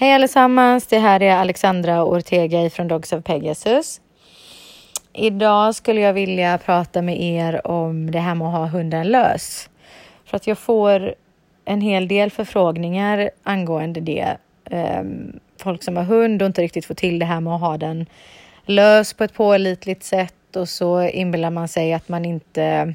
Hej 0.00 0.12
allesammans, 0.12 0.86
det 0.86 0.98
här 0.98 1.22
är 1.22 1.36
Alexandra 1.36 2.04
Ortega 2.04 2.70
från 2.70 2.88
Dogs 2.88 3.12
of 3.12 3.24
Pegasus. 3.24 4.00
Idag 5.12 5.74
skulle 5.74 6.00
jag 6.00 6.12
vilja 6.12 6.58
prata 6.58 7.02
med 7.02 7.22
er 7.22 7.66
om 7.66 8.10
det 8.10 8.18
här 8.18 8.34
med 8.34 8.48
att 8.48 8.54
ha 8.54 8.66
hunden 8.66 9.08
lös. 9.08 9.70
För 10.24 10.36
att 10.36 10.46
jag 10.46 10.58
får 10.58 11.14
en 11.64 11.80
hel 11.80 12.08
del 12.08 12.30
förfrågningar 12.30 13.30
angående 13.42 14.00
det. 14.00 14.36
Um, 14.70 15.40
folk 15.62 15.82
som 15.82 15.96
har 15.96 16.04
hund 16.04 16.42
och 16.42 16.46
inte 16.46 16.62
riktigt 16.62 16.86
får 16.86 16.94
till 16.94 17.18
det 17.18 17.26
här 17.26 17.40
med 17.40 17.54
att 17.54 17.60
ha 17.60 17.76
den 17.76 18.06
lös 18.64 19.12
på 19.12 19.24
ett 19.24 19.34
pålitligt 19.34 20.04
sätt 20.04 20.56
och 20.56 20.68
så 20.68 21.02
inbillar 21.02 21.50
man 21.50 21.68
sig 21.68 21.92
att 21.92 22.08
man 22.08 22.24
inte 22.24 22.94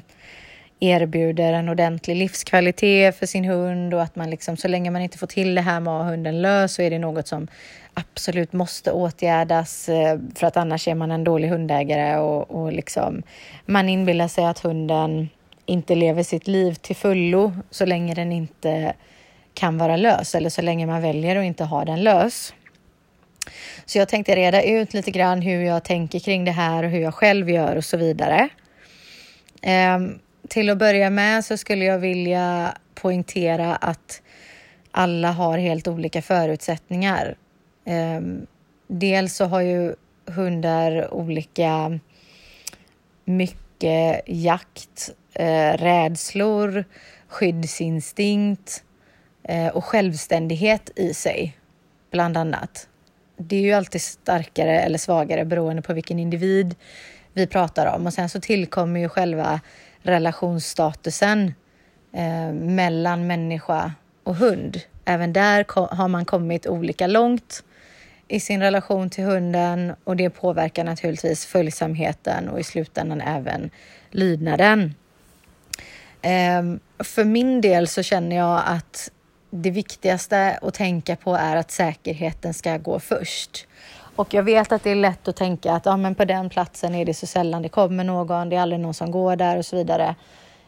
erbjuder 0.80 1.52
en 1.52 1.68
ordentlig 1.68 2.16
livskvalitet 2.16 3.18
för 3.18 3.26
sin 3.26 3.44
hund 3.44 3.94
och 3.94 4.02
att 4.02 4.16
man 4.16 4.30
liksom 4.30 4.56
så 4.56 4.68
länge 4.68 4.90
man 4.90 5.02
inte 5.02 5.18
får 5.18 5.26
till 5.26 5.54
det 5.54 5.60
här 5.60 5.80
med 5.80 5.92
att 5.92 6.02
ha 6.04 6.10
hunden 6.10 6.42
lös 6.42 6.74
så 6.74 6.82
är 6.82 6.90
det 6.90 6.98
något 6.98 7.28
som 7.28 7.48
absolut 7.94 8.52
måste 8.52 8.92
åtgärdas 8.92 9.88
eh, 9.88 10.18
för 10.34 10.46
att 10.46 10.56
annars 10.56 10.88
är 10.88 10.94
man 10.94 11.10
en 11.10 11.24
dålig 11.24 11.48
hundägare 11.48 12.16
och, 12.16 12.50
och 12.50 12.72
liksom 12.72 13.22
man 13.66 13.88
inbillar 13.88 14.28
sig 14.28 14.44
att 14.44 14.58
hunden 14.58 15.28
inte 15.66 15.94
lever 15.94 16.22
sitt 16.22 16.46
liv 16.46 16.74
till 16.74 16.96
fullo 16.96 17.52
så 17.70 17.86
länge 17.86 18.14
den 18.14 18.32
inte 18.32 18.94
kan 19.54 19.78
vara 19.78 19.96
lös 19.96 20.34
eller 20.34 20.50
så 20.50 20.62
länge 20.62 20.86
man 20.86 21.02
väljer 21.02 21.36
att 21.36 21.44
inte 21.44 21.64
ha 21.64 21.84
den 21.84 22.02
lös. 22.02 22.54
Så 23.86 23.98
jag 23.98 24.08
tänkte 24.08 24.36
reda 24.36 24.62
ut 24.62 24.94
lite 24.94 25.10
grann 25.10 25.42
hur 25.42 25.62
jag 25.62 25.84
tänker 25.84 26.18
kring 26.18 26.44
det 26.44 26.50
här 26.50 26.82
och 26.82 26.90
hur 26.90 27.00
jag 27.00 27.14
själv 27.14 27.50
gör 27.50 27.76
och 27.76 27.84
så 27.84 27.96
vidare. 27.96 28.48
Um, 29.96 30.18
till 30.48 30.70
att 30.70 30.78
börja 30.78 31.10
med 31.10 31.44
så 31.44 31.56
skulle 31.56 31.84
jag 31.84 31.98
vilja 31.98 32.74
poängtera 32.94 33.76
att 33.76 34.22
alla 34.90 35.32
har 35.32 35.58
helt 35.58 35.88
olika 35.88 36.22
förutsättningar. 36.22 37.36
Um, 37.86 38.46
dels 38.86 39.36
så 39.36 39.44
har 39.44 39.60
ju 39.60 39.94
hundar 40.26 41.14
olika 41.14 42.00
mycket 43.24 44.20
jakt, 44.26 45.10
eh, 45.32 45.72
rädslor, 45.72 46.84
skyddsinstinkt 47.28 48.84
eh, 49.42 49.68
och 49.68 49.84
självständighet 49.84 50.90
i 50.96 51.14
sig, 51.14 51.58
bland 52.10 52.36
annat. 52.36 52.88
Det 53.36 53.56
är 53.56 53.60
ju 53.60 53.72
alltid 53.72 54.02
starkare 54.02 54.80
eller 54.80 54.98
svagare 54.98 55.44
beroende 55.44 55.82
på 55.82 55.92
vilken 55.92 56.18
individ 56.18 56.74
vi 57.32 57.46
pratar 57.46 57.94
om 57.96 58.06
och 58.06 58.12
sen 58.12 58.28
så 58.28 58.40
tillkommer 58.40 59.00
ju 59.00 59.08
själva 59.08 59.60
relationsstatusen 60.04 61.54
eh, 62.12 62.52
mellan 62.52 63.26
människa 63.26 63.92
och 64.22 64.36
hund. 64.36 64.80
Även 65.04 65.32
där 65.32 65.64
har 65.94 66.08
man 66.08 66.24
kommit 66.24 66.66
olika 66.66 67.06
långt 67.06 67.64
i 68.28 68.40
sin 68.40 68.60
relation 68.60 69.10
till 69.10 69.24
hunden 69.24 69.94
och 70.04 70.16
det 70.16 70.30
påverkar 70.30 70.84
naturligtvis 70.84 71.46
följsamheten 71.46 72.48
och 72.48 72.60
i 72.60 72.64
slutändan 72.64 73.20
även 73.20 73.70
lydnaden. 74.10 74.94
Eh, 76.22 76.62
för 77.04 77.24
min 77.24 77.60
del 77.60 77.88
så 77.88 78.02
känner 78.02 78.36
jag 78.36 78.62
att 78.66 79.10
det 79.50 79.70
viktigaste 79.70 80.58
att 80.62 80.74
tänka 80.74 81.16
på 81.16 81.34
är 81.34 81.56
att 81.56 81.70
säkerheten 81.70 82.54
ska 82.54 82.76
gå 82.76 83.00
först. 83.00 83.66
Och 84.16 84.34
jag 84.34 84.42
vet 84.42 84.72
att 84.72 84.82
det 84.82 84.90
är 84.90 84.94
lätt 84.94 85.28
att 85.28 85.36
tänka 85.36 85.72
att 85.72 85.86
ja, 85.86 85.96
men 85.96 86.14
på 86.14 86.24
den 86.24 86.50
platsen 86.50 86.94
är 86.94 87.04
det 87.04 87.14
så 87.14 87.26
sällan 87.26 87.62
det 87.62 87.68
kommer 87.68 88.04
någon, 88.04 88.48
det 88.48 88.56
är 88.56 88.60
aldrig 88.60 88.80
någon 88.80 88.94
som 88.94 89.10
går 89.10 89.36
där 89.36 89.58
och 89.58 89.66
så 89.66 89.76
vidare. 89.76 90.14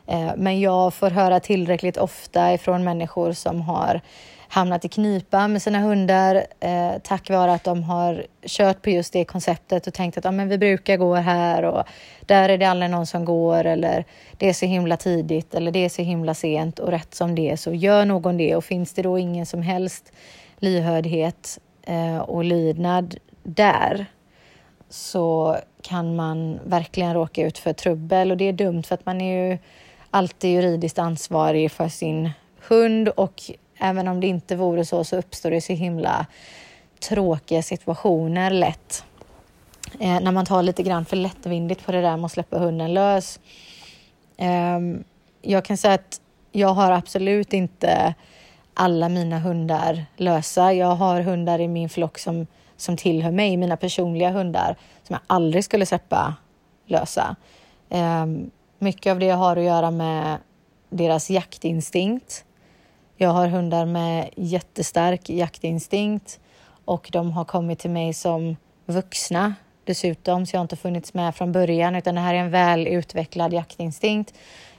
Eh, 0.07 0.31
men 0.37 0.61
jag 0.61 0.95
får 0.95 1.11
höra 1.11 1.41
tillräckligt 1.41 1.97
ofta 1.97 2.53
ifrån 2.53 2.85
människor 2.85 3.33
som 3.33 3.61
har 3.61 4.01
hamnat 4.49 4.85
i 4.85 4.89
knipa 4.89 5.49
med 5.49 5.63
sina 5.63 5.79
hundar 5.79 6.47
eh, 6.61 6.93
tack 7.03 7.31
vare 7.31 7.53
att 7.53 7.65
de 7.65 7.83
har 7.83 8.27
kört 8.47 8.83
på 8.83 8.91
just 8.91 9.13
det 9.13 9.25
konceptet 9.25 9.87
och 9.87 9.95
tänkt 9.95 10.19
att 10.19 10.27
ah, 10.27 10.31
men 10.31 10.49
vi 10.49 10.59
brukar 10.59 10.97
gå 10.97 11.15
här 11.15 11.63
och 11.63 11.83
där 12.21 12.49
är 12.49 12.59
det 12.59 12.65
aldrig 12.65 12.91
någon 12.91 13.07
som 13.07 13.25
går 13.25 13.65
eller 13.65 14.05
det 14.37 14.49
är 14.49 14.53
så 14.53 14.67
himla 14.67 14.97
tidigt 14.97 15.55
eller 15.55 15.71
det 15.71 15.85
är 15.85 15.89
så 15.89 16.03
himla 16.03 16.35
sent 16.35 16.79
och 16.79 16.91
rätt 16.91 17.15
som 17.15 17.35
det 17.35 17.51
är 17.51 17.57
så 17.57 17.73
gör 17.73 18.05
någon 18.05 18.37
det 18.37 18.57
och 18.57 18.65
finns 18.65 18.93
det 18.93 19.03
då 19.03 19.19
ingen 19.19 19.47
som 19.47 19.63
helst 19.63 20.13
lyhördhet 20.59 21.59
eh, 21.83 22.19
och 22.19 22.45
lydnad 22.45 23.17
där 23.47 24.07
så 24.89 25.57
kan 25.83 26.17
man 26.17 26.61
verkligen 26.65 27.15
råka 27.15 27.47
ut 27.47 27.59
för 27.59 27.73
trubbel 27.73 28.31
och 28.31 28.37
det 28.37 28.45
är 28.45 28.53
dumt 28.53 28.83
för 28.83 28.95
att 28.95 29.07
man 29.07 29.21
är 29.21 29.51
ju 29.51 29.59
alltid 30.11 30.51
juridiskt 30.51 30.99
ansvarig 30.99 31.73
för 31.73 31.89
sin 31.89 32.31
hund 32.69 33.09
och 33.09 33.43
även 33.79 34.09
om 34.09 34.21
det 34.21 34.27
inte 34.27 34.57
vore 34.57 34.85
så 34.85 35.05
så 35.05 35.17
uppstår 35.17 35.51
det 35.51 35.61
så 35.61 35.73
himla 35.73 36.27
tråkiga 37.09 37.63
situationer 37.63 38.51
lätt. 38.51 39.05
Eh, 40.01 40.21
när 40.21 40.33
man 40.33 40.47
tar 40.47 40.63
lite 40.63 40.83
grann 40.83 41.05
för 41.05 41.17
lättvindigt 41.17 41.87
på 41.87 41.93
det 41.93 42.01
där 42.01 42.17
med 42.17 42.25
att 42.25 42.33
släppa 42.33 42.59
hunden 42.59 42.95
lös. 42.95 43.41
Eh, 44.37 44.81
jag 45.43 45.65
kan 45.65 45.77
säga 45.77 45.95
att 45.95 46.21
jag 46.53 46.69
har 46.69 46.93
absolut 46.93 47.53
inte 47.53 48.15
alla 48.75 49.09
mina 49.09 49.39
hundar 49.39 50.05
lösa. 50.17 50.73
Jag 50.73 50.95
har 50.95 51.21
hundar 51.21 51.61
i 51.61 51.69
min 51.69 51.89
flock 51.89 52.19
som 52.19 52.47
som 52.77 52.97
tillhör 52.97 53.31
mig, 53.31 53.57
mina 53.57 53.77
personliga 53.77 54.31
hundar, 54.31 54.77
som 55.03 55.15
jag 55.15 55.21
aldrig 55.27 55.65
skulle 55.65 55.87
släppa 55.87 56.35
lösa. 56.87 57.37
Ehm, 57.91 58.51
mycket 58.79 59.11
av 59.11 59.19
det 59.19 59.31
har 59.31 59.57
att 59.57 59.65
göra 59.65 59.91
med 59.91 60.39
deras 60.91 61.31
jaktinstinkt. 61.31 62.45
Jag 63.17 63.31
har 63.31 63.49
hundar 63.49 63.87
med 63.87 64.31
jättestark 64.37 65.31
jaktinstinkt 65.31 66.41
och 66.85 67.09
de 67.13 67.33
har 67.33 67.45
kommit 67.45 67.79
till 67.79 67.91
mig 67.91 68.15
som 68.15 68.57
vuxna 68.87 69.55
dessutom, 69.85 70.47
så 70.47 70.55
jag 70.57 70.59
har 70.59 70.65
inte 70.65 70.77
funnits 70.77 71.15
med 71.15 71.35
från 71.35 71.53
början 71.53 71.97
utan 71.97 72.15
det 72.15 72.21
här 72.21 72.35
är 72.35 72.39
en 72.39 72.51
väl 72.51 72.87
utvecklad 72.87 73.53
jaktinstinkt. 73.53 74.35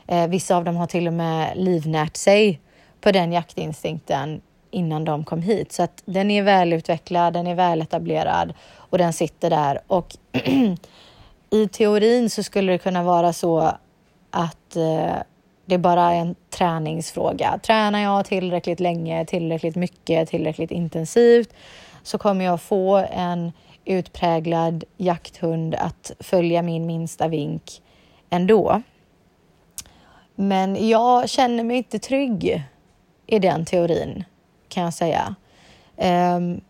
Eh, 0.08 0.28
vissa 0.28 0.58
av 0.58 0.64
dem 0.64 0.76
har 0.76 0.88
till 0.88 1.08
och 1.08 1.14
med 1.14 1.58
livnärt 1.58 2.18
sig 2.18 2.60
på 3.02 3.12
den 3.12 3.32
jaktinstinkten 3.32 4.42
innan 4.78 5.06
de 5.06 5.24
kom 5.24 5.42
hit. 5.42 5.72
Så 5.72 5.84
att 5.84 6.04
den 6.06 6.32
är 6.32 6.44
välutvecklad, 6.44 7.34
den 7.34 7.48
är 7.48 7.56
väletablerad 7.56 8.54
och 8.76 8.98
den 8.98 9.14
sitter 9.14 9.50
där. 9.50 9.80
Och 9.88 10.16
i 11.50 11.68
teorin 11.68 12.30
så 12.30 12.44
skulle 12.44 12.72
det 12.72 12.78
kunna 12.78 13.04
vara 13.04 13.34
så 13.34 13.72
att 14.32 14.76
eh, 14.76 15.16
det 15.66 15.78
bara 15.78 16.14
är 16.14 16.20
en 16.20 16.36
träningsfråga. 16.50 17.60
Tränar 17.64 18.00
jag 18.00 18.26
tillräckligt 18.26 18.80
länge, 18.80 19.26
tillräckligt 19.26 19.76
mycket, 19.76 20.30
tillräckligt 20.30 20.72
intensivt 20.72 21.54
så 22.04 22.18
kommer 22.18 22.46
jag 22.46 22.62
få 22.62 23.06
en 23.12 23.52
utpräglad 23.86 24.84
jakthund 24.98 25.76
att 25.76 26.12
följa 26.20 26.62
min 26.62 26.86
minsta 26.86 27.28
vink 27.28 27.82
ändå. 28.30 28.82
Men 30.36 30.90
jag 30.90 31.30
känner 31.30 31.64
mig 31.64 31.78
inte 31.78 32.00
trygg 32.00 32.64
i 33.28 33.40
den 33.40 33.66
teorin 33.66 34.24
kan 34.70 34.84
jag 34.84 34.94
säga. 34.94 35.36
Um, 36.36 36.62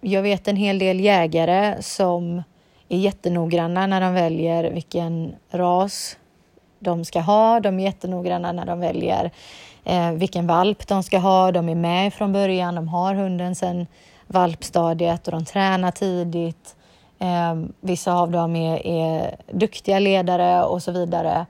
jag 0.00 0.22
vet 0.22 0.48
en 0.48 0.56
hel 0.56 0.78
del 0.78 1.00
jägare 1.00 1.82
som 1.82 2.42
är 2.88 2.98
jättenoggranna 2.98 3.86
när 3.86 4.00
de 4.00 4.14
väljer 4.14 4.70
vilken 4.70 5.34
ras 5.50 6.16
de 6.78 7.04
ska 7.04 7.20
ha. 7.20 7.60
De 7.60 7.80
är 7.80 7.84
jättenoggranna 7.84 8.52
när 8.52 8.66
de 8.66 8.80
väljer 8.80 9.30
eh, 9.84 10.10
vilken 10.10 10.46
valp 10.46 10.86
de 10.86 11.02
ska 11.02 11.18
ha. 11.18 11.52
De 11.52 11.68
är 11.68 11.74
med 11.74 12.14
från 12.14 12.32
början, 12.32 12.74
de 12.74 12.88
har 12.88 13.14
hunden 13.14 13.54
sedan 13.54 13.86
valpstadiet 14.26 15.26
och 15.28 15.32
de 15.32 15.44
tränar 15.44 15.90
tidigt. 15.90 16.76
Eh, 17.18 17.54
vissa 17.80 18.12
av 18.12 18.30
dem 18.30 18.56
är, 18.56 18.86
är, 18.86 19.36
duktiga 19.52 19.98
ledare 19.98 20.64
och 20.64 20.82
så 20.82 20.92
vidare. 20.92 21.46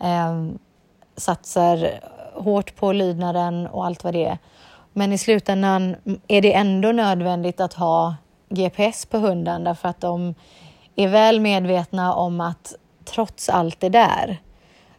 Eh, 0.00 0.46
satsar 1.16 1.90
hårt 2.34 2.76
på 2.76 2.92
lydnaden 2.92 3.66
och 3.66 3.86
allt 3.86 4.04
vad 4.04 4.14
det 4.14 4.24
är. 4.24 4.38
Men 4.98 5.12
i 5.12 5.18
slutändan 5.18 5.96
är 6.28 6.42
det 6.42 6.54
ändå 6.54 6.92
nödvändigt 6.92 7.60
att 7.60 7.72
ha 7.72 8.14
GPS 8.48 9.06
på 9.06 9.18
hunden 9.18 9.64
därför 9.64 9.88
att 9.88 10.00
de 10.00 10.34
är 10.96 11.08
väl 11.08 11.40
medvetna 11.40 12.14
om 12.14 12.40
att 12.40 12.74
trots 13.04 13.48
allt 13.48 13.80
det 13.80 13.88
där 13.88 14.40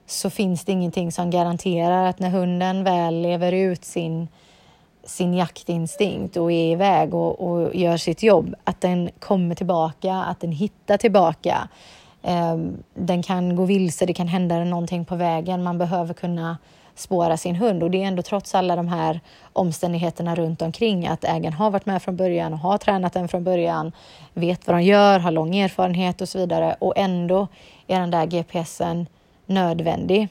så 0.05 0.29
finns 0.29 0.65
det 0.65 0.71
ingenting 0.71 1.11
som 1.11 1.29
garanterar 1.29 2.05
att 2.05 2.19
när 2.19 2.29
hunden 2.29 2.83
väl 2.83 3.21
lever 3.21 3.51
ut 3.51 3.85
sin, 3.85 4.27
sin 5.03 5.33
jaktinstinkt 5.33 6.37
och 6.37 6.51
är 6.51 6.71
iväg 6.71 7.13
och, 7.13 7.49
och 7.49 7.75
gör 7.75 7.97
sitt 7.97 8.23
jobb, 8.23 8.55
att 8.63 8.81
den 8.81 9.09
kommer 9.19 9.55
tillbaka, 9.55 10.13
att 10.13 10.39
den 10.39 10.51
hittar 10.51 10.97
tillbaka. 10.97 11.69
Eh, 12.23 12.57
den 12.93 13.23
kan 13.23 13.55
gå 13.55 13.65
vilse, 13.65 14.05
det 14.05 14.13
kan 14.13 14.27
hända 14.27 14.63
någonting 14.63 15.05
på 15.05 15.15
vägen. 15.15 15.63
Man 15.63 15.77
behöver 15.77 16.13
kunna 16.13 16.57
spåra 16.99 17.37
sin 17.37 17.55
hund 17.55 17.83
och 17.83 17.91
det 17.91 18.03
är 18.03 18.07
ändå 18.07 18.21
trots 18.21 18.55
alla 18.55 18.75
de 18.75 18.87
här 18.87 19.19
omständigheterna 19.53 20.35
runt 20.35 20.61
omkring 20.61 21.07
att 21.07 21.23
ägaren 21.23 21.53
har 21.53 21.71
varit 21.71 21.85
med 21.85 22.01
från 22.01 22.15
början 22.15 22.53
och 22.53 22.59
har 22.59 22.77
tränat 22.77 23.13
den 23.13 23.27
från 23.27 23.43
början, 23.43 23.91
vet 24.33 24.67
vad 24.67 24.75
de 24.75 24.81
gör, 24.81 25.19
har 25.19 25.31
lång 25.31 25.55
erfarenhet 25.55 26.21
och 26.21 26.29
så 26.29 26.37
vidare 26.37 26.75
och 26.79 26.93
ändå 26.97 27.47
är 27.87 27.99
den 27.99 28.11
där 28.11 28.25
GPSen 28.25 29.07
nödvändig. 29.45 30.27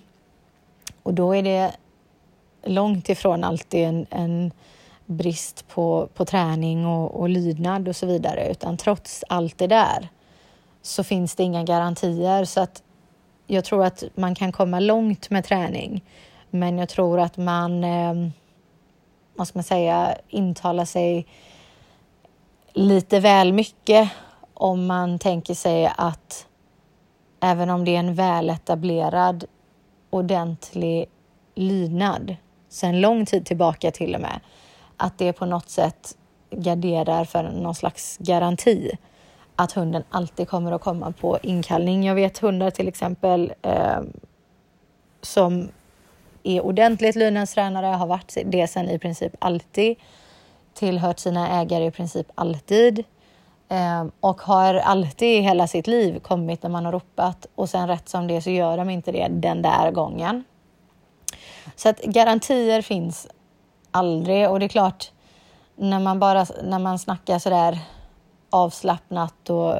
Och 1.02 1.14
då 1.14 1.36
är 1.36 1.42
det 1.42 1.72
långt 2.64 3.08
ifrån 3.08 3.44
alltid 3.44 3.84
en, 3.84 4.06
en 4.10 4.52
brist 5.06 5.68
på, 5.68 6.08
på 6.14 6.24
träning 6.24 6.86
och, 6.86 7.20
och 7.20 7.28
lydnad 7.28 7.88
och 7.88 7.96
så 7.96 8.06
vidare, 8.06 8.50
utan 8.50 8.76
trots 8.76 9.24
allt 9.28 9.58
det 9.58 9.66
där 9.66 10.08
så 10.82 11.04
finns 11.04 11.34
det 11.34 11.42
inga 11.42 11.64
garantier. 11.64 12.44
Så 12.44 12.60
att 12.60 12.82
jag 13.46 13.64
tror 13.64 13.84
att 13.84 14.04
man 14.14 14.34
kan 14.34 14.52
komma 14.52 14.80
långt 14.80 15.30
med 15.30 15.44
träning, 15.44 16.04
men 16.50 16.78
jag 16.78 16.88
tror 16.88 17.20
att 17.20 17.36
man, 17.36 17.84
eh, 17.84 18.14
vad 19.36 19.48
ska 19.48 19.58
man 19.58 19.64
säga, 19.64 20.16
intalar 20.28 20.84
sig 20.84 21.26
lite 22.72 23.20
väl 23.20 23.52
mycket 23.52 24.10
om 24.54 24.86
man 24.86 25.18
tänker 25.18 25.54
sig 25.54 25.92
att 25.96 26.46
även 27.40 27.70
om 27.70 27.84
det 27.84 27.94
är 27.94 27.98
en 27.98 28.14
väletablerad 28.14 29.44
ordentlig 30.10 31.06
lydnad 31.54 32.36
sedan 32.68 33.00
lång 33.00 33.26
tid 33.26 33.46
tillbaka 33.46 33.90
till 33.90 34.14
och 34.14 34.20
med, 34.20 34.40
att 34.96 35.18
det 35.18 35.32
på 35.32 35.46
något 35.46 35.68
sätt 35.68 36.16
garderar 36.50 37.24
för 37.24 37.42
någon 37.42 37.74
slags 37.74 38.16
garanti 38.18 38.98
att 39.56 39.72
hunden 39.72 40.02
alltid 40.10 40.48
kommer 40.48 40.72
att 40.72 40.80
komma 40.80 41.12
på 41.12 41.38
inkallning. 41.42 42.04
Jag 42.04 42.14
vet 42.14 42.38
hundar 42.38 42.70
till 42.70 42.88
exempel 42.88 43.52
eh, 43.62 44.00
som 45.20 45.68
är 46.48 46.60
ordentligt 46.60 47.16
lydnadstränare, 47.16 47.86
har 47.86 48.06
varit 48.06 48.36
det 48.44 48.68
sen 48.68 48.90
i 48.90 48.98
princip 48.98 49.32
alltid, 49.38 49.96
tillhört 50.74 51.18
sina 51.18 51.60
ägare 51.60 51.86
i 51.86 51.90
princip 51.90 52.26
alltid 52.34 53.04
eh, 53.68 54.06
och 54.20 54.40
har 54.40 54.74
alltid 54.74 55.38
i 55.38 55.40
hela 55.40 55.66
sitt 55.66 55.86
liv 55.86 56.18
kommit 56.20 56.62
när 56.62 56.70
man 56.70 56.84
har 56.84 56.92
ropat 56.92 57.46
och 57.54 57.68
sen 57.68 57.88
rätt 57.88 58.08
som 58.08 58.26
det 58.26 58.42
så 58.42 58.50
gör 58.50 58.76
de 58.76 58.90
inte 58.90 59.12
det 59.12 59.28
den 59.30 59.62
där 59.62 59.90
gången. 59.90 60.44
Så 61.76 61.88
att 61.88 62.02
garantier 62.02 62.82
finns 62.82 63.26
aldrig 63.90 64.50
och 64.50 64.60
det 64.60 64.66
är 64.66 64.68
klart 64.68 65.12
när 65.76 66.00
man 66.00 66.18
bara 66.18 66.46
när 66.62 66.78
man 66.78 66.98
snackar 66.98 67.38
så 67.38 67.50
där 67.50 67.78
avslappnat 68.50 69.50
och, 69.50 69.74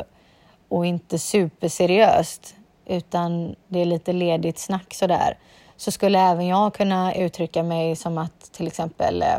och 0.68 0.86
inte 0.86 1.18
superseriöst 1.18 2.54
utan 2.86 3.54
det 3.68 3.80
är 3.80 3.84
lite 3.84 4.12
ledigt 4.12 4.58
snack 4.58 4.94
så 4.94 5.06
där 5.06 5.38
så 5.78 5.90
skulle 5.90 6.20
även 6.20 6.46
jag 6.46 6.74
kunna 6.74 7.14
uttrycka 7.14 7.62
mig 7.62 7.96
som 7.96 8.18
att 8.18 8.52
till 8.52 8.66
exempel 8.66 9.22
eh, 9.22 9.38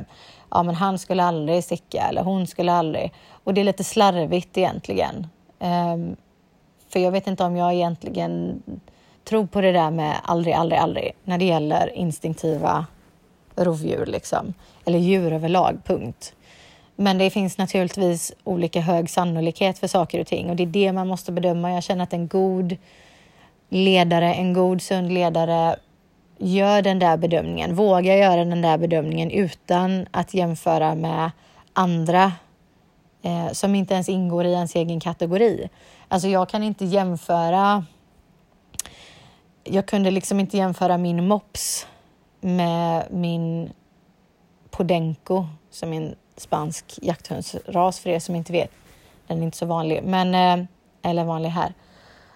ja, 0.52 0.64
men 0.64 0.76
han 0.76 1.00
skulle 1.00 1.24
aldrig 1.24 1.64
sticka 1.64 2.08
eller 2.10 2.24
hon 2.24 2.48
skulle 2.48 2.74
aldrig. 2.74 3.14
Och 3.44 3.54
det 3.54 3.62
är 3.62 3.66
lite 3.66 3.84
slarvigt 3.84 4.58
egentligen. 4.58 5.28
Um, 5.60 6.16
för 6.90 7.00
jag 7.00 7.12
vet 7.12 7.28
inte 7.28 7.44
om 7.44 7.56
jag 7.56 7.74
egentligen 7.74 8.64
tror 9.24 9.46
på 9.46 9.62
det 9.62 9.72
där 9.72 9.92
med 9.92 10.16
aldrig, 10.24 10.54
aldrig, 10.54 10.80
aldrig 10.80 11.12
när 11.24 11.38
det 11.38 11.46
gäller 11.46 11.96
instinktiva 11.96 12.86
rovdjur 13.56 14.06
liksom. 14.06 14.54
Eller 14.86 15.00
djur 15.00 15.34
överlag, 15.34 15.82
punkt. 15.86 16.34
Men 16.96 17.18
det 17.18 17.30
finns 17.30 17.58
naturligtvis 17.58 18.34
olika 18.44 18.82
hög 18.82 19.10
sannolikhet 19.10 19.80
för 19.80 19.88
saker 19.88 20.22
och 20.22 20.28
ting 20.28 20.50
och 20.50 20.56
det 20.56 20.64
är 20.64 20.68
det 20.68 20.92
man 20.92 21.08
måste 21.08 21.32
bedöma. 21.32 21.72
Jag 21.72 21.84
känner 21.84 22.04
att 22.04 22.14
en 22.14 22.28
god 22.28 22.78
ledare, 23.70 24.34
en 24.34 24.54
god 24.54 24.82
sund 24.82 25.12
ledare 25.12 25.76
gör 26.40 26.82
den 26.82 27.00
där 27.00 27.18
bedömningen, 27.18 27.76
vågar 27.76 28.16
göra 28.16 28.46
den 28.46 28.62
där 28.62 28.78
bedömningen 28.78 29.32
utan 29.32 30.08
att 30.12 30.34
jämföra 30.34 30.96
med 30.96 31.32
andra 31.74 32.32
eh, 33.22 33.52
som 33.52 33.76
inte 33.76 33.94
ens 33.94 34.10
ingår 34.10 34.46
i 34.46 34.52
ens 34.52 34.76
egen 34.76 35.00
kategori. 35.00 35.70
Alltså 36.08 36.28
jag 36.28 36.50
kan 36.50 36.64
inte 36.64 36.86
jämföra 36.86 37.86
jag 39.64 39.86
kunde 39.86 40.12
liksom 40.12 40.40
inte 40.40 40.58
jämföra 40.58 40.98
min 40.98 41.28
mops 41.28 41.88
med 42.42 43.08
min 43.12 43.72
Podenco 44.70 45.46
som 45.72 45.94
är 45.94 45.98
en 45.98 46.16
spansk 46.38 47.00
jakthundsras 47.02 48.00
för 48.00 48.10
er 48.10 48.20
som 48.20 48.36
inte 48.36 48.52
vet. 48.52 48.72
Den 49.28 49.40
är 49.40 49.44
inte 49.44 49.58
så 49.58 49.66
vanlig, 49.66 50.04
men 50.04 50.36
eh, 50.36 50.66
eller 51.02 51.24
vanlig 51.24 51.50
här. 51.50 51.74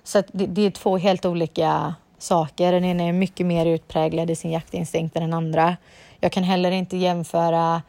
Så 0.04 0.24
det, 0.32 0.46
det, 0.46 0.62
är 0.62 0.72
två 0.72 0.98
helt 0.98 1.26
olika 1.26 1.96
saker. 2.24 2.72
Den 2.72 2.86
ena 2.86 3.04
är 3.04 3.14
mycket 3.14 3.46
mer 3.46 3.66
utpräglad 3.66 4.30
i 4.30 4.36
sin 4.36 4.52
jaktinstinkt 4.52 5.16
än 5.16 5.22
den 5.24 5.34
andra. 5.34 5.78
Jag 6.20 6.32
kan 6.32 6.44
heller 6.44 6.72
inte 6.72 6.98
jämföra, 6.98 7.82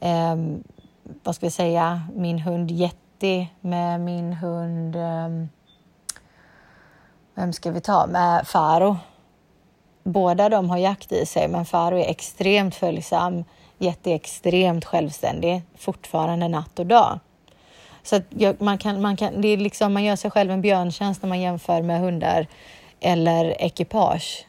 eh, 0.00 0.36
vad 1.22 1.34
ska 1.34 1.46
vi 1.46 1.50
säga, 1.50 2.02
min 2.14 2.38
hund 2.38 2.70
Jetty 2.70 3.46
med 3.60 4.00
min 4.00 4.32
hund, 4.32 4.96
eh, 4.96 5.46
vem 7.34 7.52
ska 7.52 7.70
vi 7.70 7.80
ta, 7.80 8.06
med 8.06 8.46
Faro. 8.46 8.96
Båda 10.04 10.48
de 10.48 10.70
har 10.70 10.78
jakt 10.78 11.12
i 11.12 11.26
sig, 11.26 11.48
men 11.48 11.64
Faro 11.64 11.96
är 11.96 12.10
extremt 12.10 12.74
följsam, 12.74 13.44
Jetty 13.78 14.10
är 14.10 14.14
extremt 14.14 14.84
självständig, 14.84 15.62
fortfarande 15.76 16.48
natt 16.48 16.78
och 16.78 16.86
dag. 16.86 17.18
Så 18.02 18.16
att 18.16 18.24
jag, 18.28 18.60
man, 18.60 18.78
kan, 18.78 19.02
man, 19.02 19.16
kan, 19.16 19.40
det 19.40 19.48
är 19.48 19.56
liksom, 19.56 19.92
man 19.92 20.04
gör 20.04 20.16
sig 20.16 20.30
själv 20.30 20.50
en 20.50 20.60
björntjänst 20.60 21.22
när 21.22 21.28
man 21.28 21.40
jämför 21.40 21.82
med 21.82 22.00
hundar 22.00 22.46
eller 23.00 23.62
ekipage 23.62 24.46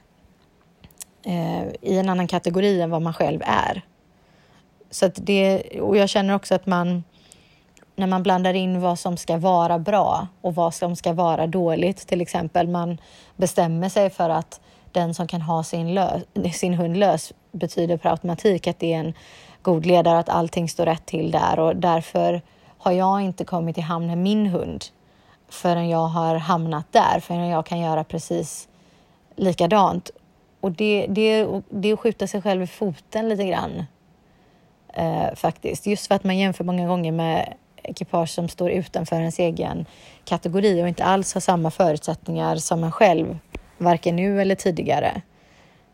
eh, 1.26 1.68
i 1.82 1.98
en 1.98 2.10
annan 2.10 2.28
kategori 2.28 2.82
än 2.82 2.90
vad 2.90 3.02
man 3.02 3.14
själv 3.14 3.42
är. 3.46 3.82
Så 4.92 5.06
att 5.06 5.16
det, 5.16 5.64
och 5.82 5.98
jag 5.98 6.10
känner 6.10 6.36
också 6.36 6.56
att 6.56 6.66
man, 6.66 7.04
när 7.96 8.08
man 8.08 8.24
blandar 8.24 8.54
in 8.54 8.82
vad 8.82 9.00
som 9.00 9.18
ska 9.18 9.38
vara 9.38 9.80
bra 9.80 10.28
och 10.42 10.56
vad 10.56 10.74
som 10.74 10.96
ska 10.96 11.14
vara 11.14 11.48
dåligt, 11.48 12.08
till 12.08 12.22
exempel 12.22 12.68
man 12.68 12.98
bestämmer 13.36 13.90
sig 13.90 14.10
för 14.10 14.30
att 14.30 14.62
den 14.92 15.14
som 15.14 15.28
kan 15.28 15.42
ha 15.42 15.64
sin, 15.64 15.94
lös, 15.94 16.24
sin 16.54 16.74
hund 16.74 16.98
lös 16.98 17.34
betyder 17.52 17.98
per 17.98 18.10
automatik 18.10 18.68
att 18.68 18.80
det 18.80 18.94
är 18.94 19.00
en 19.00 19.14
god 19.62 19.86
ledare, 19.86 20.20
att 20.20 20.30
allting 20.30 20.70
står 20.70 20.86
rätt 20.86 21.06
till 21.06 21.32
där 21.32 21.60
och 21.60 21.76
därför 21.76 22.42
har 22.78 22.92
jag 22.92 23.22
inte 23.22 23.46
kommit 23.46 23.78
i 23.78 23.82
hamn 23.82 24.08
med 24.08 24.18
min 24.18 24.46
hund 24.46 24.86
förrän 25.50 25.90
jag 25.90 26.08
har 26.08 26.36
hamnat 26.36 26.86
där, 26.92 27.20
förrän 27.20 27.48
jag 27.48 27.66
kan 27.66 27.80
göra 27.80 28.04
precis 28.04 28.68
likadant. 29.36 30.12
Och 30.60 30.72
det, 30.72 31.06
det, 31.10 31.48
det 31.70 31.90
är 31.90 31.94
att 31.94 32.00
skjuta 32.00 32.28
sig 32.28 32.42
själv 32.42 32.62
i 32.62 32.68
foten 32.68 33.30
lite 33.30 33.46
grann. 33.46 33.86
Eh, 34.94 35.36
faktiskt. 35.36 35.86
Just 35.86 36.08
för 36.08 36.16
att 36.16 36.24
man 36.24 36.38
jämför 36.38 36.64
många 36.64 36.88
gånger 36.88 37.12
med 37.12 37.54
ekipage 37.84 38.30
som 38.30 38.50
står 38.50 38.72
utanför 38.72 39.16
ens 39.16 39.40
egen 39.40 39.86
kategori 40.26 40.84
och 40.84 40.88
inte 40.88 41.04
alls 41.04 41.34
har 41.34 41.42
samma 41.42 41.72
förutsättningar 41.72 42.56
som 42.56 42.84
en 42.84 42.92
själv, 42.92 43.38
varken 43.78 44.16
nu 44.16 44.42
eller 44.42 44.56
tidigare. 44.56 45.22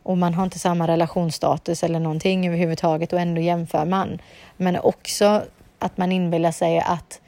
Och 0.04 0.18
man 0.18 0.34
har 0.34 0.44
inte 0.44 0.60
samma 0.60 0.88
relationsstatus 0.88 1.84
eller 1.84 2.00
någonting 2.00 2.48
överhuvudtaget 2.48 3.14
och 3.14 3.20
ändå 3.20 3.42
jämför 3.42 3.86
man. 3.86 4.20
Men 4.58 4.80
också 4.80 5.42
att 5.80 5.98
man 5.98 6.12
inbillar 6.12 6.52
sig 6.52 6.80
att 6.80 7.22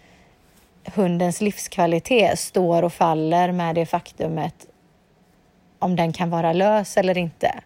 hundens 0.95 1.41
livskvalitet 1.41 2.39
står 2.39 2.83
och 2.83 2.93
faller 2.93 3.51
med 3.51 3.75
det 3.75 3.85
faktumet 3.85 4.65
om 5.79 5.95
den 5.95 6.13
kan 6.13 6.29
vara 6.29 6.53
lös 6.53 6.97
eller 6.97 7.17
inte. 7.17 7.59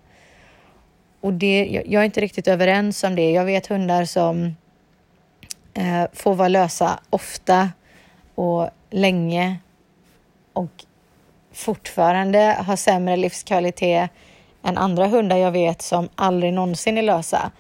Och 1.22 1.34
det, 1.34 1.84
jag 1.86 2.02
är 2.02 2.06
inte 2.06 2.22
riktigt 2.22 2.48
överens 2.48 3.04
om 3.04 3.16
det. 3.16 3.32
Jag 3.32 3.46
vet 3.46 3.68
hundar 3.68 4.06
som 4.06 4.56
eh, 5.74 6.04
får 6.14 6.36
vara 6.36 6.48
lösa 6.48 7.00
ofta 7.10 7.70
och 8.36 8.70
länge 8.90 9.60
och 10.54 10.86
fortfarande 11.54 12.58
har 12.60 12.76
sämre 12.76 13.18
livskvalitet 13.18 14.10
än 14.64 14.78
andra 14.78 15.08
hundar 15.08 15.38
jag 15.38 15.52
vet 15.52 15.82
som 15.82 16.10
aldrig 16.16 16.54
någonsin 16.54 16.98
är 16.98 17.02
lösa. 17.02 17.52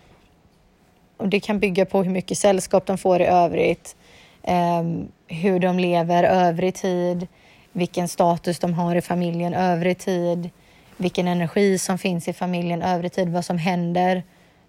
Och 1.17 1.27
det 1.27 1.39
kan 1.39 1.59
bygga 1.59 1.85
på 1.85 2.03
hur 2.03 2.11
mycket 2.11 2.37
sällskap 2.37 2.85
de 2.85 2.97
får 2.97 3.21
i 3.21 3.25
övrigt, 3.25 3.95
Ehm, 4.43 5.07
hur 5.27 5.59
de 5.59 5.79
lever 5.79 6.23
övrig 6.23 6.75
tid, 6.75 7.27
vilken 7.71 8.07
status 8.07 8.59
de 8.59 8.73
har 8.73 8.95
i 8.95 9.01
familjen 9.01 9.53
övrig 9.53 9.97
tid, 9.97 10.49
vilken 10.97 11.27
energi 11.27 11.77
som 11.77 11.97
finns 11.97 12.27
i 12.27 12.33
familjen 12.33 12.81
övrig 12.81 13.11
tid, 13.11 13.29
vad 13.29 13.45
som 13.45 13.57
händer 13.57 14.23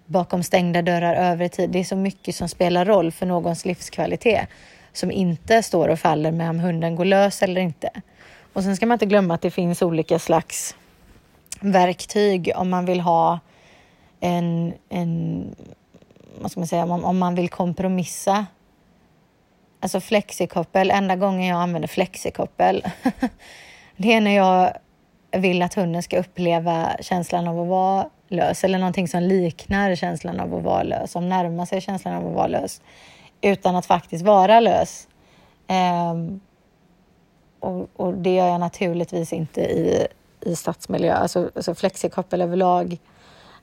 bakom 0.06 0.42
stängda 0.42 0.82
dörrar 0.82 1.14
övrig 1.14 1.52
tid. 1.52 1.70
Det 1.70 1.78
är 1.78 1.84
så 1.84 1.96
mycket 1.96 2.34
som 2.34 2.48
spelar 2.48 2.84
roll 2.84 3.12
för 3.12 3.26
någons 3.26 3.64
livskvalitet 3.64 4.48
som 4.92 5.10
inte 5.10 5.62
står 5.62 5.88
och 5.88 5.98
faller 5.98 6.32
med 6.32 6.50
om 6.50 6.60
hunden 6.60 6.96
går 6.96 7.04
lös 7.04 7.42
eller 7.42 7.60
inte. 7.60 7.90
Och 8.52 8.62
sen 8.62 8.76
ska 8.76 8.86
man 8.86 8.94
inte 8.94 9.06
glömma 9.06 9.34
att 9.34 9.42
det 9.42 9.50
finns 9.50 9.82
olika 9.82 10.18
slags 10.18 10.76
verktyg 11.60 12.52
om 12.56 12.70
man 12.70 12.84
vill 12.84 13.00
ha 13.00 13.40
en, 14.20 14.72
en 14.88 15.44
vad 16.40 16.50
ska 16.50 16.60
man 16.60 16.66
säga, 16.66 16.84
om, 16.84 17.04
om 17.04 17.18
man 17.18 17.34
vill 17.34 17.48
kompromissa 17.48 18.46
Alltså 19.82 20.00
flexikoppel, 20.00 20.90
enda 20.90 21.16
gången 21.16 21.48
jag 21.48 21.60
använder 21.60 21.88
flexikoppel 21.88 22.84
det 23.96 24.12
är 24.12 24.20
när 24.20 24.36
jag 24.36 24.72
vill 25.32 25.62
att 25.62 25.74
hunden 25.74 26.02
ska 26.02 26.18
uppleva 26.18 26.96
känslan 27.00 27.48
av 27.48 27.60
att 27.60 27.68
vara 27.68 28.08
lös 28.28 28.64
eller 28.64 28.78
någonting 28.78 29.08
som 29.08 29.22
liknar 29.22 29.94
känslan 29.94 30.40
av 30.40 30.54
att 30.54 30.62
vara 30.62 30.82
lös, 30.82 31.12
som 31.12 31.28
närmar 31.28 31.66
sig 31.66 31.80
känslan 31.80 32.14
av 32.14 32.26
att 32.26 32.34
vara 32.34 32.46
lös 32.46 32.82
utan 33.40 33.76
att 33.76 33.86
faktiskt 33.86 34.24
vara 34.24 34.60
lös. 34.60 35.08
Um, 36.12 36.40
och, 37.60 37.88
och, 37.96 38.14
det 38.14 38.34
gör 38.34 38.48
jag 38.48 38.60
naturligtvis 38.60 39.32
inte 39.32 39.60
i, 39.60 40.06
i 40.40 40.56
stadsmiljö. 40.56 41.14
Alltså, 41.14 41.50
alltså 41.54 41.74
flexikoppel 41.74 42.42
överlag 42.42 42.98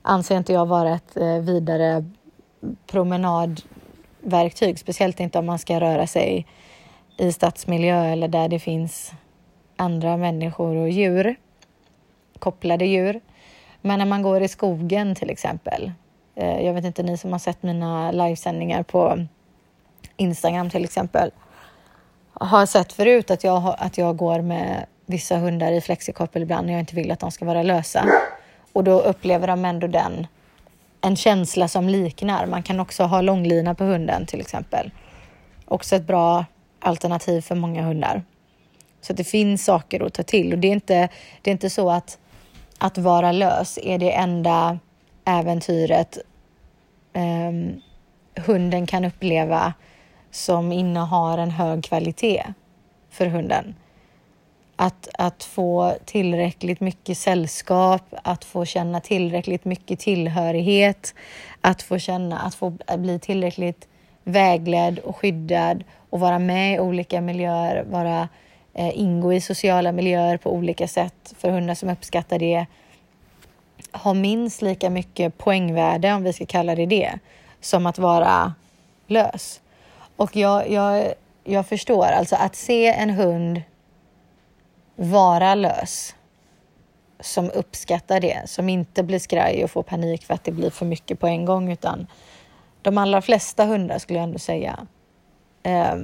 anser 0.02 0.36
inte 0.36 0.52
jag 0.52 0.66
vara 0.66 0.94
ett 0.94 1.16
eh, 1.16 1.38
vidare 1.38 2.04
promenad 2.86 3.60
verktyg, 4.22 4.78
speciellt 4.78 5.20
inte 5.20 5.38
om 5.38 5.46
man 5.46 5.58
ska 5.58 5.80
röra 5.80 6.06
sig 6.06 6.46
i 7.16 7.32
stadsmiljö 7.32 8.04
eller 8.04 8.28
där 8.28 8.48
det 8.48 8.58
finns 8.58 9.12
andra 9.76 10.16
människor 10.16 10.76
och 10.76 10.90
djur, 10.90 11.36
kopplade 12.38 12.84
djur. 12.84 13.20
Men 13.80 13.98
när 13.98 14.06
man 14.06 14.22
går 14.22 14.42
i 14.42 14.48
skogen 14.48 15.14
till 15.14 15.30
exempel. 15.30 15.92
Eh, 16.34 16.60
jag 16.66 16.74
vet 16.74 16.84
inte 16.84 17.02
ni 17.02 17.16
som 17.16 17.32
har 17.32 17.38
sett 17.38 17.62
mina 17.62 18.10
livesändningar 18.12 18.82
på 18.82 19.26
Instagram 20.16 20.70
till 20.70 20.84
exempel 20.84 21.30
har 22.40 22.66
sett 22.66 22.92
förut 22.92 23.30
att 23.30 23.44
jag, 23.44 23.74
att 23.78 23.98
jag 23.98 24.16
går 24.16 24.40
med 24.40 24.86
vissa 25.06 25.36
hundar 25.36 25.72
i 25.72 25.80
flexikoppel 25.80 26.42
ibland 26.42 26.66
när 26.66 26.72
jag 26.72 26.80
inte 26.80 26.96
vill 26.96 27.10
att 27.10 27.20
de 27.20 27.30
ska 27.30 27.44
vara 27.44 27.62
lösa. 27.62 28.06
Och 28.72 28.84
då 28.84 29.00
upplever 29.00 29.46
de 29.46 29.64
ändå 29.64 29.86
den, 29.86 30.26
en 31.00 31.16
känsla 31.16 31.68
som 31.68 31.88
liknar. 31.88 32.46
Man 32.46 32.62
kan 32.62 32.80
också 32.80 33.04
ha 33.04 33.20
långlina 33.20 33.74
på 33.74 33.84
hunden 33.84 34.26
till 34.26 34.40
exempel. 34.40 34.90
Också 35.64 35.96
ett 35.96 36.06
bra 36.06 36.44
alternativ 36.80 37.40
för 37.40 37.54
många 37.54 37.82
hundar. 37.82 38.22
Så 39.00 39.12
det 39.12 39.24
finns 39.24 39.64
saker 39.64 40.06
att 40.06 40.14
ta 40.14 40.22
till 40.22 40.52
och 40.52 40.58
det 40.58 40.68
är 40.68 40.72
inte, 40.72 41.08
det 41.42 41.50
är 41.50 41.52
inte 41.52 41.70
så 41.70 41.90
att 41.90 42.18
att 42.78 42.98
vara 42.98 43.32
lös 43.32 43.78
är 43.82 43.98
det 43.98 44.12
enda 44.12 44.78
äventyret 45.24 46.18
um, 47.14 47.80
hunden 48.46 48.86
kan 48.86 49.04
uppleva 49.04 49.74
som 50.30 50.72
innehar 50.72 51.38
en 51.38 51.50
hög 51.50 51.84
kvalitet 51.84 52.44
för 53.10 53.26
hunden. 53.26 53.74
Att, 54.82 55.08
att 55.18 55.44
få 55.44 55.94
tillräckligt 56.04 56.80
mycket 56.80 57.18
sällskap, 57.18 58.02
att 58.22 58.44
få 58.44 58.64
känna 58.64 59.00
tillräckligt 59.00 59.64
mycket 59.64 60.00
tillhörighet, 60.00 61.14
att 61.60 61.82
få 61.82 61.98
känna, 61.98 62.38
att 62.38 62.54
få 62.54 62.70
bli 62.98 63.18
tillräckligt 63.18 63.88
vägledd 64.24 64.98
och 64.98 65.16
skyddad 65.16 65.84
och 66.10 66.20
vara 66.20 66.38
med 66.38 66.74
i 66.74 66.78
olika 66.78 67.20
miljöer, 67.20 67.84
vara, 67.90 68.28
eh, 68.74 68.98
ingå 68.98 69.32
i 69.32 69.40
sociala 69.40 69.92
miljöer 69.92 70.36
på 70.36 70.52
olika 70.52 70.88
sätt 70.88 71.34
för 71.38 71.50
hundar 71.50 71.74
som 71.74 71.88
uppskattar 71.88 72.38
det 72.38 72.66
har 73.92 74.14
minst 74.14 74.62
lika 74.62 74.90
mycket 74.90 75.38
poängvärde, 75.38 76.12
om 76.12 76.24
vi 76.24 76.32
ska 76.32 76.46
kalla 76.46 76.74
det 76.74 76.86
det, 76.86 77.18
som 77.60 77.86
att 77.86 77.98
vara 77.98 78.54
lös. 79.06 79.60
Och 80.16 80.36
jag, 80.36 80.70
jag, 80.70 81.12
jag 81.44 81.66
förstår, 81.66 82.04
alltså 82.04 82.36
att 82.36 82.56
se 82.56 82.86
en 82.86 83.10
hund 83.10 83.62
vara 85.00 85.54
lös 85.54 86.14
som 87.20 87.50
uppskattar 87.50 88.20
det, 88.20 88.42
som 88.46 88.68
inte 88.68 89.02
blir 89.02 89.18
skraj 89.18 89.64
och 89.64 89.70
får 89.70 89.82
panik 89.82 90.24
för 90.24 90.34
att 90.34 90.44
det 90.44 90.52
blir 90.52 90.70
för 90.70 90.86
mycket 90.86 91.20
på 91.20 91.26
en 91.26 91.44
gång, 91.44 91.72
utan 91.72 92.06
de 92.82 92.98
allra 92.98 93.22
flesta 93.22 93.64
hundar 93.64 93.98
skulle 93.98 94.18
jag 94.18 94.24
ändå 94.24 94.38
säga 94.38 94.86
eh, 95.62 95.96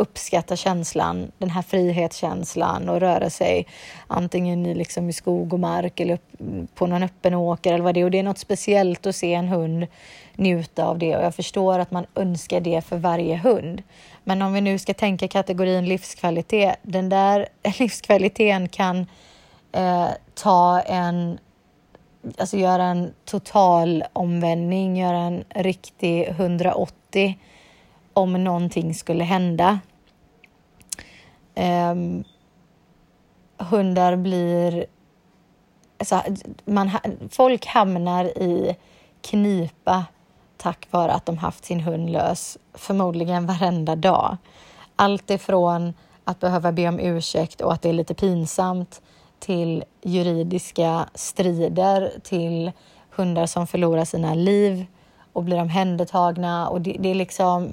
uppskatta 0.00 0.56
känslan, 0.56 1.32
den 1.38 1.50
här 1.50 1.62
frihetskänslan 1.62 2.88
och 2.88 3.00
röra 3.00 3.30
sig 3.30 3.66
antingen 4.06 4.66
i, 4.66 4.74
liksom 4.74 5.08
i 5.08 5.12
skog 5.12 5.52
och 5.52 5.60
mark 5.60 6.00
eller 6.00 6.14
upp, 6.14 6.32
på 6.74 6.86
någon 6.86 7.02
öppen 7.02 7.34
åker 7.34 7.74
eller 7.74 7.84
vad 7.84 7.94
det 7.94 8.00
är. 8.00 8.04
Och 8.04 8.10
det 8.10 8.18
är 8.18 8.22
något 8.22 8.38
speciellt 8.38 9.06
att 9.06 9.16
se 9.16 9.34
en 9.34 9.48
hund 9.48 9.86
njuta 10.34 10.84
av 10.84 10.98
det 10.98 11.16
och 11.16 11.24
jag 11.24 11.34
förstår 11.34 11.78
att 11.78 11.90
man 11.90 12.06
önskar 12.14 12.60
det 12.60 12.84
för 12.84 12.96
varje 12.96 13.36
hund. 13.36 13.82
Men 14.24 14.42
om 14.42 14.52
vi 14.52 14.60
nu 14.60 14.78
ska 14.78 14.94
tänka 14.94 15.28
kategorin 15.28 15.88
livskvalitet, 15.88 16.76
den 16.82 17.08
där 17.08 17.48
livskvaliteten 17.78 18.68
kan 18.68 19.06
eh, 19.72 20.08
ta 20.34 20.80
en 20.80 21.38
alltså 22.38 22.56
göra 22.56 22.84
en 22.84 23.14
total 23.24 24.04
omvändning, 24.12 24.96
göra 24.96 25.18
en 25.18 25.44
riktig 25.48 26.28
180 26.28 27.38
om 28.12 28.44
någonting 28.44 28.94
skulle 28.94 29.24
hända. 29.24 29.78
Eh, 31.60 31.94
hundar 33.58 34.16
blir... 34.16 34.86
Alltså, 35.98 36.22
man, 36.64 36.90
folk 37.30 37.66
hamnar 37.66 38.24
i 38.24 38.76
knipa 39.20 40.04
tack 40.56 40.86
vare 40.90 41.12
att 41.12 41.26
de 41.26 41.38
haft 41.38 41.64
sin 41.64 41.80
hund 41.80 42.10
lös 42.10 42.58
förmodligen 42.74 43.46
varenda 43.46 43.96
dag. 43.96 44.36
Allt 44.96 45.30
ifrån 45.30 45.94
att 46.24 46.40
behöva 46.40 46.72
be 46.72 46.88
om 46.88 47.00
ursäkt 47.00 47.60
och 47.60 47.72
att 47.72 47.82
det 47.82 47.88
är 47.88 47.92
lite 47.92 48.14
pinsamt 48.14 49.02
till 49.38 49.84
juridiska 50.02 51.08
strider, 51.14 52.12
till 52.22 52.72
hundar 53.10 53.46
som 53.46 53.66
förlorar 53.66 54.04
sina 54.04 54.34
liv 54.34 54.86
och 55.32 55.44
blir 55.44 55.60
omhändertagna. 55.60 56.68
Och 56.68 56.80
det, 56.80 56.96
det 57.00 57.08
är 57.08 57.14
liksom 57.14 57.72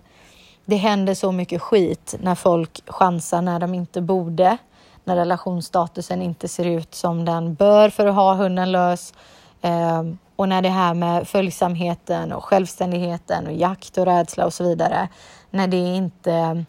det 0.68 0.76
händer 0.76 1.14
så 1.14 1.32
mycket 1.32 1.62
skit 1.62 2.16
när 2.20 2.36
folk 2.36 2.82
chansar 2.88 3.42
när 3.42 3.60
de 3.60 3.74
inte 3.74 4.02
borde, 4.02 4.58
när 5.04 5.16
relationsstatusen 5.16 6.22
inte 6.22 6.48
ser 6.48 6.66
ut 6.66 6.96
som 6.96 7.26
den 7.26 7.54
bör 7.54 7.90
för 7.90 8.06
att 8.06 8.16
ha 8.16 8.34
hunden 8.34 8.72
lös. 8.72 9.14
Ehm, 9.62 10.18
och 10.36 10.50
när 10.50 10.62
det 10.62 10.70
här 10.70 10.94
med 10.94 11.28
följsamheten 11.28 12.34
och 12.34 12.44
självständigheten 12.44 13.48
och 13.48 13.54
jakt 13.54 13.98
och 13.98 14.06
rädsla 14.06 14.46
och 14.46 14.54
så 14.54 14.64
vidare, 14.64 15.10
när 15.50 15.68
det 15.68 15.96
inte 15.96 16.66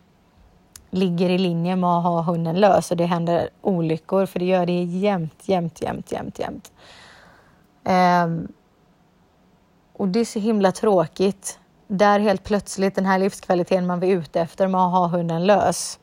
ligger 0.91 1.31
i 1.31 1.39
linje 1.39 1.77
med 1.77 1.91
att 1.91 2.05
ha 2.05 2.23
hunden 2.23 2.57
lös 2.57 2.91
och 2.91 2.97
det 2.97 3.07
händer 3.07 3.49
olyckor, 3.63 4.27
för 4.27 4.39
det 4.39 4.45
gör 4.45 4.67
det 4.67 4.83
jämt, 4.83 5.43
jämt, 5.43 5.83
jämt, 5.83 6.13
jämt, 6.13 6.39
jämt. 6.39 6.73
Ehm, 7.85 8.49
och 9.93 10.09
det 10.09 10.21
är 10.21 10.25
så 10.25 10.39
himla 10.39 10.73
tråkigt 10.73 11.59
där 11.89 12.21
helt 12.21 12.45
plötsligt 12.45 12.95
den 12.95 13.07
här 13.07 13.19
livskvaliteten 13.19 13.87
man 13.87 14.01
var 14.01 14.07
ute 14.07 14.41
efter 14.41 14.67
med 14.67 14.81
att 14.81 14.93
ha 14.93 15.07
hunden 15.07 15.47
lös 15.47 15.99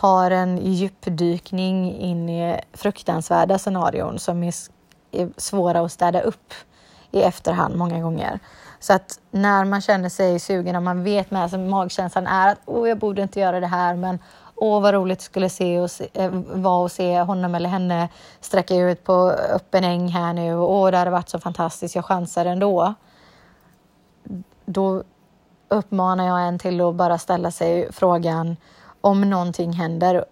tar 0.00 0.30
en 0.30 0.58
djupdykning 0.72 1.92
in 1.98 2.28
i 2.28 2.60
fruktansvärda 2.72 3.58
scenarion 3.58 4.18
som 4.18 4.42
är, 4.42 4.54
svåra 5.36 5.80
att 5.80 5.92
städa 5.92 6.20
upp 6.20 6.54
i 7.10 7.22
efterhand 7.22 7.76
många 7.76 8.00
gånger. 8.00 8.40
Så 8.80 8.92
att 8.92 9.20
när 9.30 9.64
man 9.64 9.80
känner 9.80 10.08
sig 10.08 10.38
sugen 10.38 10.76
och 10.76 10.82
man 10.82 11.04
vet 11.04 11.30
med 11.30 11.50
sig 11.50 11.58
magkänslan 11.58 12.26
är 12.26 12.52
att 12.52 12.58
åh, 12.64 12.88
jag 12.88 12.98
borde 12.98 13.22
inte 13.22 13.40
göra 13.40 13.60
det 13.60 13.66
här, 13.66 13.96
men 13.96 14.18
åh, 14.54 14.82
vad 14.82 14.94
roligt 14.94 15.18
det 15.18 15.24
skulle 15.24 15.48
se 15.48 15.80
och 15.80 15.90
se, 15.90 16.08
äh, 16.12 16.30
vara 16.46 16.86
att 16.86 16.92
se 16.92 17.20
honom 17.20 17.54
eller 17.54 17.68
henne 17.68 18.08
sträcka 18.40 18.74
ut 18.74 19.04
på 19.04 19.30
öppen 19.30 19.84
äng 19.84 20.08
här 20.08 20.32
nu. 20.32 20.56
Åh, 20.56 20.90
det 20.90 20.96
hade 20.96 21.10
varit 21.10 21.28
så 21.28 21.40
fantastiskt, 21.40 21.94
jag 21.94 22.04
chansar 22.04 22.46
ändå 22.46 22.94
då 24.66 25.02
uppmanar 25.68 26.26
jag 26.26 26.48
en 26.48 26.58
till 26.58 26.80
att 26.80 26.94
bara 26.94 27.18
ställa 27.18 27.50
sig 27.50 27.92
frågan 27.92 28.56
om 29.00 29.30
någonting 29.30 29.72
händer, 29.72 30.24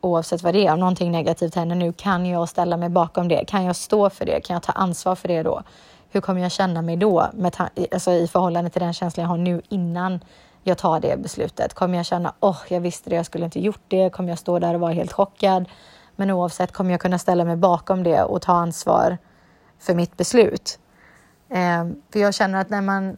oavsett 0.00 0.42
vad 0.42 0.54
det 0.54 0.66
är, 0.66 0.72
om 0.72 0.80
någonting 0.80 1.12
negativt 1.12 1.54
händer 1.54 1.76
nu, 1.76 1.92
kan 1.92 2.26
jag 2.26 2.48
ställa 2.48 2.76
mig 2.76 2.88
bakom 2.88 3.28
det? 3.28 3.44
Kan 3.44 3.64
jag 3.64 3.76
stå 3.76 4.10
för 4.10 4.26
det? 4.26 4.40
Kan 4.40 4.54
jag 4.54 4.62
ta 4.62 4.72
ansvar 4.72 5.14
för 5.14 5.28
det 5.28 5.42
då? 5.42 5.62
Hur 6.10 6.20
kommer 6.20 6.40
jag 6.40 6.52
känna 6.52 6.82
mig 6.82 6.96
då 6.96 7.26
med 7.32 7.56
alltså 7.92 8.12
i 8.12 8.28
förhållande 8.28 8.70
till 8.70 8.82
den 8.82 8.92
känslan 8.92 9.22
jag 9.22 9.28
har 9.28 9.36
nu 9.36 9.62
innan 9.68 10.20
jag 10.62 10.78
tar 10.78 11.00
det 11.00 11.22
beslutet? 11.22 11.74
Kommer 11.74 11.96
jag 11.96 12.06
känna, 12.06 12.34
åh, 12.40 12.50
oh, 12.50 12.58
jag 12.68 12.80
visste 12.80 13.10
det, 13.10 13.16
jag 13.16 13.26
skulle 13.26 13.44
inte 13.44 13.60
gjort 13.60 13.82
det? 13.88 14.10
Kommer 14.10 14.28
jag 14.28 14.38
stå 14.38 14.58
där 14.58 14.74
och 14.74 14.80
vara 14.80 14.92
helt 14.92 15.12
chockad? 15.12 15.68
Men 16.16 16.30
oavsett 16.30 16.72
kommer 16.72 16.90
jag 16.90 17.00
kunna 17.00 17.18
ställa 17.18 17.44
mig 17.44 17.56
bakom 17.56 18.02
det 18.02 18.22
och 18.22 18.42
ta 18.42 18.52
ansvar 18.52 19.18
för 19.78 19.94
mitt 19.94 20.16
beslut. 20.16 20.78
Eh, 21.48 21.86
för 22.12 22.20
jag 22.20 22.34
känner 22.34 22.60
att 22.60 22.70
när 22.70 22.80
man 22.80 23.16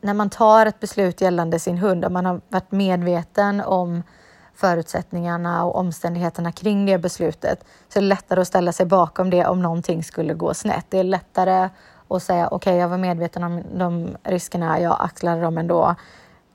när 0.00 0.14
man 0.14 0.30
tar 0.30 0.66
ett 0.66 0.80
beslut 0.80 1.20
gällande 1.20 1.58
sin 1.58 1.78
hund, 1.78 2.04
och 2.04 2.12
man 2.12 2.26
har 2.26 2.40
varit 2.48 2.72
medveten 2.72 3.60
om 3.60 4.02
förutsättningarna 4.54 5.64
och 5.64 5.76
omständigheterna 5.76 6.52
kring 6.52 6.86
det 6.86 6.98
beslutet, 6.98 7.64
så 7.88 7.98
är 7.98 8.02
det 8.02 8.08
lättare 8.08 8.40
att 8.40 8.46
ställa 8.46 8.72
sig 8.72 8.86
bakom 8.86 9.30
det 9.30 9.46
om 9.46 9.62
någonting 9.62 10.04
skulle 10.04 10.34
gå 10.34 10.54
snett. 10.54 10.86
Det 10.88 10.98
är 10.98 11.04
lättare 11.04 11.68
att 12.08 12.22
säga 12.22 12.46
okej, 12.46 12.56
okay, 12.56 12.80
jag 12.80 12.88
var 12.88 12.98
medveten 12.98 13.44
om 13.44 13.62
de 13.74 14.16
riskerna, 14.22 14.80
jag 14.80 14.96
axlade 15.00 15.40
dem 15.40 15.58
ändå. 15.58 15.94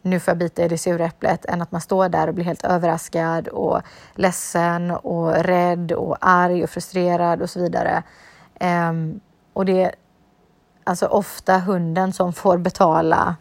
Nu 0.01 0.19
får 0.19 0.31
jag 0.31 0.37
bita 0.37 0.63
i 0.63 0.67
det 0.67 0.77
sura 0.77 1.05
äpplet, 1.05 1.45
än 1.45 1.61
att 1.61 1.71
man 1.71 1.81
står 1.81 2.09
där 2.09 2.27
och 2.27 2.33
blir 2.33 2.45
helt 2.45 2.65
överraskad 2.65 3.47
och 3.47 3.81
ledsen 4.15 4.91
och 4.91 5.33
rädd 5.33 5.91
och 5.91 6.17
arg 6.21 6.63
och 6.63 6.69
frustrerad 6.69 7.41
och 7.41 7.49
så 7.49 7.59
vidare. 7.59 8.03
Um, 8.89 9.19
och 9.53 9.65
det 9.65 9.95
alltså 10.85 11.05
ofta 11.05 11.57
hunden 11.57 12.13
som 12.13 12.33
får 12.33 12.57
betala 12.57 13.35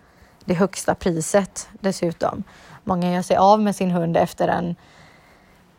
det 0.45 0.55
högsta 0.55 0.95
priset 0.95 1.69
dessutom. 1.81 2.45
Många 2.85 3.13
gör 3.13 3.23
sig 3.23 3.37
av 3.37 3.61
med 3.61 3.77
sin 3.77 3.91
hund 3.91 4.17
efter 4.17 4.49
en, 4.49 4.77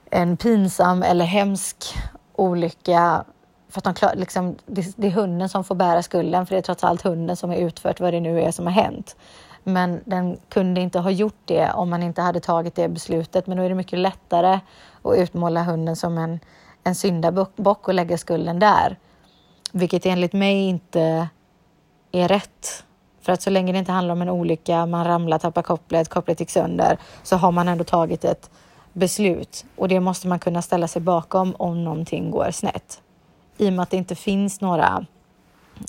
en 0.10 0.38
pinsam 0.38 1.04
eller 1.04 1.26
hemsk 1.26 1.96
olycka 2.34 3.26
för 3.70 3.80
att 3.80 3.84
de 3.84 3.94
klar, 3.94 4.16
liksom, 4.16 4.56
det, 4.66 4.94
det, 4.98 5.08
är 5.08 5.12
hunden 5.12 5.50
som 5.50 5.64
får 5.64 5.76
bära 5.76 6.04
skulden 6.04 6.46
för 6.46 6.56
det 6.56 6.60
är 6.60 6.62
trots 6.62 6.84
allt 6.84 7.02
hunden 7.02 7.36
som 7.36 7.50
har 7.50 7.58
utfört 7.58 8.00
vad 8.00 8.14
det 8.14 8.20
nu 8.20 8.42
är 8.42 8.52
som 8.52 8.66
har 8.66 8.74
hänt. 8.74 9.16
Men 9.64 10.02
den 10.06 10.38
kunde 10.50 10.82
inte 10.82 11.00
ha 11.00 11.12
gjort 11.12 11.42
det 11.46 11.72
om 11.72 11.90
man 11.90 12.04
inte 12.04 12.22
hade 12.22 12.40
tagit 12.40 12.76
det 12.76 12.90
beslutet. 12.90 13.48
Men 13.48 13.58
då 13.58 13.64
är 13.64 13.70
det 13.70 13.76
mycket 13.76 14.00
lättare 14.00 14.60
att 15.02 15.18
utmåla 15.18 15.64
hunden 15.64 15.96
som 15.96 16.18
en, 16.18 16.40
en 16.84 16.96
syndabock 16.96 17.88
och 17.88 17.94
lägga 17.94 18.18
skulden 18.18 18.60
där. 18.60 18.98
Vilket 19.72 20.06
enligt 20.06 20.34
mig 20.34 20.56
inte 20.56 21.30
är 22.22 22.28
rätt. 22.28 22.84
För 23.22 23.32
att 23.32 23.42
så 23.42 23.50
länge 23.50 23.72
det 23.72 23.80
inte 23.80 23.92
handlar 23.92 24.12
om 24.12 24.22
en 24.22 24.30
olycka, 24.30 24.86
man 24.86 25.06
ramlar, 25.06 25.40
tappar 25.40 25.62
kopplet, 25.62 26.10
kopplet 26.10 26.40
gick 26.40 26.50
sönder, 26.50 26.98
så 27.24 27.36
har 27.36 27.52
man 27.52 27.68
ändå 27.68 27.84
tagit 27.84 28.26
ett 28.26 28.50
beslut 28.94 29.66
och 29.76 29.88
det 29.88 30.00
måste 30.00 30.28
man 30.28 30.40
kunna 30.40 30.62
ställa 30.62 30.88
sig 30.88 31.02
bakom 31.02 31.56
om 31.60 31.84
någonting 31.84 32.32
går 32.32 32.52
snett. 32.52 33.02
I 33.58 33.70
och 33.70 33.74
med 33.74 33.84
att 33.84 33.90
det 33.90 33.98
inte 33.98 34.16
finns 34.16 34.62
några 34.62 35.06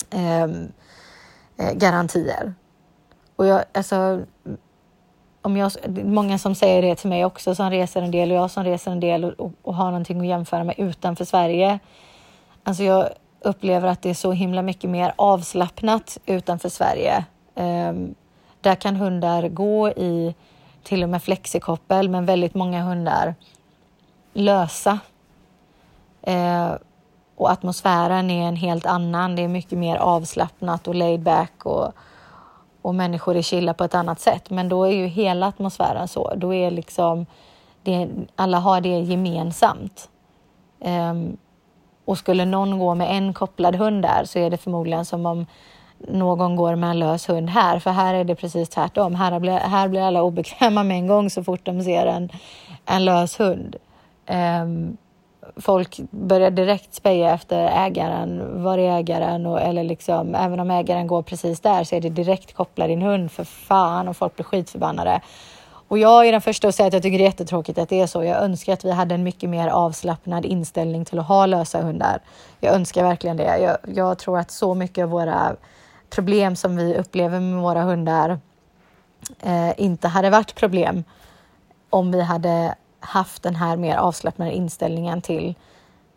ehm, 0.09 0.71
eh, 1.57 1.73
garantier. 1.73 2.53
Och 3.35 3.45
jag, 3.45 3.63
alltså, 3.73 4.21
om 5.41 5.57
jag, 5.57 5.71
många 6.05 6.37
som 6.37 6.55
säger 6.55 6.81
det 6.81 6.95
till 6.95 7.09
mig 7.09 7.25
också 7.25 7.55
som 7.55 7.69
reser 7.69 8.01
en 8.01 8.11
del 8.11 8.31
och 8.31 8.37
jag 8.37 8.51
som 8.51 8.63
reser 8.63 8.91
en 8.91 8.99
del 8.99 9.25
och, 9.25 9.39
och, 9.39 9.51
och 9.61 9.75
har 9.75 9.85
någonting 9.85 10.19
att 10.19 10.27
jämföra 10.27 10.63
med 10.63 10.75
utanför 10.77 11.25
Sverige. 11.25 11.79
Alltså 12.63 12.83
jag 12.83 13.09
upplever 13.47 13.87
att 13.87 14.01
det 14.01 14.09
är 14.09 14.13
så 14.13 14.31
himla 14.31 14.61
mycket 14.61 14.89
mer 14.89 15.13
avslappnat 15.15 16.17
utanför 16.25 16.69
Sverige. 16.69 17.25
Um, 17.55 18.15
där 18.61 18.75
kan 18.75 18.95
hundar 18.95 19.47
gå 19.47 19.89
i 19.89 20.35
till 20.83 21.03
och 21.03 21.09
med 21.09 21.23
flexikoppel, 21.23 22.09
men 22.09 22.25
väldigt 22.25 22.53
många 22.53 22.83
hundar 22.83 23.35
lösa. 24.33 24.99
Uh, 26.27 26.75
och 27.35 27.51
atmosfären 27.51 28.31
är 28.31 28.47
en 28.47 28.55
helt 28.55 28.85
annan. 28.85 29.35
Det 29.35 29.41
är 29.41 29.47
mycket 29.47 29.77
mer 29.77 29.95
avslappnat 29.95 30.87
och 30.87 30.95
laid 30.95 31.19
back 31.19 31.65
och, 31.65 31.91
och 32.81 32.95
människor 32.95 33.35
är 33.35 33.41
chilla 33.41 33.73
på 33.73 33.83
ett 33.83 33.95
annat 33.95 34.19
sätt. 34.19 34.49
Men 34.49 34.69
då 34.69 34.83
är 34.83 34.91
ju 34.91 35.05
hela 35.05 35.47
atmosfären 35.47 36.07
så. 36.07 36.33
Då 36.35 36.53
är 36.53 36.71
liksom 36.71 37.25
det, 37.83 38.09
alla 38.35 38.59
har 38.59 38.81
det 38.81 38.99
gemensamt. 38.99 40.09
Um, 40.79 41.37
och 42.07 42.17
skulle 42.17 42.45
någon 42.45 42.79
gå 42.79 42.95
med 42.95 43.17
en 43.17 43.33
kopplad 43.33 43.75
hund 43.75 44.01
där 44.01 44.25
så 44.25 44.39
är 44.39 44.49
det 44.49 44.57
förmodligen 44.57 45.05
som 45.05 45.25
om 45.25 45.45
någon 46.07 46.55
går 46.55 46.75
med 46.75 46.89
en 46.89 46.99
lös 46.99 47.29
hund 47.29 47.49
här, 47.49 47.79
för 47.79 47.91
här 47.91 48.13
är 48.13 48.23
det 48.23 48.35
precis 48.35 48.69
tvärtom. 48.69 49.15
Här 49.15 49.39
blir, 49.39 49.57
här 49.57 49.87
blir 49.87 50.01
alla 50.01 50.21
obekväma 50.21 50.83
med 50.83 50.97
en 50.97 51.07
gång 51.07 51.29
så 51.29 51.43
fort 51.43 51.65
de 51.65 51.83
ser 51.83 52.05
en, 52.05 52.29
en 52.85 53.05
lös 53.05 53.39
hund. 53.39 53.75
Um, 54.61 54.97
folk 55.55 55.99
börjar 56.11 56.51
direkt 56.51 56.93
speja 56.93 57.33
efter 57.33 57.85
ägaren. 57.87 58.63
Var 58.63 58.77
är 58.77 58.97
ägaren? 58.97 59.45
Och, 59.45 59.61
eller 59.61 59.83
liksom, 59.83 60.35
även 60.35 60.59
om 60.59 60.71
ägaren 60.71 61.07
går 61.07 61.21
precis 61.21 61.59
där 61.59 61.83
så 61.83 61.95
är 61.95 62.01
det 62.01 62.09
direkt 62.09 62.53
koppla 62.53 62.87
din 62.87 63.01
hund 63.01 63.31
för 63.31 63.43
fan 63.43 64.07
och 64.07 64.17
folk 64.17 64.35
blir 64.35 64.45
skitförbannade. 64.45 65.21
Och 65.87 65.97
jag 65.97 66.27
är 66.27 66.31
den 66.31 66.41
första 66.41 66.67
att 66.67 66.75
säga 66.75 66.87
att 66.87 66.93
jag 66.93 67.03
tycker 67.03 67.17
det 67.17 67.23
är 67.23 67.29
jättetråkigt 67.29 67.77
att 67.77 67.89
det 67.89 68.01
är 68.01 68.07
så. 68.07 68.23
Jag 68.23 68.43
önskar 68.43 68.73
att 68.73 68.85
vi 68.85 68.91
hade 68.91 69.15
en 69.15 69.23
mycket 69.23 69.49
mer 69.49 69.67
avslappnad 69.67 70.45
inställning 70.45 71.05
till 71.05 71.19
att 71.19 71.27
ha 71.27 71.45
lösa 71.45 71.81
hundar. 71.81 72.19
Jag 72.59 72.73
önskar 72.75 73.03
verkligen 73.03 73.37
det. 73.37 73.57
Jag, 73.57 73.77
jag 73.95 74.17
tror 74.17 74.39
att 74.39 74.51
så 74.51 74.73
mycket 74.73 75.03
av 75.03 75.09
våra 75.09 75.55
problem 76.09 76.55
som 76.55 76.75
vi 76.75 76.95
upplever 76.95 77.39
med 77.39 77.61
våra 77.61 77.81
hundar 77.81 78.39
eh, 79.39 79.71
inte 79.77 80.07
hade 80.07 80.29
varit 80.29 80.55
problem 80.55 81.03
om 81.89 82.11
vi 82.11 82.21
hade 82.21 82.75
haft 82.99 83.43
den 83.43 83.55
här 83.55 83.77
mer 83.77 83.97
avslappnade 83.97 84.51
inställningen 84.51 85.21
till, 85.21 85.55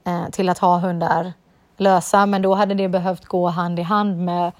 eh, 0.04 0.30
till 0.30 0.48
att 0.48 0.58
ha 0.58 0.78
hundar 0.78 1.32
lösa. 1.76 2.26
Men 2.26 2.42
då 2.42 2.54
hade 2.54 2.74
det 2.74 2.88
behövt 2.88 3.24
gå 3.24 3.48
hand 3.48 3.78
i 3.78 3.82
hand 3.82 4.24
med 4.24 4.52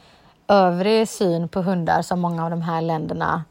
övrig 0.49 1.09
syn 1.09 1.49
på 1.49 1.63
hundar 1.63 2.03
som 2.03 2.21
många 2.21 2.45
av 2.45 2.51
de 2.51 2.63
här 2.63 2.81
länderna 2.81 3.45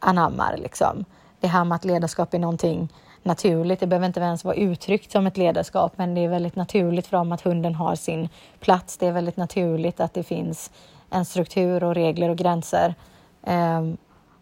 anammar. 0.00 0.56
Liksom. 0.56 1.04
Det 1.40 1.46
här 1.46 1.64
med 1.64 1.76
att 1.76 1.84
ledarskap 1.84 2.34
är 2.34 2.38
någonting 2.38 2.88
naturligt. 3.22 3.80
Det 3.80 3.86
behöver 3.86 4.06
inte 4.06 4.20
ens 4.20 4.44
vara 4.44 4.54
uttryckt 4.54 5.12
som 5.12 5.26
ett 5.26 5.36
ledarskap, 5.36 5.92
men 5.96 6.14
det 6.14 6.24
är 6.24 6.28
väldigt 6.28 6.56
naturligt 6.56 7.06
för 7.06 7.16
dem 7.16 7.32
att 7.32 7.40
hunden 7.40 7.74
har 7.74 7.94
sin 7.94 8.28
plats. 8.60 8.96
Det 8.96 9.06
är 9.06 9.12
väldigt 9.12 9.36
naturligt 9.36 10.00
att 10.00 10.14
det 10.14 10.22
finns 10.22 10.70
en 11.10 11.24
struktur 11.24 11.84
och 11.84 11.94
regler 11.94 12.28
och 12.28 12.36
gränser 12.36 12.94
eh, 13.42 13.80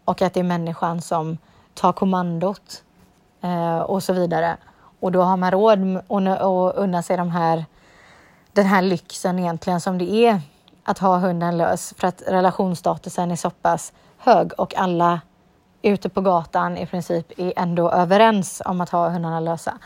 och 0.05 0.21
att 0.21 0.33
det 0.33 0.39
är 0.39 0.43
människan 0.43 1.01
som 1.01 1.37
tar 1.73 1.93
kommandot 1.93 2.83
eh, 3.41 3.79
och 3.79 4.03
så 4.03 4.13
vidare. 4.13 4.57
Och 4.99 5.11
då 5.11 5.21
har 5.21 5.37
man 5.37 5.51
råd 5.51 5.97
att 6.07 6.75
unna 6.75 7.03
sig 7.03 7.17
de 7.17 7.31
här, 7.31 7.65
den 8.51 8.65
här 8.65 8.81
lyxen 8.81 9.39
egentligen 9.39 9.81
som 9.81 9.97
det 9.97 10.11
är 10.11 10.41
att 10.83 10.99
ha 10.99 11.17
hunden 11.17 11.57
lös 11.57 11.93
för 11.97 12.07
att 12.07 12.23
relationsstatusen 12.27 13.31
är 13.31 13.35
så 13.35 13.49
pass 13.49 13.93
hög 14.17 14.51
och 14.57 14.75
alla 14.75 15.21
ute 15.81 16.09
på 16.09 16.21
gatan 16.21 16.77
i 16.77 16.85
princip 16.85 17.39
är 17.39 17.53
ändå 17.55 17.91
överens 17.91 18.61
om 18.65 18.81
att 18.81 18.89
ha 18.89 19.09
hundarna 19.09 19.39
lösa. 19.39 19.77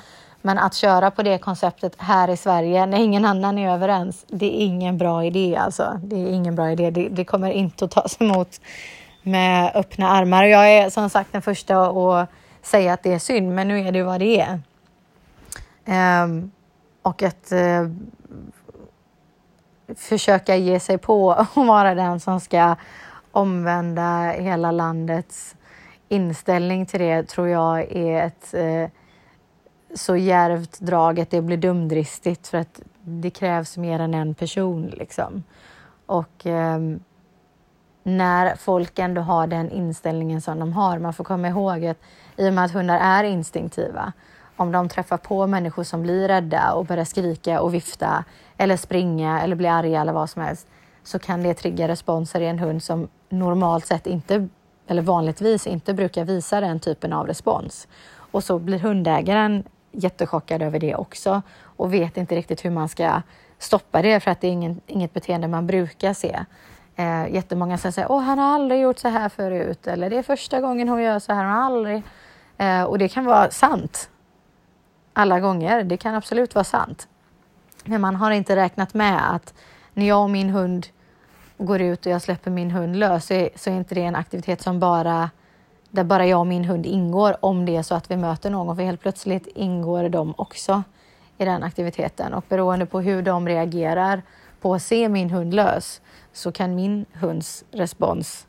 Men 0.41 0.57
att 0.57 0.73
köra 0.73 1.11
på 1.11 1.23
det 1.23 1.37
konceptet 1.37 1.95
här 1.97 2.29
i 2.29 2.37
Sverige 2.37 2.85
när 2.85 2.97
ingen 2.97 3.25
annan 3.25 3.57
är 3.57 3.73
överens, 3.73 4.25
det 4.27 4.45
är 4.45 4.65
ingen 4.65 4.97
bra 4.97 5.25
idé 5.25 5.55
alltså. 5.55 5.99
Det 6.03 6.15
är 6.15 6.27
ingen 6.27 6.55
bra 6.55 6.71
idé. 6.71 6.91
Det, 6.91 7.09
det 7.09 7.25
kommer 7.25 7.51
inte 7.51 7.85
att 7.85 7.91
tas 7.91 8.21
emot 8.21 8.61
med 9.21 9.71
öppna 9.75 10.09
armar. 10.09 10.43
Jag 10.43 10.71
är 10.71 10.89
som 10.89 11.09
sagt 11.09 11.31
den 11.31 11.41
första 11.41 11.81
att 11.81 12.29
säga 12.61 12.93
att 12.93 13.03
det 13.03 13.13
är 13.13 13.19
synd, 13.19 13.55
men 13.55 13.67
nu 13.67 13.87
är 13.87 13.91
det 13.91 14.03
vad 14.03 14.19
det 14.19 14.41
är. 14.41 14.61
Um, 16.23 16.51
och 17.01 17.23
att 17.23 17.51
uh, 17.51 17.89
försöka 19.95 20.55
ge 20.55 20.79
sig 20.79 20.97
på 20.97 21.31
att 21.55 21.55
vara 21.55 21.95
den 21.95 22.19
som 22.19 22.39
ska 22.39 22.75
omvända 23.31 24.31
hela 24.31 24.71
landets 24.71 25.55
inställning 26.13 26.85
till 26.85 26.99
det 26.99 27.23
tror 27.23 27.47
jag 27.47 27.91
är 27.91 28.25
ett 28.25 28.53
eh, 28.53 28.89
så 29.95 30.15
djärvt 30.15 30.79
drag 30.79 31.19
att 31.19 31.29
det 31.29 31.41
blir 31.41 31.57
dumdristigt 31.57 32.47
för 32.47 32.57
att 32.57 32.81
det 33.01 33.29
krävs 33.29 33.77
mer 33.77 33.99
än 33.99 34.13
en 34.13 34.35
person 34.35 34.87
liksom. 34.87 35.43
Och 36.05 36.45
eh, 36.45 36.79
när 38.03 38.55
folk 38.55 38.99
ändå 38.99 39.21
har 39.21 39.47
den 39.47 39.71
inställningen 39.71 40.41
som 40.41 40.59
de 40.59 40.73
har. 40.73 40.99
Man 40.99 41.13
får 41.13 41.23
komma 41.23 41.47
ihåg 41.47 41.85
att 41.85 41.97
i 42.37 42.49
och 42.49 42.53
med 42.53 42.65
att 42.65 42.71
hundar 42.71 42.99
är 42.99 43.23
instinktiva, 43.23 44.13
om 44.55 44.71
de 44.71 44.89
träffar 44.89 45.17
på 45.17 45.47
människor 45.47 45.83
som 45.83 46.01
blir 46.01 46.27
rädda 46.27 46.73
och 46.73 46.85
börjar 46.85 47.05
skrika 47.05 47.61
och 47.61 47.73
vifta 47.73 48.23
eller 48.57 48.77
springa 48.77 49.41
eller 49.41 49.55
bli 49.55 49.67
arga 49.67 50.01
eller 50.01 50.13
vad 50.13 50.29
som 50.29 50.41
helst, 50.41 50.67
så 51.03 51.19
kan 51.19 51.43
det 51.43 51.53
trigga 51.53 51.87
responser 51.87 52.41
i 52.41 52.47
en 52.47 52.59
hund 52.59 52.83
som 52.83 53.07
normalt 53.29 53.85
sett 53.85 54.07
inte, 54.07 54.47
eller 54.87 55.01
vanligtvis 55.01 55.67
inte 55.67 55.93
brukar 55.93 56.25
visa 56.25 56.61
den 56.61 56.79
typen 56.79 57.13
av 57.13 57.27
respons. 57.27 57.87
Och 58.15 58.43
så 58.43 58.59
blir 58.59 58.79
hundägaren 58.79 59.63
jättechockad 59.91 60.61
över 60.61 60.79
det 60.79 60.95
också 60.95 61.41
och 61.63 61.93
vet 61.93 62.17
inte 62.17 62.35
riktigt 62.35 62.65
hur 62.65 62.69
man 62.69 62.89
ska 62.89 63.21
stoppa 63.59 64.01
det 64.01 64.19
för 64.19 64.31
att 64.31 64.41
det 64.41 64.47
är 64.47 64.51
ingen, 64.51 64.81
inget 64.87 65.13
beteende 65.13 65.47
man 65.47 65.67
brukar 65.67 66.13
se. 66.13 66.39
Eh, 66.95 67.33
jättemånga 67.33 67.77
som 67.77 67.91
säger 67.91 68.17
att 68.17 68.25
han 68.25 68.39
har 68.39 68.53
aldrig 68.53 68.81
gjort 68.81 68.99
så 68.99 69.07
här 69.07 69.29
förut 69.29 69.87
eller 69.87 70.09
det 70.09 70.17
är 70.17 70.23
första 70.23 70.61
gången 70.61 70.89
hon 70.89 71.01
gör 71.01 71.19
så 71.19 71.33
här, 71.33 71.43
hon 71.43 71.53
har 71.53 71.63
aldrig... 71.63 72.03
Eh, 72.57 72.83
och 72.83 72.97
det 72.97 73.07
kan 73.07 73.25
vara 73.25 73.51
sant 73.51 74.09
alla 75.13 75.39
gånger, 75.39 75.83
det 75.83 75.97
kan 75.97 76.15
absolut 76.15 76.55
vara 76.55 76.63
sant. 76.63 77.07
Men 77.85 78.01
man 78.01 78.15
har 78.15 78.31
inte 78.31 78.55
räknat 78.55 78.93
med 78.93 79.35
att 79.35 79.53
när 79.93 80.07
jag 80.07 80.23
och 80.23 80.29
min 80.29 80.49
hund 80.49 80.87
går 81.57 81.81
ut 81.81 82.05
och 82.05 82.11
jag 82.11 82.21
släpper 82.21 82.51
min 82.51 82.71
hund 82.71 82.95
lös 82.95 83.25
så 83.25 83.33
är, 83.33 83.49
så 83.55 83.69
är 83.69 83.73
inte 83.73 83.95
det 83.95 84.03
en 84.03 84.15
aktivitet 84.15 84.61
som 84.61 84.79
bara 84.79 85.29
där 85.89 86.03
bara 86.03 86.25
jag 86.25 86.39
och 86.39 86.47
min 86.47 86.65
hund 86.65 86.85
ingår 86.85 87.37
om 87.39 87.65
det 87.65 87.75
är 87.75 87.83
så 87.83 87.95
att 87.95 88.11
vi 88.11 88.17
möter 88.17 88.49
någon 88.49 88.75
för 88.75 88.83
helt 88.83 89.01
plötsligt 89.01 89.47
ingår 89.55 90.09
de 90.09 90.33
också 90.37 90.83
i 91.37 91.45
den 91.45 91.63
aktiviteten 91.63 92.33
och 92.33 92.45
beroende 92.49 92.85
på 92.85 93.01
hur 93.01 93.21
de 93.21 93.47
reagerar 93.47 94.21
på 94.61 94.73
att 94.73 94.81
se 94.81 95.09
min 95.09 95.29
hund 95.29 95.53
lös 95.53 96.01
så 96.33 96.51
kan 96.51 96.75
min 96.75 97.05
hunds 97.13 97.63
respons 97.71 98.47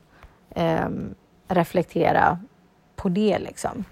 eh, 0.49 0.89
reflektera 1.47 2.39
på 2.95 3.09
det. 3.09 3.39
Liksom. 3.39 3.85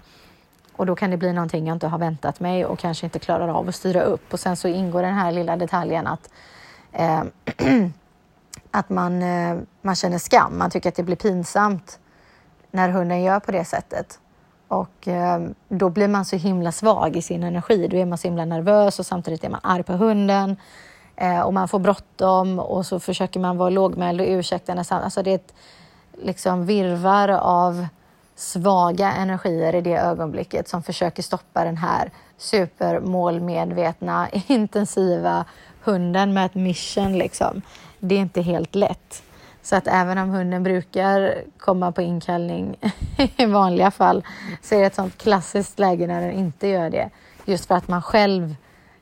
Och 0.76 0.86
då 0.86 0.96
kan 0.96 1.10
det 1.10 1.16
bli 1.16 1.32
någonting 1.32 1.66
jag 1.66 1.74
inte 1.74 1.86
har 1.86 1.98
väntat 1.98 2.40
mig 2.40 2.64
och 2.64 2.78
kanske 2.78 3.06
inte 3.06 3.18
klarar 3.18 3.48
av 3.48 3.68
att 3.68 3.74
styra 3.74 4.02
upp. 4.02 4.32
Och 4.32 4.40
sen 4.40 4.56
så 4.56 4.68
ingår 4.68 5.02
den 5.02 5.14
här 5.14 5.32
lilla 5.32 5.56
detaljen 5.56 6.06
att, 6.06 6.30
eh, 6.92 7.22
att 8.74 8.90
man, 8.90 9.22
eh, 9.22 9.56
man 9.82 9.94
känner 9.94 10.18
skam. 10.18 10.58
Man 10.58 10.70
tycker 10.70 10.88
att 10.88 10.94
det 10.94 11.02
blir 11.02 11.16
pinsamt 11.16 11.98
när 12.70 12.88
hunden 12.88 13.22
gör 13.22 13.40
på 13.40 13.52
det 13.52 13.64
sättet. 13.64 14.18
Och 14.68 15.08
eh, 15.08 15.42
då 15.68 15.90
blir 15.90 16.08
man 16.08 16.24
så 16.24 16.36
himla 16.36 16.72
svag 16.72 17.16
i 17.16 17.22
sin 17.22 17.42
energi. 17.42 17.88
Då 17.88 17.96
är 17.96 18.06
man 18.06 18.18
så 18.18 18.28
himla 18.28 18.44
nervös 18.44 18.98
och 18.98 19.06
samtidigt 19.06 19.44
är 19.44 19.48
man 19.48 19.60
arg 19.62 19.82
på 19.82 19.92
hunden. 19.92 20.56
Eh, 21.16 21.40
och 21.40 21.54
man 21.54 21.68
får 21.68 21.78
bråttom 21.78 22.58
och 22.58 22.86
så 22.86 23.00
försöker 23.00 23.40
man 23.40 23.56
vara 23.56 23.70
lågmäld 23.70 24.20
och 24.20 24.26
ursäkta 24.28 24.74
nästan. 24.74 25.02
Alltså 25.02 25.22
det 25.22 25.30
är 25.30 25.34
ett 25.34 25.54
liksom 26.22 26.66
virvar 26.66 27.28
av 27.28 27.86
svaga 28.36 29.12
energier 29.12 29.74
i 29.74 29.80
det 29.80 29.96
ögonblicket 29.96 30.68
som 30.68 30.82
försöker 30.82 31.22
stoppa 31.22 31.64
den 31.64 31.76
här 31.76 32.10
supermålmedvetna, 32.38 34.28
intensiva 34.46 35.44
hunden 35.84 36.32
med 36.32 36.46
ett 36.46 36.54
mission. 36.54 37.18
Liksom. 37.18 37.62
Det 38.04 38.14
är 38.14 38.20
inte 38.20 38.42
helt 38.42 38.74
lätt. 38.74 39.22
Så 39.62 39.76
att 39.76 39.86
även 39.86 40.18
om 40.18 40.30
hunden 40.30 40.62
brukar 40.62 41.44
komma 41.58 41.92
på 41.92 42.02
inkallning 42.02 42.76
i 43.36 43.46
vanliga 43.46 43.90
fall 43.90 44.24
så 44.62 44.74
är 44.74 44.80
det 44.80 44.86
ett 44.86 44.94
sånt 44.94 45.18
klassiskt 45.18 45.78
läge 45.78 46.06
när 46.06 46.20
den 46.20 46.32
inte 46.32 46.68
gör 46.68 46.90
det. 46.90 47.10
Just 47.44 47.66
för 47.66 47.74
att 47.74 47.88
man 47.88 48.02
själv 48.02 48.54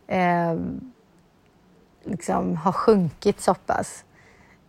eh, 0.07 0.57
liksom 2.05 2.57
har 2.57 2.73
sjunkit 2.73 3.41
så 3.41 3.55
pass 3.55 4.05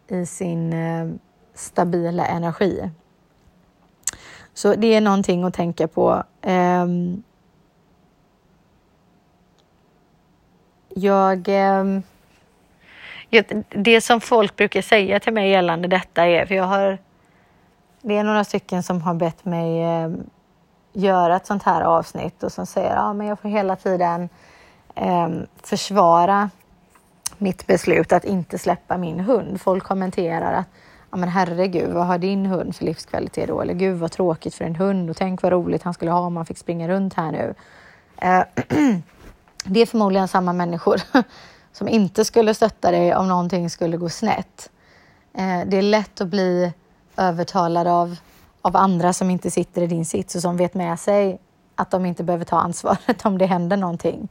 i 0.07 0.25
sin, 0.25 0.73
eh, 0.73 1.09
stabila 1.53 2.25
energi. 2.25 2.89
Så 4.53 4.75
det 4.75 4.87
är 4.87 5.01
någonting 5.01 5.43
att 5.43 5.53
tänka 5.53 5.87
på. 5.87 6.23
Eh, 6.41 6.87
jag... 10.89 11.45
Ehm, 11.47 12.03
det 13.69 14.01
som 14.01 14.21
folk 14.21 14.55
brukar 14.55 14.81
säga 14.81 15.19
till 15.19 15.33
mig 15.33 15.49
gällande 15.49 15.87
detta 15.87 16.25
är, 16.25 16.45
för 16.45 16.55
jag 16.55 16.63
har... 16.63 16.97
Det 18.01 18.17
är 18.17 18.23
några 18.23 18.43
stycken 18.43 18.83
som 18.83 19.01
har 19.01 19.13
bett 19.13 19.45
mig 19.45 19.83
eh, 19.83 20.09
göra 20.93 21.35
ett 21.35 21.45
sånt 21.45 21.63
här 21.63 21.81
avsnitt 21.81 22.43
och 22.43 22.51
som 22.51 22.65
säger 22.65 22.95
att 22.95 23.17
ja, 23.17 23.23
jag 23.23 23.39
får 23.39 23.49
hela 23.49 23.75
tiden 23.75 24.29
ehm, 24.95 25.47
försvara 25.63 26.49
mitt 27.37 27.67
beslut 27.67 28.13
att 28.13 28.25
inte 28.25 28.57
släppa 28.57 28.97
min 28.97 29.19
hund. 29.19 29.61
Folk 29.61 29.83
kommenterar 29.83 30.53
att 30.53 30.65
ja 31.11 31.17
men 31.17 31.29
herregud, 31.29 31.93
vad 31.93 32.05
har 32.05 32.17
din 32.17 32.45
hund 32.45 32.75
för 32.75 32.85
livskvalitet 32.85 33.47
då? 33.47 33.61
Eller 33.61 33.73
gud 33.73 33.99
vad 33.99 34.11
tråkigt 34.11 34.55
för 34.55 34.65
en 34.65 34.75
hund 34.75 35.09
och 35.09 35.17
tänk 35.17 35.41
vad 35.41 35.51
roligt 35.51 35.83
han 35.83 35.93
skulle 35.93 36.11
ha 36.11 36.19
om 36.19 36.37
han 36.37 36.45
fick 36.45 36.57
springa 36.57 36.87
runt 36.87 37.13
här 37.13 37.31
nu. 37.31 37.53
Eh, 38.17 38.43
det 39.65 39.79
är 39.79 39.85
förmodligen 39.85 40.27
samma 40.27 40.53
människor 40.53 41.01
som 41.73 41.87
inte 41.87 42.25
skulle 42.25 42.53
stötta 42.53 42.91
dig 42.91 43.15
om 43.15 43.27
någonting 43.27 43.69
skulle 43.69 43.97
gå 43.97 44.09
snett. 44.09 44.69
Eh, 45.33 45.61
det 45.65 45.77
är 45.77 45.81
lätt 45.81 46.21
att 46.21 46.27
bli 46.27 46.73
övertalad 47.17 47.87
av, 47.87 48.15
av 48.61 48.77
andra 48.77 49.13
som 49.13 49.29
inte 49.29 49.51
sitter 49.51 49.81
i 49.81 49.87
din 49.87 50.05
sits 50.05 50.35
och 50.35 50.41
som 50.41 50.57
vet 50.57 50.73
med 50.73 50.99
sig 50.99 51.39
att 51.75 51.91
de 51.91 52.05
inte 52.05 52.23
behöver 52.23 52.45
ta 52.45 52.59
ansvaret 52.59 53.25
om 53.25 53.37
det 53.37 53.45
händer 53.45 53.77
någonting. 53.77 54.29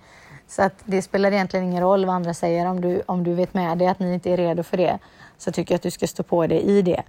Så 0.48 0.62
att 0.62 0.74
det 0.84 1.02
spelar 1.02 1.32
egentligen 1.32 1.66
ingen 1.66 1.82
roll 1.82 2.06
vad 2.06 2.14
andra 2.14 2.34
säger 2.34 2.66
om 2.66 2.80
du, 2.80 3.02
om 3.06 3.24
du 3.24 3.34
vet 3.34 3.54
med 3.54 3.78
dig 3.78 3.88
att 3.88 3.98
ni 3.98 4.14
inte 4.14 4.30
är 4.30 4.36
redo 4.36 4.62
för 4.62 4.76
det. 4.76 4.98
Så 5.38 5.52
tycker 5.52 5.74
jag 5.74 5.76
att 5.76 5.82
du 5.82 5.90
ska 5.90 6.06
stå 6.06 6.22
på 6.22 6.46
dig 6.46 6.62
i 6.62 6.82
det. 6.82 7.02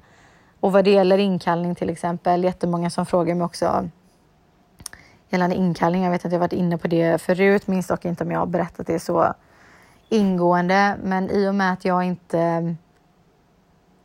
Och 0.59 0.71
vad 0.71 0.85
det 0.85 0.91
gäller 0.91 1.17
inkallning 1.17 1.75
till 1.75 1.89
exempel, 1.89 2.43
jättemånga 2.43 2.89
som 2.89 3.05
frågar 3.05 3.35
mig 3.35 3.45
också 3.45 3.89
gällande 5.29 5.55
inkallning. 5.55 6.03
Jag 6.03 6.11
vet 6.11 6.25
att 6.25 6.31
jag 6.31 6.39
varit 6.39 6.53
inne 6.53 6.77
på 6.77 6.87
det 6.87 7.21
förut, 7.21 7.67
minns 7.67 7.87
dock 7.87 8.05
inte 8.05 8.23
om 8.23 8.31
jag 8.31 8.39
har 8.39 8.45
berättat 8.45 8.87
det 8.87 8.99
så 8.99 9.33
ingående. 10.13 10.97
Men 11.03 11.29
i 11.29 11.47
och 11.47 11.55
med 11.55 11.73
att 11.73 11.85
jag 11.85 12.03
inte 12.03 12.39
mm, 12.39 12.77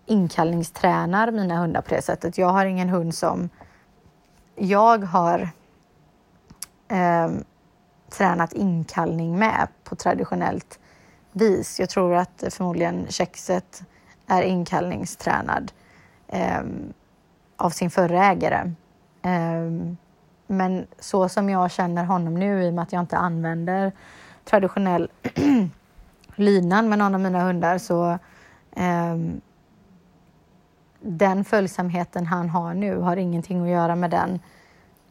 inkallningstränar 0.07 1.31
mina 1.31 1.57
hundar 1.57 1.81
på 1.81 1.95
det 1.95 2.03
sättet. 2.03 2.39
Jag 2.39 2.49
har 2.49 2.67
ingen 2.67 2.89
hund 2.89 3.15
som 3.15 3.49
jag 4.57 5.05
har 5.05 5.49
eh, 6.89 7.31
tränat 8.11 8.53
inkallning 8.53 9.39
med 9.39 9.69
på 9.85 9.97
traditionellt 9.97 10.79
vis. 11.33 11.81
Jag 11.81 11.89
tror 11.89 12.15
att 12.15 12.45
förmodligen 12.51 13.07
kexet 13.09 13.83
är 14.27 14.43
inkallningstränad 14.43 15.73
eh, 16.29 16.63
av 17.57 17.71
sin 17.71 17.91
förra 17.91 18.25
ägare. 18.25 18.73
Eh, 19.23 19.97
men 20.47 20.87
så 20.99 21.29
som 21.29 21.51
jag 21.51 21.71
känner 21.71 22.05
honom 22.05 22.35
nu 22.35 22.65
i 22.65 22.71
och 22.71 22.75
med 22.75 22.83
att 22.83 22.93
jag 22.93 23.01
inte 23.03 23.17
använder 23.17 23.93
traditionell 24.45 25.11
linan 26.39 26.89
med 26.89 26.99
någon 26.99 27.15
av 27.15 27.21
mina 27.21 27.45
hundar 27.45 27.79
så 27.79 28.19
um, 28.77 29.41
den 31.01 31.45
följsamheten 31.45 32.27
han 32.27 32.49
har 32.49 32.75
nu 32.75 32.97
har 32.97 33.17
ingenting 33.17 33.63
att 33.63 33.69
göra 33.69 33.97
med 33.97 34.11
den 34.11 34.41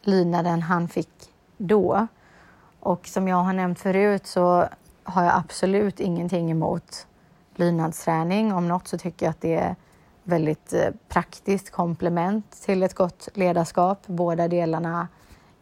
lydnaden 0.02 0.62
han 0.62 0.88
fick 0.88 1.10
då. 1.56 2.06
Och 2.80 3.06
som 3.06 3.28
jag 3.28 3.36
har 3.36 3.52
nämnt 3.52 3.78
förut 3.78 4.26
så 4.26 4.68
har 5.04 5.24
jag 5.24 5.34
absolut 5.34 6.00
ingenting 6.00 6.50
emot 6.50 7.06
lydnadsträning. 7.54 8.52
Om 8.52 8.68
något 8.68 8.88
så 8.88 8.98
tycker 8.98 9.26
jag 9.26 9.30
att 9.30 9.40
det 9.40 9.54
är 9.54 9.76
väldigt 10.22 10.72
eh, 10.72 10.90
praktiskt 11.08 11.70
komplement 11.70 12.50
till 12.50 12.82
ett 12.82 12.94
gott 12.94 13.28
ledarskap. 13.34 14.06
Båda 14.06 14.48
delarna 14.48 15.08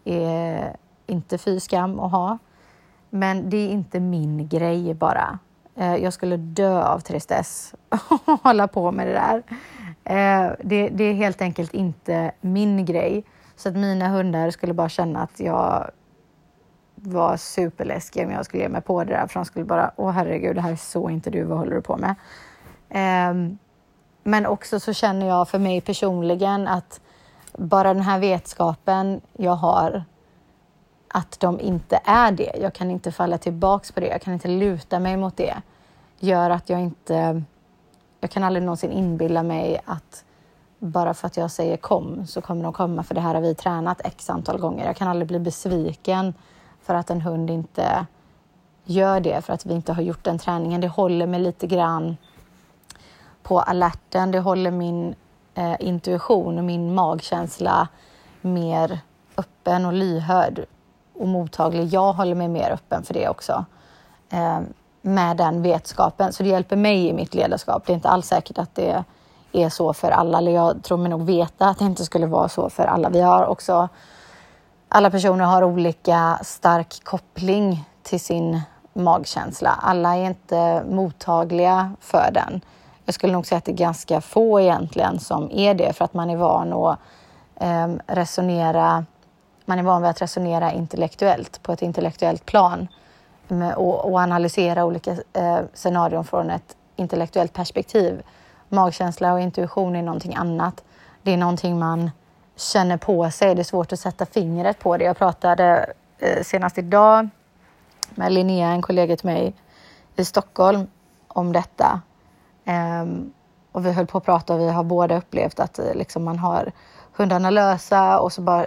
är 0.05 0.76
inte 1.07 1.38
fy 1.38 1.61
skam 1.61 2.00
att 2.00 2.11
ha. 2.11 2.38
Men 3.11 3.50
det 3.50 3.57
är 3.57 3.68
inte 3.68 4.00
min 4.00 4.48
grej 4.48 4.94
bara. 4.94 5.38
Eh, 5.76 5.96
jag 5.96 6.12
skulle 6.12 6.36
dö 6.36 6.82
av 6.82 7.00
tristess 7.00 7.74
och 8.26 8.40
hålla 8.42 8.68
på 8.68 8.92
med 8.92 9.06
det 9.06 9.12
där. 9.12 9.42
Eh, 10.04 10.52
det, 10.60 10.88
det 10.88 11.04
är 11.04 11.14
helt 11.14 11.42
enkelt 11.42 11.74
inte 11.74 12.32
min 12.40 12.84
grej. 12.84 13.24
Så 13.56 13.68
att 13.68 13.76
mina 13.76 14.08
hundar 14.08 14.50
skulle 14.50 14.74
bara 14.74 14.88
känna 14.88 15.22
att 15.22 15.40
jag 15.40 15.90
var 16.94 17.36
superläskig 17.36 18.26
om 18.26 18.32
jag 18.32 18.44
skulle 18.44 18.62
ge 18.62 18.68
mig 18.68 18.80
på 18.80 19.04
det 19.04 19.12
där 19.12 19.26
för 19.26 19.34
de 19.34 19.44
skulle 19.44 19.64
bara, 19.64 19.90
åh 19.96 20.10
herregud, 20.10 20.56
det 20.56 20.60
här 20.60 20.72
är 20.72 20.76
så 20.76 21.10
inte 21.10 21.30
du, 21.30 21.44
vad 21.44 21.58
håller 21.58 21.74
du 21.74 21.82
på 21.82 21.96
med? 21.96 22.14
Ehm, 22.88 23.58
men 24.22 24.46
också 24.46 24.80
så 24.80 24.92
känner 24.92 25.26
jag 25.26 25.48
för 25.48 25.58
mig 25.58 25.80
personligen 25.80 26.68
att 26.68 27.00
bara 27.52 27.94
den 27.94 28.02
här 28.02 28.18
vetskapen 28.18 29.20
jag 29.32 29.54
har 29.54 30.04
att 31.16 31.40
de 31.40 31.61
inte 31.61 32.00
är 32.05 32.33
det. 32.33 32.52
Jag 32.61 32.72
kan 32.74 32.90
inte 32.90 33.12
falla 33.12 33.38
tillbaks 33.38 33.92
på 33.92 34.00
det. 34.00 34.07
Jag 34.07 34.22
kan 34.22 34.33
inte 34.33 34.48
luta 34.48 34.98
mig 34.98 35.16
mot 35.16 35.37
det. 35.37 35.62
Gör 36.18 36.50
att 36.50 36.68
jag 36.70 36.81
inte... 36.81 37.42
Jag 38.20 38.31
kan 38.31 38.44
aldrig 38.44 38.64
någonsin 38.64 38.92
inbilla 38.92 39.42
mig 39.42 39.81
att 39.85 40.24
bara 40.79 41.14
för 41.14 41.26
att 41.26 41.37
jag 41.37 41.50
säger 41.50 41.76
kom 41.76 42.26
så 42.26 42.40
kommer 42.40 42.62
de 42.62 42.72
komma 42.72 43.02
för 43.02 43.14
det 43.14 43.20
här 43.20 43.35
har 43.35 43.40
vi 43.42 43.55
tränat 43.55 44.00
x 44.07 44.31
antal 44.31 44.59
gånger. 44.59 44.87
Jag 44.87 44.96
kan 44.96 45.09
aldrig 45.09 45.29
bli 45.29 45.38
besviken 45.38 46.35
för 46.83 46.94
att 46.94 47.11
en 47.11 47.20
hund 47.20 47.50
inte 47.50 48.07
gör 48.85 49.20
det, 49.20 49.44
för 49.44 49.52
att 49.52 49.66
vi 49.66 49.74
inte 49.74 49.92
har 49.92 50.02
gjort 50.02 50.24
den 50.24 50.38
träningen. 50.38 50.81
Det 50.81 50.88
håller 50.88 51.26
mig 51.26 51.40
lite 51.40 51.66
grann 51.66 52.16
på 53.42 53.61
alerten. 53.61 54.31
Det 54.31 54.40
håller 54.40 54.70
min 54.70 55.14
eh, 55.55 55.76
intuition 55.81 56.59
och 56.59 56.64
min 56.64 56.94
magkänsla 56.94 57.88
mer 58.40 59.00
öppen 59.37 59.85
och 59.85 59.92
lyhörd 59.92 60.66
och 61.18 61.29
mottaglig. 61.29 61.87
Jag 61.87 62.12
håller 62.12 62.35
mig 62.35 62.48
mer 62.48 62.70
öppen 62.70 63.02
för 63.02 63.14
det 63.14 63.29
också. 63.29 63.64
Eh, 64.31 64.61
med 65.02 65.37
den 65.37 65.62
vetskapen. 65.62 66.33
Så 66.33 66.42
det 66.42 66.48
hjälper 66.48 66.76
mig 66.76 67.07
i 67.09 67.12
mitt 67.12 67.35
ledarskap. 67.35 67.87
Det 67.87 67.92
är 67.92 67.94
inte 67.94 68.09
alls 68.09 68.26
säkert 68.26 68.59
att 68.59 68.74
det 68.74 69.05
är 69.52 69.68
så 69.68 69.92
för 69.92 70.11
alla. 70.11 70.38
Eller 70.38 70.52
jag 70.52 70.83
tror 70.83 70.98
mig 70.98 71.09
nog 71.09 71.26
veta 71.26 71.66
att 71.66 71.79
det 71.79 71.85
inte 71.85 72.05
skulle 72.05 72.26
vara 72.26 72.48
så 72.48 72.70
för 72.70 72.87
alla. 72.87 73.09
Vi 73.09 73.20
har 73.20 73.46
också 73.46 73.88
alla 74.88 75.11
personer 75.11 75.44
har 75.44 75.64
olika 75.64 76.38
stark 76.42 77.05
koppling 77.05 77.85
till 78.02 78.20
sin 78.20 78.61
magkänsla. 78.92 79.79
Alla 79.83 80.16
är 80.16 80.24
inte 80.24 80.85
mottagliga 80.90 81.92
för 82.00 82.31
den. 82.33 82.61
Jag 83.05 83.14
skulle 83.14 83.33
nog 83.33 83.46
säga 83.46 83.59
att 83.59 83.64
det 83.64 83.72
är 83.72 83.76
ganska 83.76 84.20
få 84.20 84.61
egentligen 84.61 85.20
som 85.20 85.50
är 85.50 85.74
det 85.74 85.92
för 85.92 86.05
att 86.05 86.14
man 86.14 86.31
är 86.31 86.37
van 86.37 86.72
att 86.72 86.98
eh, 87.57 88.14
resonera. 88.14 89.05
Man 89.68 89.79
är 89.79 89.83
van 89.83 90.02
vid 90.02 90.11
att 90.11 90.22
resonera 90.22 90.72
intellektuellt 90.72 91.62
på 91.62 91.72
ett 91.72 91.83
intellektuellt 91.83 92.46
plan 92.46 92.88
och, 93.76 94.05
och 94.05 94.18
analysera 94.18 94.85
olika 94.85 95.16
eh, 95.33 95.59
scenarion 95.74 96.24
från 96.24 96.50
ett 96.50 96.76
intellektuellt 96.96 97.52
perspektiv. 97.52 98.22
Magkänsla 98.68 99.33
och 99.33 99.40
intuition 99.40 99.96
är 99.96 100.02
någonting 100.02 100.35
annat. 100.35 100.85
Det 101.22 101.33
är 101.33 101.37
någonting 101.37 101.79
man 101.79 102.11
känner 102.57 102.96
på 102.96 103.31
sig. 103.31 103.55
Det 103.55 103.62
är 103.62 103.64
svårt 103.64 103.92
att 103.92 104.00
sätta 104.00 104.26
fingret 104.26 104.79
på 104.79 104.96
det. 104.96 105.05
Jag 105.05 105.18
pratade 105.18 105.92
eh, 106.18 106.42
senast 106.42 106.79
idag 106.79 107.29
med 108.11 108.33
Linnea, 108.33 108.68
en 108.68 108.83
kollega 108.83 109.16
till 109.16 109.26
mig 109.26 109.55
i 110.16 110.24
Stockholm, 110.24 110.87
om 111.29 111.52
detta. 111.52 112.00
Ehm, 112.64 113.33
och 113.72 113.87
vi 113.87 113.92
höll 113.92 114.07
på 114.07 114.18
att 114.18 114.24
prata 114.24 114.55
och 114.55 114.61
vi 114.61 114.68
har 114.68 114.85
båda 114.85 115.16
upplevt 115.16 115.61
att 115.61 115.79
eh, 115.79 115.94
liksom, 115.94 116.24
man 116.24 116.38
har 116.38 116.72
hundarna 117.12 117.50
lösa 117.50 118.20
och 118.20 118.33
så 118.33 118.42
bara 118.42 118.66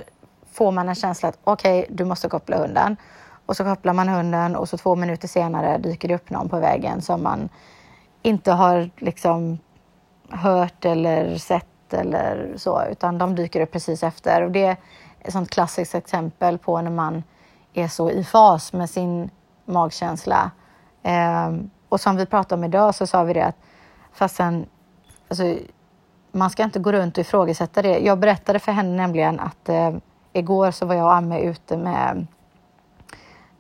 får 0.60 0.72
man 0.72 0.90
en 0.90 0.96
känsla 0.96 1.30
att 1.30 1.40
okej, 1.44 1.80
okay, 1.80 1.96
du 1.96 2.06
måste 2.06 2.30
koppla 2.30 2.58
hunden. 2.58 2.98
Och 3.46 3.58
så 3.58 3.64
kopplar 3.64 3.94
man 3.94 4.08
hunden 4.08 4.56
och 4.56 4.70
så 4.70 4.78
två 4.78 4.96
minuter 4.96 5.28
senare 5.28 5.78
dyker 5.78 6.08
det 6.08 6.16
upp 6.16 6.30
någon 6.30 6.50
på 6.50 6.60
vägen 6.60 7.02
som 7.02 7.24
man 7.24 7.50
inte 8.22 8.52
har 8.52 8.90
liksom 8.98 9.60
hört 10.30 10.86
eller 10.86 11.38
sett 11.38 11.94
eller 11.94 12.54
så, 12.58 12.84
utan 12.92 13.18
de 13.18 13.36
dyker 13.36 13.62
upp 13.62 13.72
precis 13.72 14.04
efter. 14.04 14.42
Och 14.42 14.52
det 14.52 14.66
är 14.66 14.78
ett 15.20 15.34
sånt 15.34 15.50
klassiskt 15.50 15.96
exempel 15.96 16.58
på 16.58 16.82
när 16.82 16.92
man 16.92 17.24
är 17.74 17.88
så 17.88 18.12
i 18.12 18.24
fas 18.24 18.74
med 18.74 18.90
sin 18.90 19.30
magkänsla. 19.66 20.52
Eh, 21.04 21.52
och 21.90 22.02
som 22.02 22.16
vi 22.16 22.26
pratade 22.26 22.60
om 22.60 22.64
idag 22.64 22.96
så 22.96 23.08
sa 23.08 23.24
vi 23.24 23.34
det 23.34 23.46
att 23.46 23.58
fastän 24.14 24.66
alltså, 25.28 25.56
man 26.32 26.50
ska 26.50 26.64
inte 26.64 26.80
gå 26.80 26.92
runt 26.92 27.18
och 27.18 27.22
ifrågasätta 27.22 27.82
det. 27.82 28.00
Jag 28.00 28.20
berättade 28.20 28.60
för 28.60 28.72
henne 28.72 28.96
nämligen 28.96 29.40
att 29.40 29.70
eh, 29.70 29.92
igår 30.34 30.72
så 30.72 30.86
var 30.86 30.96
jag 30.96 31.06
och 31.06 31.14
Amme 31.14 31.42
ute 31.42 31.78
med 31.78 32.28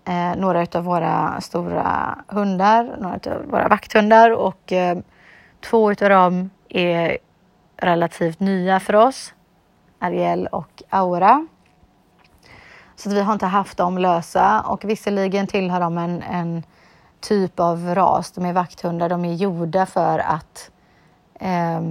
eh, 0.05 0.35
några 0.35 0.67
av 0.73 0.83
våra 0.83 1.41
stora 1.41 2.17
hundar, 2.27 2.95
några 2.99 3.35
av 3.35 3.45
våra 3.45 3.67
vakthundar 3.67 4.31
och 4.31 4.71
eh, 4.71 4.97
två 5.61 5.89
av 5.89 5.95
dem 5.95 6.49
är 6.69 7.17
relativt 7.77 8.39
nya 8.39 8.79
för 8.79 8.95
oss, 8.95 9.33
Ariel 9.99 10.47
och 10.47 10.83
Aura. 10.89 11.47
Så 12.95 13.09
vi 13.09 13.21
har 13.21 13.33
inte 13.33 13.45
haft 13.45 13.77
dem 13.77 13.97
lösa 13.97 14.61
och 14.61 14.85
visserligen 14.85 15.47
tillhör 15.47 15.79
de 15.79 15.97
en, 15.97 16.21
en 16.23 16.63
typ 17.19 17.59
av 17.59 17.95
ras. 17.95 18.31
De 18.31 18.45
är 18.45 18.53
vakthundar, 18.53 19.09
de 19.09 19.25
är 19.25 19.33
gjorda 19.33 19.85
för 19.85 20.19
att 20.19 20.71
eh, 21.39 21.81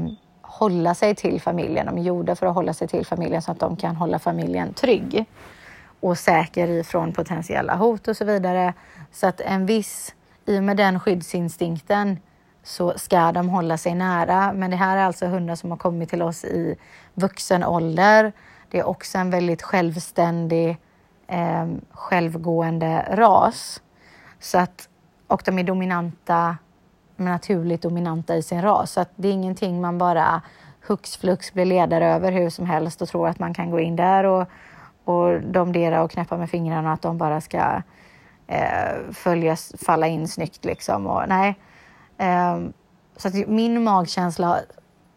hålla 0.59 0.94
sig 0.94 1.14
till 1.14 1.40
familjen. 1.40 1.87
De 1.87 1.99
är 1.99 2.03
gjorda 2.03 2.37
för 2.37 2.47
att 2.47 2.55
hålla 2.55 2.73
sig 2.73 2.88
till 2.88 3.07
familjen 3.07 3.42
så 3.42 3.53
att 3.53 3.61
de 3.61 3.77
kan 3.77 3.97
hålla 3.97 4.18
familjen 4.18 4.73
trygg 4.73 5.27
och 6.01 6.18
säker 6.18 6.68
ifrån 6.68 7.12
potentiella 7.12 7.77
hot 7.77 8.09
och 8.09 8.16
så 8.16 8.25
vidare. 8.25 8.75
Så 9.12 9.27
att 9.27 9.40
en 9.40 9.66
viss, 9.66 10.14
i 10.47 10.59
och 10.59 10.64
med 10.64 10.77
den 10.77 11.01
skyddsinstinkten 11.01 12.18
så 12.62 12.92
ska 12.97 13.33
de 13.33 13.49
hålla 13.49 13.79
sig 13.79 13.94
nära. 13.94 14.53
Men 14.53 14.71
det 14.71 14.77
här 14.77 14.97
är 14.97 15.05
alltså 15.05 15.27
hundar 15.27 15.55
som 15.55 15.71
har 15.71 15.79
kommit 15.79 16.09
till 16.09 16.23
oss 16.23 16.44
i 16.44 16.77
vuxen 17.14 17.64
ålder. 17.64 18.33
Det 18.71 18.79
är 18.79 18.85
också 18.85 19.18
en 19.18 19.31
väldigt 19.31 19.62
självständig, 19.62 20.77
eh, 21.27 21.66
självgående 21.90 23.07
ras. 23.11 23.83
Så 24.40 24.59
att, 24.59 24.88
och 25.27 25.42
de 25.44 25.59
är 25.59 25.64
dominanta, 25.64 26.57
naturligt 27.19 27.83
dominanta 27.83 28.37
i 28.37 28.43
sin 28.43 28.63
ras. 28.63 28.93
Så 28.93 29.01
att 29.01 29.11
det 29.17 29.29
är 29.29 29.33
ingenting 29.33 29.81
man 29.81 29.99
bara 29.99 30.43
hux 30.89 31.17
flux 31.17 31.53
blir 31.53 31.65
ledare 31.65 32.07
över 32.07 32.33
hur 32.33 32.51
som 32.51 32.67
helst 32.67 33.03
och 33.03 33.09
tror 33.09 33.29
att 33.29 33.39
man 33.39 33.55
kan 33.55 33.71
gå 33.71 33.81
in 33.81 33.97
där 33.97 34.25
och, 34.25 34.49
och 35.05 35.41
domdera 35.43 36.03
och 36.03 36.11
knäppa 36.11 36.37
med 36.37 36.51
fingrarna 36.51 36.89
och 36.89 36.95
att 36.95 37.03
de 37.03 37.19
bara 37.19 37.41
ska 37.41 37.83
eh, 38.47 39.13
följas, 39.13 39.73
falla 39.87 40.07
in 40.07 40.29
snyggt 40.29 40.65
liksom. 40.65 41.07
Och, 41.07 41.23
nej. 41.29 41.59
Eh, 42.19 42.59
så 43.17 43.29
att 43.29 43.35
min 43.49 43.85
magkänsla 43.85 44.61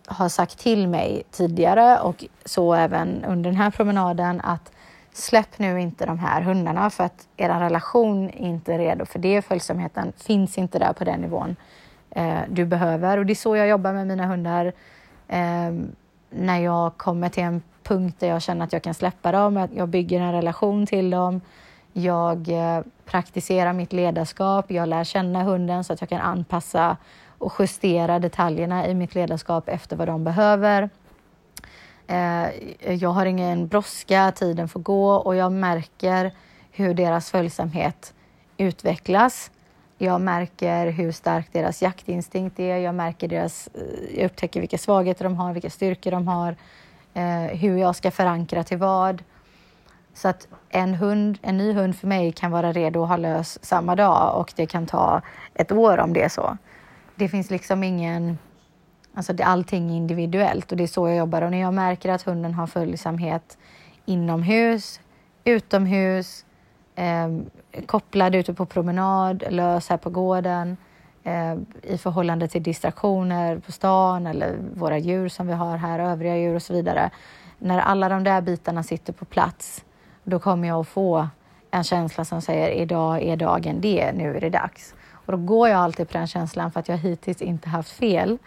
har 0.08 0.30
sagt 0.30 0.60
till 0.60 0.88
mig 0.88 1.24
tidigare 1.32 2.00
och 2.00 2.26
så 2.46 2.74
även 2.74 3.26
under 3.26 3.50
den 3.50 3.60
här 3.60 3.72
promenaden 3.72 4.42
att 4.42 4.72
släpp 5.14 5.60
nu 5.60 5.82
inte 5.82 6.06
de 6.06 6.20
här 6.20 6.42
hundarna 6.42 6.90
för 6.90 7.04
att 7.04 7.28
er 7.38 7.50
relation 7.50 8.30
är 8.30 8.38
inte 8.38 8.78
redo 8.78 9.06
för 9.06 9.20
det. 9.20 9.42
Följsamheten 9.42 10.14
finns 10.18 10.58
inte 10.58 10.80
där 10.80 10.94
på 10.94 11.04
den 11.04 11.22
nivån 11.22 11.56
eh, 12.12 12.40
du 12.50 12.66
behöver 12.66 13.18
och 13.18 13.26
det 13.26 13.34
är 13.34 13.36
så 13.36 13.56
jag 13.56 13.68
jobbar 13.68 13.94
med 13.94 14.08
mina 14.08 14.26
hundar. 14.26 14.66
Eh, 15.28 15.72
när 16.30 16.60
jag 16.60 16.98
kommer 16.98 17.30
till 17.30 17.44
en 17.44 17.62
punkt 17.84 18.16
där 18.20 18.28
jag 18.28 18.42
känner 18.42 18.66
att 18.66 18.74
jag 18.74 18.84
kan 18.84 18.94
släppa 18.94 19.32
dem, 19.32 19.58
att 19.58 19.74
jag 19.74 19.90
bygger 19.90 20.22
en 20.22 20.32
relation 20.32 20.86
till 20.86 21.10
dem. 21.10 21.42
Jag 21.94 22.50
eh, 22.50 22.82
praktiserar 23.06 23.74
mitt 23.74 23.94
ledarskap, 23.94 24.72
jag 24.72 24.90
lär 24.90 25.04
känna 25.04 25.44
hunden 25.44 25.84
så 25.84 25.94
att 25.94 26.02
jag 26.02 26.10
kan 26.10 26.22
anpassa 26.22 26.98
och 27.38 27.54
justera 27.60 28.20
detaljerna 28.20 28.88
i 28.88 28.94
mitt 28.94 29.16
ledarskap 29.16 29.70
efter 29.70 29.96
vad 29.96 30.08
de 30.08 30.24
behöver. 30.24 30.90
Eh, 32.08 32.48
jag 32.94 33.10
har 33.10 33.26
ingen 33.26 33.68
brådska, 33.68 34.32
tiden 34.36 34.70
får 34.70 34.80
gå 34.80 35.14
och 35.14 35.36
jag 35.36 35.52
märker 35.52 36.32
hur 36.72 36.94
deras 36.94 37.32
följsamhet 37.32 38.14
utvecklas. 38.58 39.52
Jag 40.04 40.22
märker 40.22 40.88
hur 40.88 41.12
stark 41.12 41.48
deras 41.52 41.82
jaktinstinkt 41.82 42.60
är. 42.60 42.78
Jag 42.78 42.96
märker 42.96 43.28
deras, 43.28 43.70
eh, 43.74 44.20
jag 44.20 44.26
upptäcker 44.26 44.60
vilka 44.60 44.78
svagheter 44.78 45.24
de 45.24 45.36
har, 45.36 45.54
vilka 45.54 45.70
styrkor 45.70 46.12
de 46.12 46.28
har, 46.28 46.56
eh, 47.14 47.58
hur 47.58 47.78
jag 47.78 47.96
ska 47.96 48.12
förankra 48.12 48.64
till 48.64 48.78
vad. 48.78 49.24
Så 50.14 50.28
att 50.28 50.48
en, 50.70 50.94
hund, 50.94 51.38
en 51.42 51.58
ny 51.58 51.74
hund 51.74 51.96
för 51.96 52.08
mig 52.08 52.32
kan 52.32 52.52
vara 52.52 52.72
redo 52.72 53.04
att 53.04 53.10
ha 53.10 53.18
lös 53.18 53.66
samma 53.66 53.96
dag 53.96 54.40
och 54.40 54.54
det 54.56 54.66
kan 54.66 54.86
ta 54.86 55.22
ett 55.54 55.72
år 55.72 55.98
om 55.98 56.14
det 56.14 56.24
är 56.24 56.30
så. 56.30 56.58
Det 57.16 57.30
finns 57.30 57.50
liksom 57.50 57.84
ingen 57.84 58.38
Alltså 59.14 59.34
det, 59.34 59.44
allting 59.44 59.92
är 59.92 59.96
individuellt 59.96 60.72
och 60.72 60.78
det 60.78 60.84
är 60.84 60.88
så 60.88 61.08
jag 61.08 61.18
jobbar. 61.18 61.42
Och 61.42 61.52
när 61.52 61.62
jag 61.62 61.74
märker 61.74 62.10
att 62.10 62.22
hunden 62.22 62.54
har 62.54 62.68
följsamhet 62.68 63.58
inomhus, 64.06 65.00
utomhus, 65.44 66.46
eh, 67.02 67.30
kopplad 67.86 68.36
ute 68.36 68.54
på 68.54 68.66
promenad, 68.66 69.44
lös 69.50 69.90
här 69.90 69.98
på 69.98 70.10
gården, 70.10 70.78
eh, 71.24 71.56
i 71.82 71.98
förhållande 71.98 72.48
till 72.48 72.64
distraktioner 72.64 73.58
på 73.58 73.72
stan 73.72 74.28
eller 74.28 74.58
våra 74.74 74.98
djur 74.98 75.30
som 75.30 75.48
vi 75.48 75.54
har 75.54 75.78
här, 75.78 76.00
övriga 76.00 76.38
djur 76.38 76.56
och 76.56 76.62
så 76.62 76.74
vidare. 76.74 77.10
När 77.60 77.80
alla 77.80 78.10
de 78.10 78.24
där 78.24 78.42
bitarna 78.42 78.84
sitter 78.84 79.14
på 79.14 79.26
plats, 79.26 79.86
då 80.24 80.40
kommer 80.40 80.68
jag 80.68 80.80
att 80.80 80.88
få 80.88 81.28
en 81.72 81.84
känsla 81.84 82.26
som 82.26 82.42
säger 82.42 82.70
idag 82.70 83.22
är 83.22 83.38
dagen 83.38 83.82
det, 83.82 84.12
nu 84.12 84.38
är 84.38 84.42
det 84.42 84.50
dags. 84.50 84.96
Och 85.26 85.32
då 85.32 85.38
går 85.38 85.70
jag 85.70 85.80
alltid 85.80 86.10
på 86.10 86.18
den 86.18 86.28
känslan 86.28 86.72
för 86.72 86.80
att 86.80 86.88
jag 86.88 86.98
hittills 86.98 87.42
inte 87.42 87.70
haft 87.70 87.90
fel. 87.90 88.38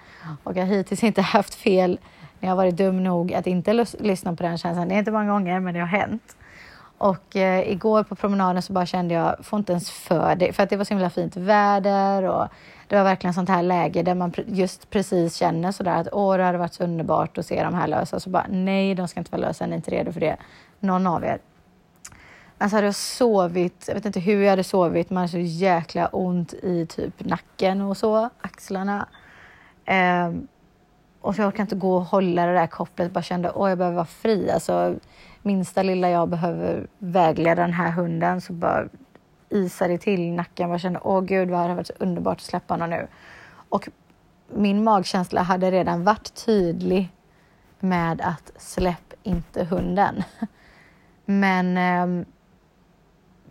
Och 0.45 0.57
jag 0.57 0.67
har 0.67 0.75
hittills 0.75 1.05
inte 1.05 1.23
haft 1.23 1.55
fel 1.55 1.99
när 2.41 2.49
jag 2.49 2.57
varit 2.57 2.77
dum 2.77 3.05
nog 3.05 3.35
att 3.35 3.47
inte 3.47 3.87
lyssna 3.99 4.37
på 4.37 4.43
den 4.43 4.59
känslan. 4.59 4.89
Det 4.89 4.95
är 4.95 4.99
inte 4.99 5.11
många 5.11 5.33
gånger, 5.33 5.61
men 5.61 5.75
det 5.75 5.81
har 5.81 5.87
hänt. 5.87 6.37
Och 6.99 7.37
eh, 7.37 7.73
igår 7.73 8.03
på 8.03 8.15
promenaden 8.15 8.63
så 8.63 8.73
bara 8.73 8.87
kände 8.87 9.15
jag, 9.15 9.45
får 9.45 9.59
inte 9.59 9.73
ens 9.73 9.91
för 9.91 10.35
det, 10.35 10.53
för 10.53 10.63
att 10.63 10.71
det 10.71 10.77
var 10.77 10.85
så 10.85 10.95
himla 10.95 11.11
fint 11.11 11.37
väder 11.37 12.23
och 12.23 12.49
det 12.89 12.97
var 12.97 13.05
verkligen 13.05 13.35
sånt 13.35 13.49
här 13.49 13.63
läge 13.63 14.03
där 14.03 14.15
man 14.15 14.33
just 14.47 14.91
precis 14.91 15.37
känner 15.37 15.73
sådär 15.73 16.01
att 16.01 16.09
åh, 16.13 16.37
det 16.37 16.45
hade 16.45 16.59
varit 16.59 16.75
så 16.75 16.85
underbart 16.85 17.39
att 17.39 17.47
se 17.47 17.65
de 17.65 17.75
här 17.75 17.89
lösa. 17.89 18.21
Så 18.21 18.31
bara 18.31 18.47
nej, 18.49 18.95
de 18.95 19.09
ska 19.09 19.21
inte 19.21 19.33
vara 19.33 19.41
lösa, 19.41 19.67
ni 19.67 19.73
är 19.73 19.77
inte 19.77 19.91
redo 19.91 20.13
för 20.13 20.21
det. 20.21 20.37
Någon 20.81 21.07
av 21.07 21.25
er. 21.25 21.39
Alltså 22.59 22.77
hade 22.77 22.87
jag 22.87 22.95
sovit, 22.95 23.85
jag 23.89 23.95
vet 23.95 24.07
inte 24.07 24.21
hur 24.21 24.43
jag 24.43 24.51
hade 24.51 24.65
sovit, 24.65 25.11
man 25.11 25.17
hade 25.17 25.33
så 25.33 25.39
jäkla 25.39 26.07
ont 26.07 26.53
i 26.53 26.87
typ 26.87 27.25
nacken 27.25 27.81
och 27.81 27.97
så, 27.97 28.31
axlarna. 28.41 29.09
Eh, 29.85 30.33
och 31.21 31.35
så 31.35 31.41
jag 31.41 31.49
orkade 31.49 31.63
inte 31.63 31.77
gå 31.77 31.97
och 31.97 32.05
hålla 32.05 32.47
det 32.47 32.55
där 32.55 32.67
kopplet, 32.67 33.13
bara 33.13 33.23
kände 33.23 33.53
åh, 33.55 33.69
jag 33.69 33.79
behöver 33.79 33.97
vara 33.97 34.07
fri. 34.07 34.51
Alltså, 34.51 34.95
minsta 35.45 35.83
lilla 35.83 36.11
jag 36.11 36.29
behöver 36.29 36.87
vägleda 36.99 37.63
den 37.63 37.73
här 37.73 37.91
hunden 37.91 38.41
så 38.41 38.53
bara 38.53 38.89
isar 39.49 39.89
det 39.89 39.99
till 39.99 40.21
i 40.21 40.31
nacken. 40.31 40.71
Jag 40.71 40.81
kände 40.81 41.01
åh 41.03 41.21
gud 41.21 41.51
vad 41.51 41.59
det 41.59 41.63
hade 41.63 41.75
varit 41.75 41.87
så 41.87 41.93
underbart 41.99 42.37
att 42.37 42.43
släppa 42.43 42.75
honom 42.75 42.91
nu. 42.91 43.07
Och 43.69 43.89
min 44.49 44.85
magkänsla 44.85 45.43
hade 45.43 45.71
redan 45.71 46.05
varit 46.05 46.35
tydlig 46.47 47.09
med 47.81 48.21
att 48.21 48.53
släpp 48.57 49.15
inte 49.23 49.65
hunden. 49.65 50.23
Men 51.25 51.77
eh, 51.77 52.27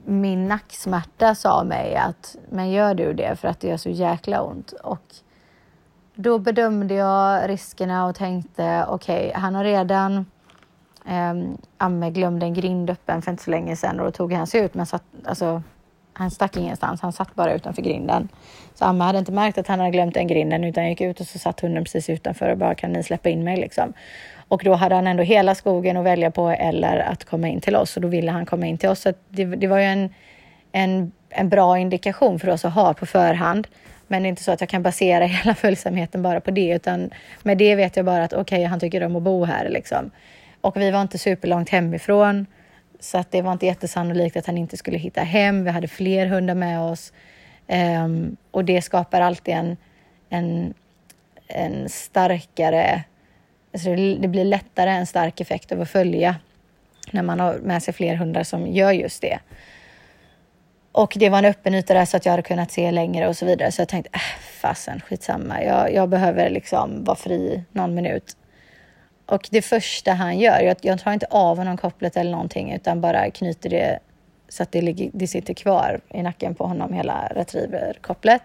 min 0.06 0.48
nacksmärta 0.48 1.36
sa 1.36 1.64
mig 1.64 1.96
att 1.96 2.36
men 2.50 2.72
gör 2.72 2.94
du 2.94 3.14
det 3.14 3.36
för 3.36 3.48
att 3.48 3.60
det 3.60 3.68
gör 3.68 3.78
så 3.78 3.90
jäkla 3.90 4.42
ont. 4.42 4.72
Och 4.72 5.16
då 6.16 6.40
bedömde 6.40 6.94
jag 6.94 7.50
riskerna 7.50 8.06
och 8.06 8.16
tänkte 8.16 8.86
okej, 8.88 9.28
okay, 9.28 9.42
han 9.42 9.56
har 9.56 9.64
redan 9.64 10.26
um, 11.08 11.58
Amme 11.78 12.12
glömde 12.12 12.46
en 12.46 12.54
grind 12.54 12.90
öppen 12.90 13.22
för 13.22 13.32
inte 13.32 13.44
så 13.44 13.52
länge 13.52 13.76
sedan 13.76 14.00
och 14.00 14.06
då 14.06 14.12
tog 14.12 14.34
han 14.34 14.48
sig 14.48 14.62
ut 14.62 14.74
men 14.74 14.86
satt, 14.86 15.04
alltså, 15.26 15.64
han 16.14 16.32
stack 16.32 16.58
ingenstans, 16.58 17.02
han 17.02 17.14
satt 17.14 17.36
bara 17.36 17.54
utanför 17.54 17.82
grinden. 17.82 18.30
Så 18.74 18.86
Amme 18.86 19.04
hade 19.04 19.20
inte 19.20 19.32
märkt 19.32 19.58
att 19.58 19.68
han 19.68 19.80
hade 19.80 19.92
glömt 19.92 20.14
den 20.14 20.28
grinden 20.28 20.64
utan 20.64 20.90
gick 20.90 21.02
ut 21.02 21.20
och 21.20 21.28
så 21.28 21.40
satt 21.40 21.60
hunden 21.60 21.84
precis 21.84 22.10
utanför 22.10 22.50
och 22.50 22.58
bara 22.58 22.76
kan 22.76 22.94
ni 22.94 23.04
släppa 23.04 23.30
in 23.30 23.44
mig 23.44 23.58
liksom. 23.58 23.94
Och 24.48 24.62
då 24.64 24.74
hade 24.74 24.96
han 24.96 25.08
ändå 25.08 25.24
hela 25.24 25.56
skogen 25.56 25.98
att 25.98 26.06
välja 26.06 26.32
på 26.32 26.50
eller 26.50 26.98
att 26.98 27.26
komma 27.26 27.48
in 27.48 27.62
till 27.62 27.76
oss 27.76 27.96
och 27.96 28.02
då 28.02 28.08
ville 28.08 28.32
han 28.32 28.46
komma 28.46 28.66
in 28.66 28.78
till 28.78 28.90
oss. 28.90 29.02
Så 29.02 29.14
det, 29.30 29.46
det 29.46 29.68
var 29.68 29.78
ju 29.78 29.86
en, 29.86 30.14
en, 30.72 31.12
en 31.30 31.50
bra 31.50 31.80
indikation 31.80 32.40
för 32.40 32.50
oss 32.50 32.66
att 32.66 32.74
ha 32.74 32.94
på 32.94 33.06
förhand. 33.06 33.68
Men 34.08 34.24
det 34.24 34.28
är 34.28 34.30
inte 34.30 34.44
så 34.44 34.52
att 34.52 34.62
jag 34.62 34.70
kan 34.70 34.84
basera 34.84 35.26
hela 35.26 35.56
följsamheten 35.56 36.24
bara 36.24 36.42
på 36.42 36.52
det 36.52 36.76
utan 36.76 37.10
med 37.44 37.58
det 37.58 37.76
vet 37.76 37.96
jag 37.96 38.06
bara 38.06 38.24
att 38.24 38.34
okej, 38.34 38.42
okay, 38.42 38.66
han 38.66 38.80
tycker 38.80 39.04
om 39.04 39.16
att 39.16 39.24
bo 39.24 39.46
här 39.46 39.70
liksom. 39.70 40.12
Och 40.64 40.78
vi 40.78 40.92
var 40.92 41.02
inte 41.02 41.18
superlångt 41.18 41.70
hemifrån 41.70 42.46
så 43.00 43.18
att 43.18 43.32
det 43.32 43.42
var 43.42 43.52
inte 43.52 43.66
jättesannolikt 43.66 44.38
att 44.38 44.46
han 44.46 44.58
inte 44.58 44.78
skulle 44.78 44.98
hitta 44.98 45.22
hem. 45.22 45.64
Vi 45.64 45.70
hade 45.70 45.88
fler 45.88 46.26
hundar 46.26 46.56
med 46.56 46.82
oss 46.82 47.14
um, 47.68 48.38
och 48.52 48.66
det 48.66 48.82
skapar 48.82 49.22
alltid 49.22 49.54
en, 49.54 49.78
en, 50.30 50.74
en 51.48 51.90
starkare 51.90 53.04
Alltså 53.74 53.96
det 53.96 54.28
blir 54.28 54.46
lättare 54.46 54.90
en 54.90 55.06
stark 55.06 55.42
effekt 55.42 55.72
av 55.72 55.82
att 55.82 55.90
följa 55.90 56.36
när 57.12 57.24
man 57.24 57.40
har 57.40 57.54
med 57.54 57.84
sig 57.84 57.94
fler 57.94 58.16
hundar 58.16 58.44
som 58.44 58.68
gör 58.68 58.92
just 58.92 59.22
det. 59.22 59.40
Och 60.92 61.14
det 61.16 61.30
var 61.30 61.38
en 61.38 61.46
öppen 61.46 61.74
yta 61.76 61.94
där 61.94 62.06
så 62.06 62.18
att 62.18 62.26
jag 62.26 62.34
hade 62.34 62.44
kunnat 62.44 62.72
se 62.72 62.92
längre 62.92 63.28
och 63.28 63.38
så 63.38 63.46
vidare. 63.46 63.72
Så 63.72 63.82
jag 63.82 63.90
tänkte, 63.90 64.10
äh, 64.14 64.22
fasen 64.62 65.02
skitsamma. 65.02 65.64
Jag, 65.64 65.94
jag 65.94 66.10
behöver 66.10 66.50
liksom 66.50 67.04
vara 67.04 67.16
fri 67.16 67.64
någon 67.72 67.96
minut. 67.96 68.38
Och 69.26 69.48
det 69.52 69.62
första 69.62 70.14
han 70.14 70.40
gör, 70.40 70.60
jag, 70.60 70.78
jag 70.82 71.00
tar 71.00 71.14
inte 71.14 71.26
av 71.30 71.58
honom 71.58 71.78
kopplet 71.78 72.18
eller 72.18 72.32
någonting 72.32 72.74
utan 72.74 73.02
bara 73.02 73.32
knyter 73.32 73.70
det 73.70 74.00
så 74.50 74.64
att 74.64 74.72
det, 74.72 74.82
ligger, 74.82 75.10
det 75.14 75.28
sitter 75.28 75.54
kvar 75.54 76.02
i 76.10 76.24
nacken 76.24 76.56
på 76.56 76.66
honom, 76.66 76.94
hela 76.94 77.28
retrieverkopplet 77.36 78.42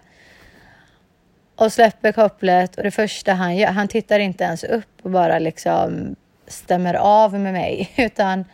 och 1.57 1.73
släpper 1.73 2.13
kopplet 2.13 2.77
och 2.77 2.83
det 2.83 2.91
första 2.91 3.33
han 3.33 3.57
gör, 3.57 3.69
han 3.69 3.89
tittar 3.89 4.19
inte 4.19 4.45
ens 4.45 4.65
upp 4.65 4.99
och 5.03 5.11
bara 5.11 5.39
liksom 5.39 6.17
stämmer 6.47 6.95
av 6.95 7.35
med 7.35 7.53
mig 7.53 7.91
utan 7.97 8.45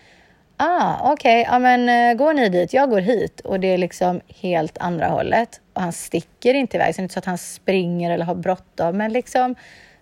ah, 0.57 1.13
okej, 1.13 1.41
okay, 1.41 1.53
ja 1.53 1.59
men 1.59 1.89
eh, 1.89 2.17
går 2.17 2.35
ni 2.35 2.49
dit, 2.49 2.73
jag 2.73 2.91
går 2.91 3.01
hit. 3.01 3.41
Och 3.41 3.61
det 3.61 3.67
är 3.67 3.79
liksom 3.79 4.21
helt 4.29 4.79
andra 4.79 5.07
hållet. 5.09 5.61
Och 5.73 5.83
han 5.83 5.93
sticker 5.93 6.55
inte 6.55 6.77
iväg, 6.77 6.95
så 6.95 6.99
det 6.99 7.01
är 7.01 7.03
inte 7.03 7.13
så 7.13 7.19
att 7.19 7.25
han 7.25 7.39
springer 7.39 8.11
eller 8.11 8.25
har 8.25 8.35
bråttom 8.35 8.97
men 8.97 9.13
liksom 9.13 9.55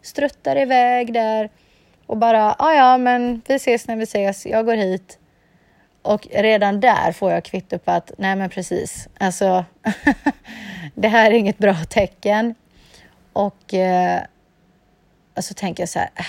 struttar 0.02 0.56
iväg 0.58 1.12
där 1.12 1.50
och 2.12 2.18
bara, 2.18 2.57
ja, 2.59 2.75
ja 2.75 2.98
men 2.98 3.42
vi 3.48 3.55
ses 3.55 3.88
när 3.88 3.96
vi 3.96 4.03
ses, 4.03 4.46
jag 4.46 4.66
går 4.66 4.75
hit. 4.75 5.18
Och 6.03 6.29
redan 6.31 6.81
där 6.81 7.12
får 7.12 7.33
jag 7.33 7.44
kvitto 7.44 7.79
på 7.79 7.90
att 7.90 8.12
nej 8.18 8.37
men 8.37 8.51
precis, 8.51 9.09
alltså 9.18 9.64
det 10.94 11.09
här 11.09 11.31
är 11.31 11.35
inget 11.35 11.59
bra 11.59 11.75
tecken. 11.88 12.55
Och 13.33 13.75
eh, 13.75 14.20
så 15.40 15.55
tänker 15.55 15.83
jag 15.83 15.88
så 15.88 15.98
här, 15.98 16.11
äh, 16.14 16.25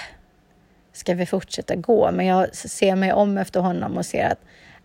ska 0.93 1.13
vi 1.13 1.25
fortsätta 1.25 1.75
gå? 1.75 2.11
Men 2.11 2.25
jag 2.25 2.55
ser 2.55 2.95
mig 2.95 3.13
om 3.13 3.37
efter 3.37 3.59
honom 3.59 3.97
och 3.97 4.05
ser 4.05 4.25
att 4.25 4.39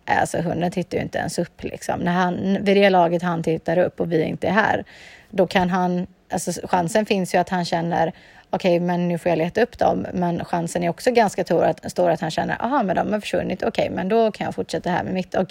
äh, 0.05 0.21
alltså 0.21 0.37
hunden 0.41 0.71
tittar 0.71 0.97
ju 0.97 1.03
inte 1.03 1.17
ens 1.17 1.39
upp 1.39 1.63
liksom. 1.63 1.99
När 1.99 2.11
han, 2.11 2.57
vid 2.61 2.77
det 2.77 2.89
laget 2.89 3.21
han 3.21 3.43
tittar 3.43 3.77
upp 3.77 3.99
och 3.99 4.11
vi 4.11 4.23
inte 4.23 4.47
är 4.47 4.51
här, 4.51 4.85
då 5.29 5.47
kan 5.47 5.69
han, 5.69 6.07
alltså 6.31 6.67
chansen 6.67 7.05
finns 7.05 7.35
ju 7.35 7.37
att 7.37 7.49
han 7.49 7.65
känner 7.65 8.13
okej, 8.49 8.75
okay, 8.75 8.87
men 8.87 9.07
nu 9.07 9.17
får 9.17 9.29
jag 9.29 9.37
leta 9.37 9.61
upp 9.61 9.77
dem. 9.77 10.07
Men 10.13 10.45
chansen 10.45 10.83
är 10.83 10.89
också 10.89 11.11
ganska 11.11 11.43
stor 11.43 11.63
att, 11.63 11.91
stor 11.91 12.09
att 12.09 12.21
han 12.21 12.31
känner, 12.31 12.61
aha, 12.61 12.83
men 12.83 12.95
de 12.95 13.13
har 13.13 13.19
försvunnit. 13.19 13.63
Okej, 13.63 13.83
okay, 13.83 13.95
men 13.95 14.09
då 14.09 14.31
kan 14.31 14.45
jag 14.45 14.55
fortsätta 14.55 14.89
här 14.89 15.03
med 15.03 15.13
mitt. 15.13 15.35
Och 15.35 15.47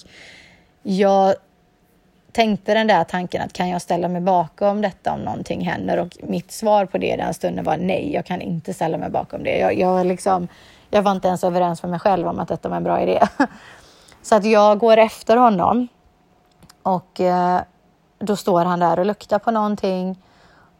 jag 0.83 1.35
tänkte 2.33 2.75
den 2.75 2.87
där 2.87 3.05
tanken 3.05 3.43
att 3.43 3.53
kan 3.53 3.69
jag 3.69 3.83
ställa 3.83 4.09
mig 4.09 4.21
bakom 4.21 4.83
detta 4.83 5.13
om 5.13 5.21
någonting 5.21 5.61
händer? 5.61 5.99
Och 5.99 6.17
mitt 6.23 6.53
svar 6.53 6.87
på 6.87 6.99
det 6.99 7.17
den 7.17 7.35
stunden 7.35 7.65
var 7.65 7.77
nej, 7.77 8.13
jag 8.13 8.27
kan 8.27 8.41
inte 8.41 8.75
ställa 8.75 8.99
mig 8.99 9.11
bakom 9.11 9.45
det. 9.45 9.59
Jag, 9.59 9.79
jag, 9.79 10.07
liksom, 10.07 10.49
jag 10.91 11.03
var 11.03 11.13
inte 11.13 11.29
ens 11.29 11.45
överens 11.45 11.83
med 11.83 11.91
mig 11.91 12.01
själv 12.01 12.29
om 12.29 12.39
att 12.39 12.49
detta 12.49 12.69
var 12.69 12.77
en 12.77 12.85
bra 12.85 13.03
idé. 13.03 13.21
Så 14.23 14.35
att 14.35 14.45
jag 14.45 14.79
går 14.79 14.97
efter 14.97 15.37
honom 15.37 15.89
och 16.83 17.21
eh, 17.21 17.61
då 18.19 18.37
står 18.37 18.65
han 18.65 18.81
där 18.81 18.99
och 18.99 19.07
luktar 19.07 19.39
på 19.39 19.51
någonting. 19.51 20.17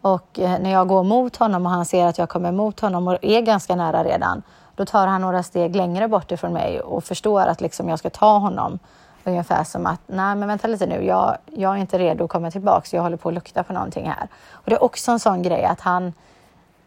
Och 0.01 0.39
eh, 0.39 0.59
när 0.61 0.71
jag 0.71 0.89
går 0.89 1.03
mot 1.03 1.37
honom 1.37 1.67
och 1.67 1.73
han 1.73 1.85
ser 1.85 2.07
att 2.07 2.19
jag 2.19 2.29
kommer 2.29 2.53
mot 2.53 2.81
honom 2.81 3.09
och 3.09 3.19
är 3.23 3.41
ganska 3.41 3.77
nära 3.77 4.05
redan, 4.05 4.43
då 4.75 4.85
tar 4.85 5.07
han 5.07 5.21
några 5.21 5.43
steg 5.43 5.77
längre 5.77 6.09
bort 6.09 6.33
ifrån 6.33 6.53
mig 6.53 6.81
och 6.81 7.05
förstår 7.05 7.41
att 7.41 7.61
liksom 7.61 7.89
jag 7.89 7.99
ska 7.99 8.11
ta 8.11 8.39
honom. 8.39 8.79
Ungefär 9.25 9.65
som 9.65 9.87
att, 9.87 10.01
nej 10.07 10.37
men 10.37 10.49
vänta 10.49 10.69
lite 10.69 10.87
nu, 10.87 11.05
jag, 11.05 11.37
jag 11.47 11.73
är 11.73 11.77
inte 11.77 11.99
redo 11.99 12.25
att 12.25 12.31
komma 12.31 12.51
tillbaks, 12.51 12.95
jag 12.95 13.03
håller 13.03 13.17
på 13.17 13.29
att 13.29 13.35
lukta 13.35 13.63
på 13.63 13.73
någonting 13.73 14.07
här. 14.07 14.29
Och 14.51 14.71
det 14.71 14.75
är 14.75 14.83
också 14.83 15.11
en 15.11 15.21
sån 15.21 15.43
grej 15.43 15.65
att 15.65 15.81
han, 15.81 16.13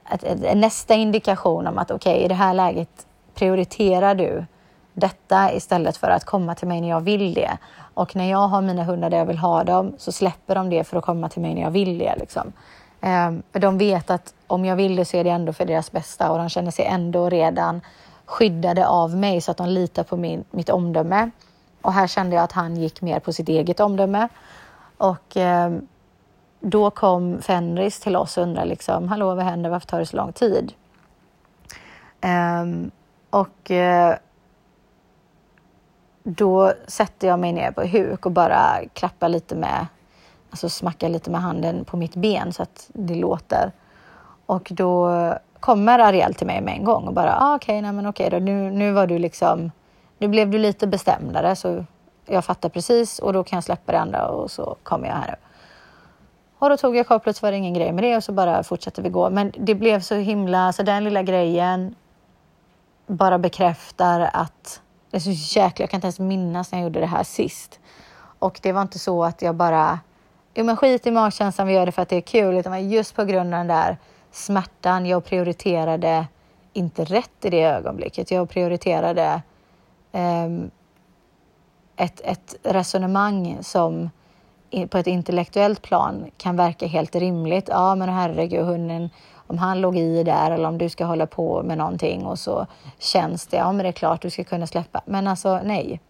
att, 0.03 0.23
att, 0.23 0.57
nästa 0.57 0.93
indikation 0.93 1.67
om 1.67 1.77
att 1.77 1.91
okej, 1.91 2.13
okay, 2.13 2.25
i 2.25 2.27
det 2.27 2.33
här 2.35 2.53
läget 2.53 3.05
prioriterar 3.33 4.15
du 4.15 4.45
detta 4.93 5.53
istället 5.53 5.97
för 5.97 6.09
att 6.09 6.25
komma 6.25 6.55
till 6.55 6.67
mig 6.67 6.81
när 6.81 6.89
jag 6.89 7.01
vill 7.01 7.33
det. 7.33 7.57
Och 7.93 8.15
när 8.15 8.31
jag 8.31 8.47
har 8.47 8.61
mina 8.61 8.83
hundar 8.83 9.09
där 9.09 9.17
jag 9.17 9.25
vill 9.25 9.37
ha 9.37 9.63
dem 9.63 9.93
så 9.97 10.11
släpper 10.11 10.55
de 10.55 10.69
det 10.69 10.83
för 10.83 10.97
att 10.97 11.05
komma 11.05 11.29
till 11.29 11.41
mig 11.41 11.53
när 11.53 11.61
jag 11.61 11.71
vill 11.71 11.97
det. 11.97 12.15
Liksom. 12.19 12.53
Ehm, 13.01 13.43
för 13.51 13.59
de 13.59 13.77
vet 13.77 14.09
att 14.09 14.33
om 14.47 14.65
jag 14.65 14.75
vill 14.75 14.95
det 14.95 15.05
så 15.05 15.17
är 15.17 15.23
det 15.23 15.29
ändå 15.29 15.53
för 15.53 15.65
deras 15.65 15.91
bästa 15.91 16.31
och 16.31 16.37
de 16.37 16.49
känner 16.49 16.71
sig 16.71 16.85
ändå 16.85 17.29
redan 17.29 17.81
skyddade 18.25 18.87
av 18.87 19.15
mig 19.15 19.41
så 19.41 19.51
att 19.51 19.57
de 19.57 19.67
litar 19.67 20.03
på 20.03 20.17
min, 20.17 20.43
mitt 20.51 20.69
omdöme. 20.69 21.29
Och 21.81 21.93
här 21.93 22.07
kände 22.07 22.35
jag 22.35 22.43
att 22.43 22.51
han 22.51 22.77
gick 22.77 23.01
mer 23.01 23.19
på 23.19 23.33
sitt 23.33 23.49
eget 23.49 23.79
omdöme. 23.79 24.27
Och 24.97 25.37
eh, 25.37 25.71
då 26.59 26.91
kom 26.91 27.41
Fenris 27.41 27.99
till 27.99 28.15
oss 28.15 28.37
och 28.37 28.43
undrade 28.43 28.67
liksom, 28.67 29.07
hallå 29.07 29.35
vad 29.35 29.45
händer, 29.45 29.69
varför 29.69 29.87
tar 29.87 29.99
det 29.99 30.05
så 30.05 30.17
lång 30.17 30.33
tid? 30.33 30.73
Um, 32.21 32.91
och 33.29 33.71
eh, 33.71 34.15
då 36.23 36.73
sätter 36.87 37.27
jag 37.27 37.39
mig 37.39 37.51
ner 37.51 37.71
på 37.71 37.81
huk 37.81 38.25
och 38.25 38.31
bara 38.31 38.81
klappar 38.93 39.29
lite 39.29 39.55
med, 39.55 39.87
alltså 40.51 40.69
smackar 40.69 41.09
lite 41.09 41.29
med 41.29 41.41
handen 41.41 41.85
på 41.85 41.97
mitt 41.97 42.15
ben 42.15 42.53
så 42.53 42.63
att 42.63 42.89
det 42.93 43.15
låter. 43.15 43.71
Och 44.45 44.67
då 44.71 45.09
kommer 45.59 45.99
Ariel 45.99 46.33
till 46.33 46.47
mig 46.47 46.61
med 46.61 46.73
en 46.73 46.83
gång 46.83 47.07
och 47.07 47.13
bara, 47.13 47.37
ah, 47.39 47.55
okej, 47.55 47.73
okay, 47.73 47.81
nej 47.81 47.91
men 47.91 48.05
okej 48.05 48.27
okay, 48.27 48.39
då, 48.39 48.45
nu, 48.45 48.71
nu 48.71 48.91
var 48.91 49.07
du 49.07 49.19
liksom 49.19 49.71
nu 50.21 50.27
blev 50.27 50.49
du 50.49 50.57
lite 50.57 50.87
bestämdare 50.87 51.55
så 51.55 51.85
jag 52.25 52.45
fattar 52.45 52.69
precis 52.69 53.19
och 53.19 53.33
då 53.33 53.43
kan 53.43 53.57
jag 53.57 53.63
släppa 53.63 53.91
det 53.91 53.99
andra 53.99 54.27
och 54.27 54.51
så 54.51 54.75
kommer 54.83 55.07
jag 55.07 55.15
här. 55.15 55.35
Och 56.59 56.69
då 56.69 56.77
tog 56.77 56.95
jag 56.95 57.07
kopplet 57.07 57.37
så 57.37 57.45
var 57.45 57.51
det 57.51 57.57
ingen 57.57 57.73
grej 57.73 57.91
med 57.91 58.03
det 58.03 58.17
och 58.17 58.23
så 58.23 58.31
bara 58.31 58.63
fortsatte 58.63 59.01
vi 59.01 59.09
gå. 59.09 59.29
Men 59.29 59.51
det 59.57 59.75
blev 59.75 59.99
så 59.99 60.15
himla, 60.15 60.73
så 60.73 60.83
den 60.83 61.03
lilla 61.03 61.23
grejen 61.23 61.95
bara 63.07 63.37
bekräftar 63.37 64.29
att 64.33 64.81
det 65.11 65.17
är 65.17 65.21
så 65.21 65.59
jäkla, 65.59 65.83
jag 65.83 65.89
kan 65.89 65.97
inte 65.97 66.05
ens 66.05 66.19
minnas 66.19 66.71
när 66.71 66.79
jag 66.79 66.83
gjorde 66.83 66.99
det 66.99 67.05
här 67.05 67.23
sist. 67.23 67.79
Och 68.39 68.59
det 68.63 68.71
var 68.71 68.81
inte 68.81 68.99
så 68.99 69.23
att 69.23 69.41
jag 69.41 69.55
bara, 69.55 69.99
jo 70.53 70.63
men 70.63 70.77
skit 70.77 71.07
i 71.07 71.11
magkänslan, 71.11 71.67
vi 71.67 71.73
gör 71.73 71.85
det 71.85 71.91
för 71.91 72.01
att 72.01 72.09
det 72.09 72.15
är 72.15 72.21
kul, 72.21 72.57
utan 72.57 72.89
just 72.89 73.15
på 73.15 73.23
grund 73.23 73.53
av 73.53 73.59
den 73.59 73.67
där 73.67 73.97
smärtan, 74.31 75.05
jag 75.05 75.25
prioriterade 75.25 76.27
inte 76.73 77.03
rätt 77.03 77.45
i 77.45 77.49
det 77.49 77.63
ögonblicket. 77.63 78.31
Jag 78.31 78.49
prioriterade 78.49 79.41
um, 80.11 80.71
ett, 81.95 82.21
ett 82.23 82.55
resonemang 82.63 83.57
som 83.61 84.09
på 84.89 84.97
ett 84.97 85.07
intellektuellt 85.07 85.81
plan 85.81 86.25
kan 86.37 86.55
verka 86.55 86.87
helt 86.87 87.15
rimligt. 87.15 87.67
Ja, 87.69 87.95
men 87.95 88.09
herregud, 88.09 88.65
hunden, 88.65 89.09
om 89.35 89.57
han 89.57 89.81
låg 89.81 89.97
i 89.97 90.23
där 90.23 90.51
eller 90.51 90.67
om 90.67 90.77
du 90.77 90.89
ska 90.89 91.05
hålla 91.05 91.27
på 91.27 91.63
med 91.63 91.77
någonting 91.77 92.25
och 92.25 92.39
så 92.39 92.67
känns 92.99 93.47
det, 93.47 93.57
ja 93.57 93.71
men 93.71 93.83
det 93.83 93.89
är 93.89 93.93
klart 93.93 94.21
du 94.21 94.29
ska 94.29 94.43
kunna 94.43 94.67
släppa. 94.67 95.01
Men 95.05 95.27
alltså 95.27 95.59
nej. 95.63 96.01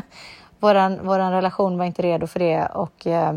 våran, 0.58 1.06
våran 1.06 1.32
relation 1.32 1.78
var 1.78 1.84
inte 1.84 2.02
redo 2.02 2.26
för 2.26 2.38
det 2.38 2.66
och 2.66 3.06
eh, 3.06 3.32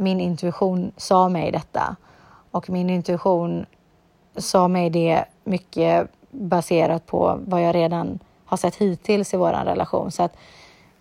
min 0.00 0.20
intuition 0.20 0.92
sa 0.96 1.28
mig 1.28 1.52
detta. 1.52 1.96
Och 2.50 2.70
min 2.70 2.90
intuition 2.90 3.66
sa 4.36 4.68
mig 4.68 4.90
det 4.90 5.24
mycket 5.44 6.08
baserat 6.30 7.06
på 7.06 7.38
vad 7.46 7.62
jag 7.62 7.74
redan 7.74 8.18
har 8.44 8.56
sett 8.56 8.76
hittills 8.76 9.34
i 9.34 9.36
vår 9.36 9.52
relation. 9.52 10.10
Så 10.10 10.22
att 10.22 10.36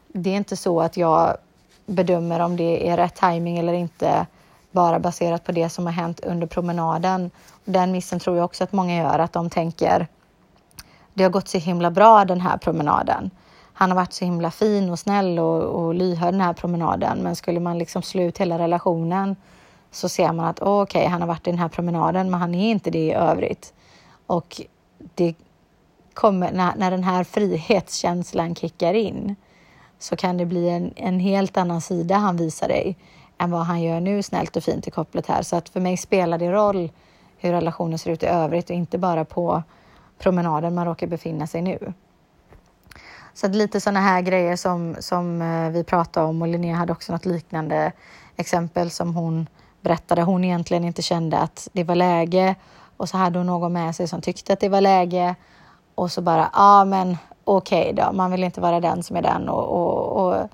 det 0.07 0.29
är 0.29 0.35
inte 0.35 0.57
så 0.57 0.81
att 0.81 0.97
jag 0.97 1.37
bedömer 1.85 2.39
om 2.39 2.57
det 2.57 2.89
är 2.89 2.97
rätt 2.97 3.15
timing 3.15 3.57
eller 3.57 3.73
inte 3.73 4.27
bara 4.71 4.99
baserat 4.99 5.43
på 5.43 5.51
det 5.51 5.69
som 5.69 5.85
har 5.85 5.93
hänt 5.93 6.19
under 6.19 6.47
promenaden. 6.47 7.31
Den 7.65 7.91
missen 7.91 8.19
tror 8.19 8.35
jag 8.35 8.45
också 8.45 8.63
att 8.63 8.71
många 8.71 8.97
gör, 8.97 9.19
att 9.19 9.33
de 9.33 9.49
tänker 9.49 10.07
det 11.13 11.23
har 11.23 11.31
gått 11.31 11.47
så 11.47 11.57
himla 11.57 11.91
bra 11.91 12.25
den 12.25 12.41
här 12.41 12.57
promenaden. 12.57 13.31
Han 13.79 13.91
har 13.91 13.95
varit 13.95 14.13
så 14.13 14.25
himla 14.25 14.51
fin 14.51 14.89
och 14.89 14.99
snäll 14.99 15.39
och, 15.39 15.63
och 15.63 15.95
lyhörd 15.95 16.33
den 16.33 16.41
här 16.41 16.53
promenaden. 16.53 17.23
Men 17.23 17.35
skulle 17.35 17.59
man 17.59 17.77
liksom 17.77 18.01
slå 18.01 18.21
ut 18.21 18.37
hela 18.37 18.59
relationen 18.59 19.35
så 19.91 20.09
ser 20.09 20.33
man 20.33 20.45
att 20.45 20.59
oh, 20.59 20.81
okej, 20.81 20.99
okay, 20.99 21.11
han 21.11 21.21
har 21.21 21.27
varit 21.27 21.47
i 21.47 21.49
den 21.49 21.59
här 21.59 21.67
promenaden, 21.67 22.31
men 22.31 22.39
han 22.39 22.55
är 22.55 22.71
inte 22.71 22.91
det 22.91 22.99
i 22.99 23.13
övrigt. 23.13 23.73
Och 24.27 24.61
det 25.15 25.35
kommer, 26.13 26.51
när, 26.51 26.75
när 26.75 26.91
den 26.91 27.03
här 27.03 27.23
frihetskänslan 27.23 28.55
kickar 28.55 28.93
in 28.93 29.35
så 29.99 30.15
kan 30.15 30.37
det 30.37 30.45
bli 30.45 30.69
en, 30.69 30.93
en 30.95 31.19
helt 31.19 31.57
annan 31.57 31.81
sida 31.81 32.15
han 32.15 32.37
visar 32.37 32.67
dig 32.67 32.97
än 33.37 33.51
vad 33.51 33.61
han 33.61 33.81
gör 33.81 33.99
nu 33.99 34.23
snällt 34.23 34.55
och 34.55 34.63
fint 34.63 34.87
i 34.87 34.91
kopplet 34.91 35.27
här. 35.27 35.41
Så 35.41 35.55
att 35.55 35.69
för 35.69 35.79
mig 35.79 35.97
spelar 35.97 36.37
det 36.37 36.51
roll 36.51 36.91
hur 37.37 37.51
relationen 37.51 37.99
ser 37.99 38.11
ut 38.11 38.23
i 38.23 38.25
övrigt 38.25 38.69
och 38.69 38.75
inte 38.75 38.97
bara 38.97 39.25
på 39.25 39.63
promenaden 40.17 40.75
man 40.75 40.85
råkar 40.85 41.07
befinna 41.07 41.47
sig 41.47 41.61
nu. 41.61 41.93
Så 43.39 43.45
att 43.45 43.55
lite 43.55 43.81
sådana 43.81 43.99
här 43.99 44.21
grejer 44.21 44.55
som, 44.55 44.95
som 44.99 45.41
eh, 45.41 45.69
vi 45.69 45.83
pratade 45.83 46.25
om 46.25 46.41
och 46.41 46.47
Linnea 46.47 46.75
hade 46.75 46.91
också 46.91 47.11
något 47.11 47.25
liknande 47.25 47.91
exempel 48.35 48.91
som 48.91 49.15
hon 49.15 49.47
berättade 49.81 50.21
hon 50.21 50.43
egentligen 50.43 50.83
inte 50.83 51.01
kände 51.01 51.37
att 51.37 51.67
det 51.73 51.83
var 51.83 51.95
läge 51.95 52.55
och 52.97 53.09
så 53.09 53.17
hade 53.17 53.39
hon 53.39 53.47
någon 53.47 53.73
med 53.73 53.95
sig 53.95 54.07
som 54.07 54.21
tyckte 54.21 54.53
att 54.53 54.59
det 54.59 54.69
var 54.69 54.81
läge 54.81 55.35
och 55.95 56.11
så 56.11 56.21
bara, 56.21 56.41
ja 56.41 56.49
ah, 56.53 56.85
men 56.85 57.17
okej 57.43 57.81
okay 57.81 57.93
då, 57.93 58.11
man 58.13 58.31
vill 58.31 58.43
inte 58.43 58.61
vara 58.61 58.79
den 58.79 59.03
som 59.03 59.15
är 59.15 59.21
den 59.21 59.49
och, 59.49 59.63
och, 59.63 60.27
och, 60.27 60.49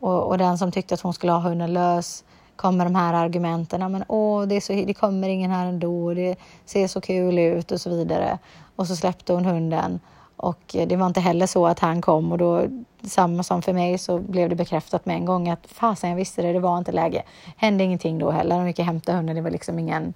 och, 0.00 0.22
och 0.22 0.38
den 0.38 0.58
som 0.58 0.72
tyckte 0.72 0.94
att 0.94 1.00
hon 1.00 1.14
skulle 1.14 1.32
ha 1.32 1.40
hunden 1.40 1.72
lös 1.72 2.24
kommer 2.56 2.84
de 2.84 2.94
här 2.94 3.14
argumenten, 3.14 3.92
men 3.92 4.04
åh, 4.08 4.42
det, 4.42 4.54
är 4.54 4.60
så, 4.60 4.72
det 4.72 4.94
kommer 4.94 5.28
ingen 5.28 5.50
här 5.50 5.66
ändå, 5.66 6.14
det 6.14 6.36
ser 6.66 6.88
så 6.88 7.00
kul 7.00 7.38
ut 7.38 7.72
och 7.72 7.80
så 7.80 7.90
vidare. 7.90 8.38
Och 8.76 8.86
så 8.86 8.96
släppte 8.96 9.32
hon 9.32 9.44
hunden 9.44 10.00
och 10.42 10.76
eh, 10.76 10.88
det 10.88 10.96
var 10.96 11.06
inte 11.06 11.20
heller 11.20 11.46
så 11.46 11.66
att 11.66 11.78
han 11.78 12.00
kom 12.00 12.32
och 12.32 12.38
då, 12.38 12.64
samma 13.02 13.42
som 13.42 13.62
för 13.62 13.72
mig, 13.72 13.98
så 13.98 14.18
blev 14.18 14.48
det 14.48 14.54
bekräftat 14.54 15.06
med 15.06 15.16
en 15.16 15.24
gång 15.24 15.48
att 15.48 15.66
fasen, 15.66 16.10
jag 16.10 16.16
visste 16.16 16.42
det, 16.42 16.52
det 16.52 16.60
var 16.60 16.78
inte 16.78 16.92
läge. 16.92 17.22
Hände 17.56 17.84
ingenting 17.84 18.18
då 18.18 18.30
heller, 18.30 18.56
de 18.56 18.66
gick 18.66 18.78
och 18.78 18.84
hämtade 18.84 19.18
hunden, 19.18 19.36
det 19.36 19.42
var 19.42 19.50
liksom 19.50 19.78
ingen 19.78 20.14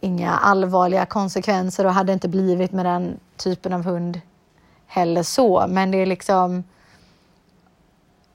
inga 0.00 0.30
allvarliga 0.30 1.06
konsekvenser 1.06 1.86
och 1.86 1.92
hade 1.92 2.12
inte 2.12 2.28
blivit 2.28 2.72
med 2.72 2.86
den 2.86 3.20
typen 3.36 3.72
av 3.72 3.84
hund 3.84 4.20
heller 4.86 5.22
så. 5.22 5.64
Men 5.68 5.90
det 5.90 5.98
är 5.98 6.06
liksom 6.06 6.64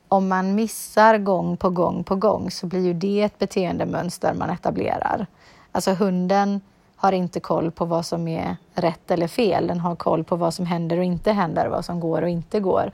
om 0.07 0.27
man 0.27 0.55
missar 0.55 1.17
gång 1.17 1.57
på 1.57 1.69
gång 1.69 2.03
på 2.03 2.15
gång 2.15 2.51
så 2.51 2.67
blir 2.67 2.85
ju 2.85 2.93
det 2.93 3.21
ett 3.21 3.39
beteendemönster 3.39 4.33
man 4.33 4.49
etablerar. 4.49 5.27
Alltså 5.71 5.93
hunden 5.93 6.61
har 6.97 7.11
inte 7.11 7.39
koll 7.39 7.71
på 7.71 7.85
vad 7.85 8.05
som 8.05 8.27
är 8.27 8.57
rätt 8.73 9.11
eller 9.11 9.27
fel. 9.27 9.67
Den 9.67 9.79
har 9.79 9.95
koll 9.95 10.23
på 10.23 10.35
vad 10.35 10.53
som 10.53 10.65
händer 10.65 10.97
och 10.97 11.03
inte 11.03 11.31
händer, 11.31 11.67
vad 11.67 11.85
som 11.85 11.99
går 11.99 12.21
och 12.21 12.29
inte 12.29 12.59
går. 12.59 12.91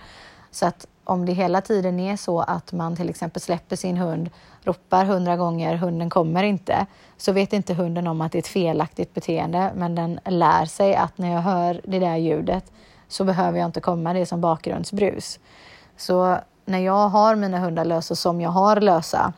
Så 0.51 0.65
att 0.65 0.87
om 1.03 1.25
det 1.25 1.33
hela 1.33 1.61
tiden 1.61 1.99
är 1.99 2.17
så 2.17 2.39
att 2.39 2.73
man 2.73 2.95
till 2.95 3.09
exempel 3.09 3.41
släpper 3.41 3.75
sin 3.75 3.97
hund, 3.97 4.29
ropar 4.63 5.05
hundra 5.05 5.37
gånger, 5.37 5.75
hunden 5.75 6.09
kommer 6.09 6.43
inte, 6.43 6.85
så 7.17 7.31
vet 7.31 7.53
inte 7.53 7.73
hunden 7.73 8.07
om 8.07 8.21
att 8.21 8.31
det 8.31 8.37
är 8.37 8.39
ett 8.39 8.47
felaktigt 8.47 9.13
beteende, 9.13 9.71
men 9.75 9.95
den 9.95 10.19
lär 10.25 10.65
sig 10.65 10.95
att 10.95 11.17
när 11.17 11.33
jag 11.33 11.41
hör 11.41 11.81
det 11.83 11.99
där 11.99 12.15
ljudet 12.15 12.71
så 13.07 13.23
behöver 13.23 13.59
jag 13.59 13.65
inte 13.65 13.81
komma, 13.81 14.13
det 14.13 14.19
är 14.19 14.25
som 14.25 14.41
bakgrundsbrus. 14.41 15.39
Så 15.97 16.37
när 16.65 16.79
jag 16.79 17.09
har 17.09 17.35
mina 17.35 17.59
hundar 17.59 17.85
lösa 17.85 18.15
som 18.15 18.41
jag 18.41 18.49
har 18.49 18.81
lösa, 18.81 19.33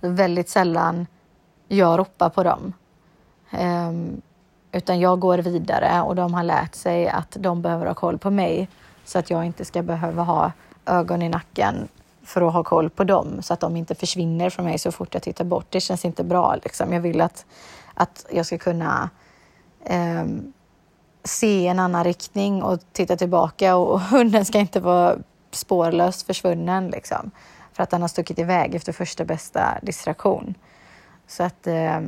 väldigt 0.00 0.48
sällan 0.48 1.06
jag 1.68 1.98
ropar 1.98 2.28
på 2.28 2.42
dem. 2.42 2.72
Ehm, 3.52 4.22
utan 4.72 5.00
jag 5.00 5.20
går 5.20 5.38
vidare 5.38 6.02
och 6.02 6.16
de 6.16 6.34
har 6.34 6.42
lärt 6.42 6.74
sig 6.74 7.08
att 7.08 7.36
de 7.40 7.62
behöver 7.62 7.86
ha 7.86 7.94
koll 7.94 8.18
på 8.18 8.30
mig 8.30 8.68
så 9.04 9.18
att 9.18 9.30
jag 9.30 9.44
inte 9.44 9.64
ska 9.64 9.82
behöva 9.82 10.22
ha 10.22 10.52
ögon 10.86 11.22
i 11.22 11.28
nacken 11.28 11.88
för 12.22 12.42
att 12.42 12.52
ha 12.52 12.64
koll 12.64 12.90
på 12.90 13.04
dem 13.04 13.42
så 13.42 13.54
att 13.54 13.60
de 13.60 13.76
inte 13.76 13.94
försvinner 13.94 14.50
från 14.50 14.64
mig 14.64 14.78
så 14.78 14.92
fort 14.92 15.14
jag 15.14 15.22
tittar 15.22 15.44
bort. 15.44 15.66
Det 15.68 15.80
känns 15.80 16.04
inte 16.04 16.24
bra. 16.24 16.56
Liksom. 16.64 16.92
Jag 16.92 17.00
vill 17.00 17.20
att, 17.20 17.46
att 17.94 18.26
jag 18.30 18.46
ska 18.46 18.58
kunna 18.58 19.10
eh, 19.84 20.24
se 21.24 21.66
en 21.66 21.78
annan 21.78 22.04
riktning 22.04 22.62
och 22.62 22.80
titta 22.92 23.16
tillbaka 23.16 23.76
och 23.76 24.00
hunden 24.00 24.44
ska 24.44 24.58
inte 24.58 24.80
vara 24.80 25.16
spårlöst 25.50 26.26
försvunnen 26.26 26.90
liksom. 26.90 27.30
För 27.72 27.82
att 27.82 27.90
den 27.90 28.00
har 28.00 28.08
stuckit 28.08 28.38
iväg 28.38 28.74
efter 28.74 28.92
första 28.92 29.24
bästa 29.24 29.78
distraktion. 29.82 30.54
Så 31.26 31.42
att... 31.42 31.66
Eh, 31.66 32.00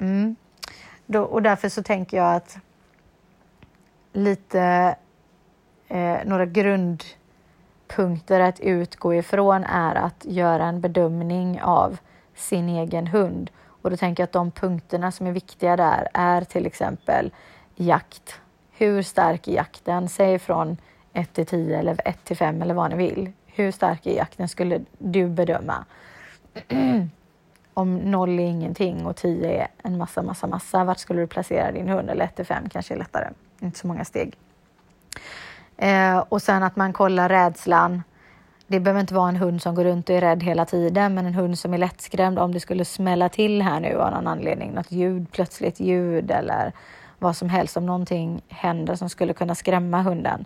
mm. 0.00 0.36
Då, 1.06 1.22
och 1.22 1.42
därför 1.42 1.68
så 1.68 1.82
tänker 1.82 2.16
jag 2.16 2.34
att 2.34 2.58
lite 4.12 4.96
eh, 5.88 6.18
några 6.24 6.46
grundpunkter 6.46 8.40
att 8.40 8.60
utgå 8.60 9.14
ifrån 9.14 9.64
är 9.64 9.94
att 9.94 10.24
göra 10.28 10.64
en 10.64 10.80
bedömning 10.80 11.60
av 11.62 11.98
sin 12.34 12.68
egen 12.68 13.06
hund. 13.06 13.50
Och 13.82 13.90
då 13.90 13.96
tänker 13.96 14.22
jag 14.22 14.26
att 14.26 14.32
de 14.32 14.50
punkterna 14.50 15.12
som 15.12 15.26
är 15.26 15.32
viktiga 15.32 15.76
där 15.76 16.08
är 16.14 16.44
till 16.44 16.66
exempel 16.66 17.32
jakt. 17.76 18.40
Hur 18.70 19.02
stark 19.02 19.48
är 19.48 19.52
jakten? 19.52 20.08
Säg 20.08 20.38
från 20.38 20.76
1 21.12 21.32
till 21.32 21.46
10 21.46 21.78
eller 21.78 22.00
1 22.04 22.24
till 22.24 22.36
5 22.36 22.62
eller 22.62 22.74
vad 22.74 22.90
ni 22.90 22.96
vill. 22.96 23.32
Hur 23.46 23.72
stark 23.72 24.06
är 24.06 24.16
jakten 24.16 24.48
skulle 24.48 24.80
du 24.98 25.28
bedöma? 25.28 25.84
Om 27.74 27.96
noll 27.96 28.38
är 28.38 28.46
ingenting 28.46 29.06
och 29.06 29.16
tio 29.16 29.62
är 29.62 29.68
en 29.82 29.98
massa, 29.98 30.22
massa, 30.22 30.46
massa. 30.46 30.84
Vart 30.84 30.98
skulle 30.98 31.20
du 31.20 31.26
placera 31.26 31.72
din 31.72 31.88
hund? 31.88 32.10
Eller 32.10 32.24
ett 32.24 32.36
till 32.36 32.44
fem 32.44 32.68
kanske 32.68 32.94
är 32.94 32.98
lättare. 32.98 33.28
Inte 33.60 33.78
så 33.78 33.86
många 33.86 34.04
steg. 34.04 34.36
Eh, 35.76 36.18
och 36.28 36.42
sen 36.42 36.62
att 36.62 36.76
man 36.76 36.92
kollar 36.92 37.28
rädslan. 37.28 38.02
Det 38.66 38.80
behöver 38.80 39.00
inte 39.00 39.14
vara 39.14 39.28
en 39.28 39.36
hund 39.36 39.62
som 39.62 39.74
går 39.74 39.84
runt 39.84 40.08
och 40.08 40.16
är 40.16 40.20
rädd 40.20 40.42
hela 40.42 40.64
tiden, 40.64 41.14
men 41.14 41.26
en 41.26 41.34
hund 41.34 41.58
som 41.58 41.74
är 41.74 41.78
lättskrämd 41.78 42.38
om 42.38 42.52
det 42.52 42.60
skulle 42.60 42.84
smälla 42.84 43.28
till 43.28 43.62
här 43.62 43.80
nu 43.80 44.00
av 44.00 44.10
någon 44.10 44.26
anledning, 44.26 44.72
något 44.72 44.92
ljud, 44.92 45.26
plötsligt 45.32 45.80
ljud 45.80 46.30
eller 46.30 46.72
vad 47.18 47.36
som 47.36 47.48
helst, 47.48 47.76
om 47.76 47.86
någonting 47.86 48.42
händer 48.48 48.94
som 48.94 49.08
skulle 49.08 49.32
kunna 49.32 49.54
skrämma 49.54 50.02
hunden. 50.02 50.44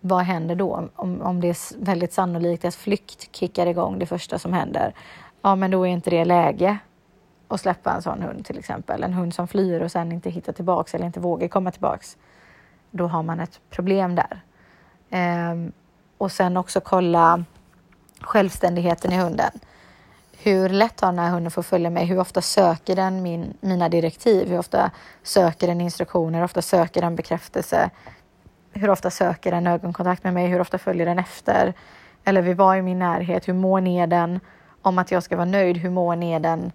Vad 0.00 0.22
händer 0.22 0.54
då? 0.54 0.88
Om, 0.96 1.22
om 1.22 1.40
det 1.40 1.48
är 1.48 1.84
väldigt 1.84 2.12
sannolikt 2.12 2.64
att 2.64 2.74
flykt 2.74 3.36
kickar 3.36 3.66
igång 3.66 3.98
det 3.98 4.06
första 4.06 4.38
som 4.38 4.52
händer, 4.52 4.94
ja 5.42 5.54
men 5.54 5.70
då 5.70 5.86
är 5.86 5.90
inte 5.90 6.10
det 6.10 6.24
läge 6.24 6.78
att 7.48 7.60
släppa 7.60 7.92
en 7.92 8.02
sån 8.02 8.22
hund 8.22 8.44
till 8.44 8.58
exempel. 8.58 9.02
En 9.02 9.12
hund 9.12 9.34
som 9.34 9.48
flyr 9.48 9.80
och 9.80 9.90
sen 9.92 10.12
inte 10.12 10.30
hittar 10.30 10.52
tillbaks 10.52 10.94
eller 10.94 11.06
inte 11.06 11.20
vågar 11.20 11.48
komma 11.48 11.70
tillbaks. 11.70 12.16
Då 12.90 13.06
har 13.06 13.22
man 13.22 13.40
ett 13.40 13.60
problem 13.70 14.14
där. 14.14 14.40
Ehm, 15.10 15.72
och 16.18 16.32
sen 16.32 16.56
också 16.56 16.80
kolla 16.80 17.44
självständigheten 18.20 19.12
i 19.12 19.18
hunden. 19.18 19.50
Hur 20.42 20.68
lätt 20.68 21.00
har 21.00 21.08
den 21.08 21.18
här 21.18 21.30
hunden 21.30 21.50
för 21.50 21.60
att 21.60 21.66
följa 21.66 21.90
mig? 21.90 22.04
Hur 22.04 22.18
ofta 22.18 22.42
söker 22.42 22.96
den 22.96 23.22
min, 23.22 23.56
mina 23.60 23.88
direktiv? 23.88 24.48
Hur 24.48 24.58
ofta 24.58 24.90
söker 25.22 25.66
den 25.66 25.80
instruktioner? 25.80 26.38
Hur 26.38 26.44
ofta 26.44 26.62
söker 26.62 27.00
den 27.00 27.16
bekräftelse? 27.16 27.90
Hur 28.72 28.90
ofta 28.90 29.10
söker 29.10 29.50
den 29.50 29.66
ögonkontakt 29.66 30.24
med 30.24 30.34
mig? 30.34 30.46
Hur 30.46 30.60
ofta 30.60 30.78
följer 30.78 31.06
den 31.06 31.18
efter? 31.18 31.74
Eller 32.24 32.42
vi 32.42 32.54
var 32.54 32.76
i 32.76 32.82
min 32.82 32.98
närhet. 32.98 33.48
Hur 33.48 33.54
mår 33.54 33.80
ner 33.80 34.06
den 34.06 34.40
om 34.82 34.98
att 34.98 35.10
jag 35.10 35.22
ska 35.22 35.36
vara 35.36 35.46
nöjd? 35.46 35.76
Hur 35.76 35.90
mån 35.90 36.22
är 36.22 36.40
den 36.40 36.72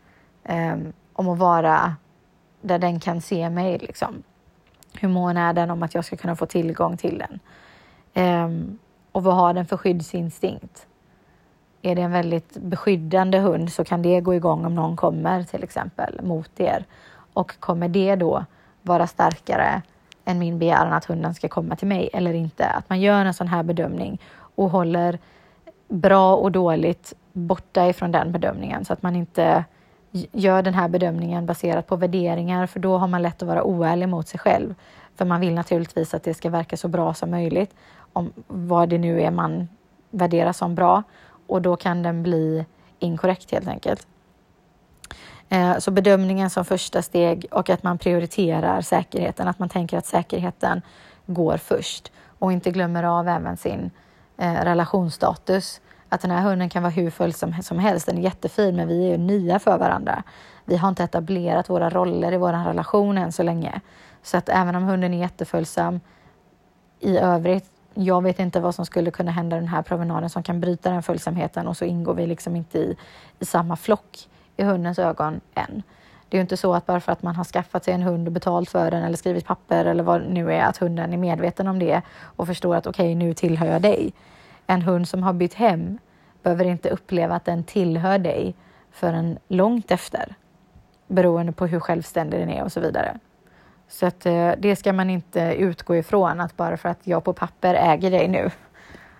um, 0.49 0.93
om 1.13 1.29
att 1.29 1.37
vara 1.37 1.95
där 2.61 2.79
den 2.79 2.99
kan 2.99 3.21
se 3.21 3.49
mig? 3.49 3.77
Liksom? 3.77 4.23
Hur 4.93 5.09
mån 5.09 5.37
är 5.37 5.53
den 5.53 5.71
om 5.71 5.83
att 5.83 5.95
jag 5.95 6.05
ska 6.05 6.15
kunna 6.15 6.35
få 6.35 6.45
tillgång 6.45 6.97
till 6.97 7.23
den? 7.23 7.39
Um, 8.25 8.79
och 9.11 9.23
vad 9.23 9.35
har 9.35 9.53
den 9.53 9.65
för 9.65 9.77
skyddsinstinkt? 9.77 10.87
Är 11.81 11.95
det 11.95 12.01
en 12.01 12.11
väldigt 12.11 12.57
beskyddande 12.57 13.39
hund 13.39 13.71
så 13.71 13.83
kan 13.83 14.01
det 14.01 14.21
gå 14.21 14.33
igång 14.35 14.65
om 14.65 14.75
någon 14.75 14.95
kommer 14.95 15.43
till 15.43 15.63
exempel 15.63 16.19
mot 16.23 16.59
er. 16.59 16.85
Och 17.33 17.59
kommer 17.59 17.87
det 17.87 18.15
då 18.15 18.45
vara 18.81 19.07
starkare 19.07 19.81
än 20.25 20.39
min 20.39 20.59
begäran 20.59 20.93
att 20.93 21.05
hunden 21.05 21.35
ska 21.35 21.47
komma 21.47 21.75
till 21.75 21.87
mig 21.87 22.09
eller 22.13 22.33
inte? 22.33 22.67
Att 22.67 22.89
man 22.89 23.01
gör 23.01 23.25
en 23.25 23.33
sån 23.33 23.47
här 23.47 23.63
bedömning 23.63 24.21
och 24.55 24.69
håller 24.69 25.19
bra 25.87 26.35
och 26.35 26.51
dåligt 26.51 27.13
borta 27.35 27.87
ifrån 27.87 28.11
den 28.11 28.31
bedömningen 28.31 28.85
så 28.85 28.93
att 28.93 29.01
man 29.01 29.15
inte 29.15 29.65
gör 30.31 30.61
den 30.61 30.73
här 30.73 30.87
bedömningen 30.87 31.45
baserat 31.45 31.87
på 31.87 31.95
värderingar 31.95 32.67
för 32.67 32.79
då 32.79 32.97
har 32.97 33.07
man 33.07 33.21
lätt 33.21 33.41
att 33.41 33.47
vara 33.47 33.63
oärlig 33.63 34.09
mot 34.09 34.27
sig 34.27 34.39
själv. 34.39 34.75
För 35.15 35.25
man 35.25 35.41
vill 35.41 35.53
naturligtvis 35.53 36.13
att 36.13 36.23
det 36.23 36.33
ska 36.33 36.49
verka 36.49 36.77
så 36.77 36.87
bra 36.87 37.13
som 37.13 37.31
möjligt 37.31 37.75
om 38.13 38.33
vad 38.47 38.89
det 38.89 38.97
nu 38.97 39.21
är 39.21 39.31
man 39.31 39.67
värderar 40.09 40.51
som 40.51 40.75
bra 40.75 41.03
och 41.47 41.61
då 41.61 41.75
kan 41.75 42.03
den 42.03 42.23
bli 42.23 42.65
inkorrekt 42.99 43.51
helt 43.51 43.67
enkelt. 43.67 44.07
Eh, 45.49 45.77
så 45.77 45.91
bedömningen 45.91 46.49
som 46.49 46.65
första 46.65 47.01
steg 47.01 47.45
och 47.51 47.69
att 47.69 47.83
man 47.83 47.97
prioriterar 47.97 48.81
säkerheten, 48.81 49.47
att 49.47 49.59
man 49.59 49.69
tänker 49.69 49.97
att 49.97 50.05
säkerheten 50.05 50.81
går 51.25 51.57
först 51.57 52.11
och 52.39 52.51
inte 52.51 52.71
glömmer 52.71 53.03
av 53.03 53.27
även 53.27 53.57
sin 53.57 53.91
eh, 54.37 54.53
relationsstatus. 54.53 55.81
Att 56.15 56.21
den 56.21 56.31
här 56.31 56.41
hunden 56.41 56.69
kan 56.69 56.83
vara 56.83 56.91
hur 56.91 57.09
full 57.09 57.33
som, 57.33 57.61
som 57.61 57.79
helst, 57.79 58.05
den 58.05 58.17
är 58.17 58.21
jättefin 58.21 58.75
men 58.75 58.87
vi 58.87 59.05
är 59.05 59.11
ju 59.11 59.17
nya 59.17 59.59
för 59.59 59.77
varandra. 59.77 60.23
Vi 60.65 60.77
har 60.77 60.89
inte 60.89 61.03
etablerat 61.03 61.69
våra 61.69 61.89
roller 61.89 62.31
i 62.31 62.37
vår 62.37 62.51
relation 62.51 63.17
än 63.17 63.31
så 63.31 63.43
länge. 63.43 63.81
Så 64.23 64.37
att 64.37 64.49
även 64.49 64.75
om 64.75 64.83
hunden 64.83 65.13
är 65.13 65.17
jätteföljsam 65.17 65.99
i 66.99 67.17
övrigt 67.17 67.71
jag 67.97 68.23
vet 68.23 68.39
inte 68.39 68.59
vad 68.59 68.75
som 68.75 68.85
skulle 68.85 69.11
kunna 69.11 69.31
hända 69.31 69.55
den 69.55 69.67
här 69.67 69.81
promenaden 69.81 70.29
som 70.29 70.43
kan 70.43 70.59
bryta 70.59 70.89
den 70.89 71.03
följsamheten 71.03 71.67
och 71.67 71.77
så 71.77 71.85
ingår 71.85 72.13
vi 72.13 72.27
liksom 72.27 72.55
inte 72.55 72.79
i, 72.79 72.97
i 73.39 73.45
samma 73.45 73.75
flock 73.75 74.29
i 74.57 74.63
hundens 74.63 74.99
ögon 74.99 75.41
än. 75.53 75.83
Det 76.29 76.37
är 76.37 76.39
ju 76.39 76.41
inte 76.41 76.57
så 76.57 76.73
att 76.73 76.85
bara 76.85 76.99
för 76.99 77.11
att 77.11 77.23
man 77.23 77.35
har 77.35 77.43
skaffat 77.43 77.83
sig 77.83 77.93
en 77.93 78.01
hund 78.01 78.27
och 78.27 78.31
betalt 78.31 78.69
för 78.69 78.91
den 78.91 79.03
eller 79.03 79.17
skrivit 79.17 79.45
papper 79.45 79.85
eller 79.85 80.03
vad 80.03 80.21
det 80.21 80.29
nu 80.29 80.53
är, 80.53 80.63
att 80.63 80.77
hunden 80.77 81.13
är 81.13 81.17
medveten 81.17 81.67
om 81.67 81.79
det 81.79 82.01
och 82.21 82.47
förstår 82.47 82.75
att 82.75 82.87
okej, 82.87 83.05
okay, 83.05 83.15
nu 83.15 83.33
tillhör 83.33 83.67
jag 83.67 83.81
dig. 83.81 84.13
En 84.67 84.81
hund 84.81 85.07
som 85.07 85.23
har 85.23 85.33
bytt 85.33 85.53
hem 85.53 85.97
behöver 86.45 86.65
inte 86.65 86.89
uppleva 86.89 87.35
att 87.35 87.45
den 87.45 87.63
tillhör 87.63 88.19
dig 88.19 88.55
förrän 88.91 89.37
långt 89.47 89.91
efter, 89.91 90.35
beroende 91.07 91.51
på 91.51 91.67
hur 91.67 91.79
självständig 91.79 92.39
den 92.39 92.49
är 92.49 92.63
och 92.63 92.71
så 92.71 92.79
vidare. 92.79 93.19
Så 93.87 94.05
att 94.05 94.25
eh, 94.25 94.51
det 94.57 94.75
ska 94.75 94.93
man 94.93 95.09
inte 95.09 95.39
utgå 95.41 95.95
ifrån 95.95 96.41
att 96.41 96.57
bara 96.57 96.77
för 96.77 96.89
att 96.89 96.99
jag 97.03 97.23
på 97.23 97.33
papper 97.33 97.73
äger 97.73 98.11
dig 98.11 98.27
nu 98.27 98.49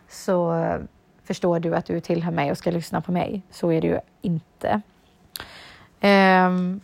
så 0.10 0.56
eh, 0.56 0.78
förstår 1.24 1.60
du 1.60 1.76
att 1.76 1.86
du 1.86 2.00
tillhör 2.00 2.32
mig 2.32 2.52
och 2.52 2.58
ska 2.58 2.72
lyssna 2.72 3.02
på 3.02 3.12
mig. 3.12 3.42
Så 3.52 3.72
är 3.72 3.82
det 3.82 3.88
ju 3.88 4.00
inte. 4.22 4.82
Um, 6.02 6.82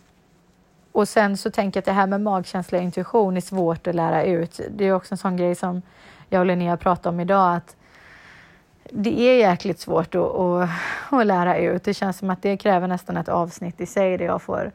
och 0.92 1.08
sen 1.08 1.36
så 1.36 1.50
tänker 1.50 1.78
jag 1.78 1.82
att 1.82 1.86
det 1.86 1.92
här 1.92 2.06
med 2.06 2.20
magkänsla 2.20 2.78
och 2.78 2.84
intuition 2.84 3.36
är 3.36 3.40
svårt 3.40 3.86
att 3.86 3.94
lära 3.94 4.24
ut. 4.24 4.60
Det 4.70 4.84
är 4.84 4.92
också 4.92 5.14
en 5.14 5.18
sån 5.18 5.36
grej 5.36 5.54
som 5.54 5.82
jag 6.28 6.40
och 6.40 6.46
Linnea 6.46 6.76
pratade 6.76 7.08
om 7.08 7.20
idag 7.20 7.56
att 7.56 7.76
det 8.90 9.20
är 9.20 9.38
jäkligt 9.38 9.80
svårt 9.80 10.14
att, 10.14 10.34
att, 10.34 10.70
att 11.10 11.26
lära 11.26 11.58
ut. 11.58 11.84
Det 11.84 11.94
känns 11.94 12.18
som 12.18 12.30
att 12.30 12.42
det 12.42 12.56
kräver 12.56 12.88
nästan 12.88 13.16
ett 13.16 13.28
avsnitt 13.28 13.80
i 13.80 13.86
sig 13.86 14.18
där 14.18 14.24
jag 14.24 14.42
får 14.42 14.72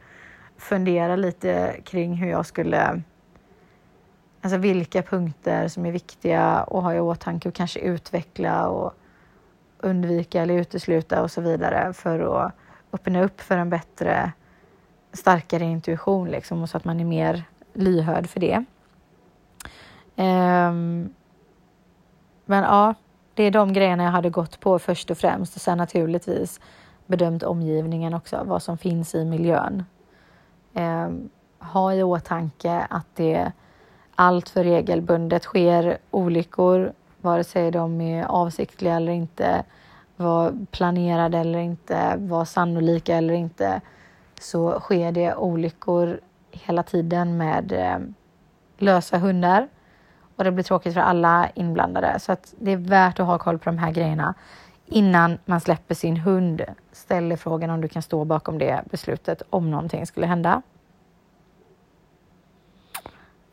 fundera 0.56 1.16
lite 1.16 1.76
kring 1.84 2.14
hur 2.14 2.30
jag 2.30 2.46
skulle 2.46 3.02
Alltså 4.40 4.58
vilka 4.58 5.02
punkter 5.02 5.68
som 5.68 5.86
är 5.86 5.92
viktiga 5.92 6.42
att 6.42 6.82
ha 6.82 6.94
i 6.94 7.00
åtanke 7.00 7.48
och 7.48 7.54
kanske 7.54 7.80
utveckla 7.80 8.68
och 8.68 8.94
undvika 9.78 10.42
eller 10.42 10.54
utesluta 10.54 11.22
och 11.22 11.30
så 11.30 11.40
vidare 11.40 11.92
för 11.92 12.44
att 12.44 12.52
öppna 12.92 13.22
upp 13.22 13.40
för 13.40 13.58
en 13.58 13.70
bättre, 13.70 14.32
starkare 15.12 15.64
intuition 15.64 16.28
liksom 16.28 16.62
och 16.62 16.68
så 16.68 16.76
att 16.76 16.84
man 16.84 17.00
är 17.00 17.04
mer 17.04 17.44
lyhörd 17.72 18.28
för 18.28 18.40
det. 18.40 18.64
Um, 20.16 21.14
men 22.44 22.62
ja, 22.62 22.94
det 23.38 23.44
är 23.44 23.50
de 23.50 23.72
grejerna 23.72 24.04
jag 24.04 24.10
hade 24.10 24.30
gått 24.30 24.60
på 24.60 24.78
först 24.78 25.10
och 25.10 25.18
främst. 25.18 25.56
Och 25.56 25.62
sen 25.62 25.78
naturligtvis 25.78 26.60
bedömt 27.06 27.42
omgivningen 27.42 28.14
också, 28.14 28.42
vad 28.44 28.62
som 28.62 28.78
finns 28.78 29.14
i 29.14 29.24
miljön. 29.24 29.84
Eh, 30.74 31.08
ha 31.58 31.94
i 31.94 32.02
åtanke 32.02 32.86
att 32.90 33.06
det 33.14 33.52
allt 34.14 34.48
för 34.48 34.64
regelbundet 34.64 35.42
sker 35.42 35.98
olyckor, 36.10 36.92
vare 37.20 37.44
sig 37.44 37.70
de 37.70 38.00
är 38.00 38.24
avsiktliga 38.24 38.94
eller 38.96 39.12
inte, 39.12 39.64
var 40.16 40.52
planerade 40.70 41.38
eller 41.38 41.58
inte, 41.58 42.14
var 42.16 42.44
sannolika 42.44 43.16
eller 43.16 43.34
inte, 43.34 43.80
så 44.40 44.80
sker 44.80 45.12
det 45.12 45.34
olyckor 45.34 46.20
hela 46.50 46.82
tiden 46.82 47.36
med 47.36 47.72
eh, 47.72 47.98
lösa 48.78 49.18
hundar 49.18 49.68
och 50.38 50.44
det 50.44 50.52
blir 50.52 50.64
tråkigt 50.64 50.94
för 50.94 51.00
alla 51.00 51.48
inblandade. 51.54 52.18
Så 52.18 52.32
att 52.32 52.54
det 52.58 52.72
är 52.72 52.76
värt 52.76 53.20
att 53.20 53.26
ha 53.26 53.38
koll 53.38 53.58
på 53.58 53.70
de 53.70 53.78
här 53.78 53.90
grejerna 53.90 54.34
innan 54.86 55.38
man 55.44 55.60
släpper 55.60 55.94
sin 55.94 56.16
hund. 56.16 56.62
Ställ 56.92 57.36
frågan 57.36 57.70
om 57.70 57.80
du 57.80 57.88
kan 57.88 58.02
stå 58.02 58.24
bakom 58.24 58.58
det 58.58 58.82
beslutet 58.90 59.42
om 59.50 59.70
någonting 59.70 60.06
skulle 60.06 60.26
hända. 60.26 60.62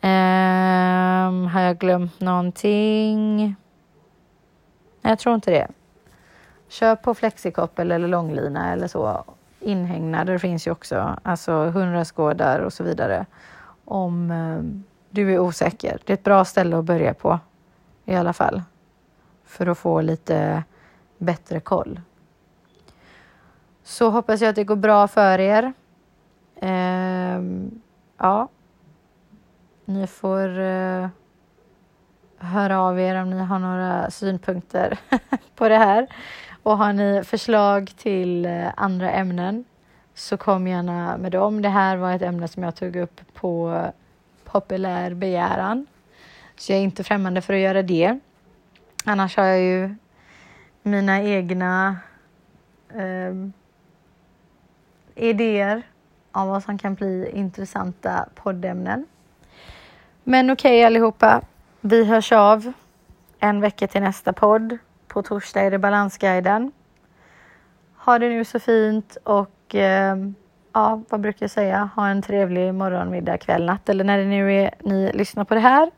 Um, 0.01 1.47
har 1.47 1.61
jag 1.61 1.77
glömt 1.77 2.19
någonting? 2.19 3.37
Nej, 5.01 5.11
jag 5.11 5.19
tror 5.19 5.35
inte 5.35 5.51
det. 5.51 5.67
Köp 6.67 7.03
på 7.03 7.13
flexikoppel 7.13 7.91
eller 7.91 8.07
långlina 8.07 8.73
eller 8.73 8.87
så. 8.87 9.23
Inhägnader 9.59 10.37
finns 10.37 10.67
ju 10.67 10.71
också, 10.71 11.19
alltså 11.23 11.51
hundraskådar 11.53 12.59
och 12.59 12.73
så 12.73 12.83
vidare. 12.83 13.25
Om 13.85 14.31
um, 14.31 14.83
du 15.15 15.33
är 15.33 15.39
osäker. 15.39 15.99
Det 16.05 16.13
är 16.13 16.17
ett 16.17 16.23
bra 16.23 16.45
ställe 16.45 16.77
att 16.77 16.85
börja 16.85 17.13
på 17.13 17.39
i 18.05 18.15
alla 18.15 18.33
fall. 18.33 18.61
För 19.45 19.67
att 19.67 19.77
få 19.77 20.01
lite 20.01 20.63
bättre 21.17 21.59
koll. 21.59 22.01
Så 23.83 24.09
hoppas 24.09 24.41
jag 24.41 24.49
att 24.49 24.55
det 24.55 24.63
går 24.63 24.75
bra 24.75 25.07
för 25.07 25.39
er. 25.39 25.73
Um, 26.61 27.81
ja, 28.17 28.47
ni 29.85 30.07
får 30.07 30.59
eh, 30.59 31.07
höra 32.37 32.81
av 32.81 32.99
er 32.99 33.15
om 33.15 33.29
ni 33.29 33.39
har 33.39 33.59
några 33.59 34.11
synpunkter 34.11 34.99
på 35.55 35.69
det 35.69 35.77
här. 35.77 36.07
Och 36.63 36.77
har 36.77 36.93
ni 36.93 37.23
förslag 37.23 37.91
till 37.97 38.45
eh, 38.45 38.67
andra 38.77 39.11
ämnen 39.11 39.65
så 40.13 40.37
kom 40.37 40.67
gärna 40.67 41.17
med 41.17 41.31
dem. 41.31 41.61
Det 41.61 41.69
här 41.69 41.97
var 41.97 42.11
ett 42.11 42.21
ämne 42.21 42.47
som 42.47 42.63
jag 42.63 42.75
tog 42.75 42.95
upp 42.95 43.21
på 43.33 43.83
populär 44.55 45.13
begäran. 45.13 45.87
Så 46.55 46.71
jag 46.71 46.79
är 46.79 46.83
inte 46.83 47.03
främmande 47.03 47.41
för 47.41 47.53
att 47.53 47.59
göra 47.59 47.83
det. 47.83 48.19
Annars 49.05 49.37
har 49.37 49.45
jag 49.45 49.61
ju 49.61 49.95
mina 50.83 51.21
egna 51.21 51.97
eh, 52.89 53.33
idéer 55.15 55.83
om 56.31 56.47
vad 56.47 56.63
som 56.63 56.77
kan 56.77 56.95
bli 56.95 57.29
intressanta 57.33 58.29
poddämnen. 58.35 59.05
Men 60.23 60.49
okej 60.49 60.79
okay, 60.79 60.83
allihopa, 60.83 61.41
vi 61.81 62.05
hörs 62.05 62.31
av 62.31 62.73
en 63.39 63.61
vecka 63.61 63.87
till 63.87 64.01
nästa 64.01 64.33
podd. 64.33 64.77
På 65.07 65.23
torsdag 65.23 65.61
är 65.61 65.71
det 65.71 65.79
Balansguiden. 65.79 66.71
Ha 67.97 68.19
det 68.19 68.29
nu 68.29 68.45
så 68.45 68.59
fint 68.59 69.17
och 69.23 69.75
eh, 69.75 70.15
ja, 70.75 71.01
vad 71.09 71.21
brukar 71.21 71.43
jag 71.43 71.51
säga? 71.51 71.89
Ha 71.95 72.07
en 72.07 72.21
trevlig 72.21 72.73
morgon, 72.73 73.09
middag, 73.09 73.37
kväll, 73.37 73.65
natt 73.65 73.89
eller 73.89 74.03
när 74.03 74.17
det 74.17 74.25
nu 74.25 74.53
är 74.53 74.71
ni 74.79 75.11
lyssnar 75.13 75.43
på 75.43 75.53
det 75.53 75.59
här. 75.59 75.91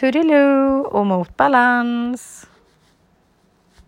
Toodiloo 0.00 0.82
och 0.82 1.06
mot 1.06 1.36
balans! 1.36 2.49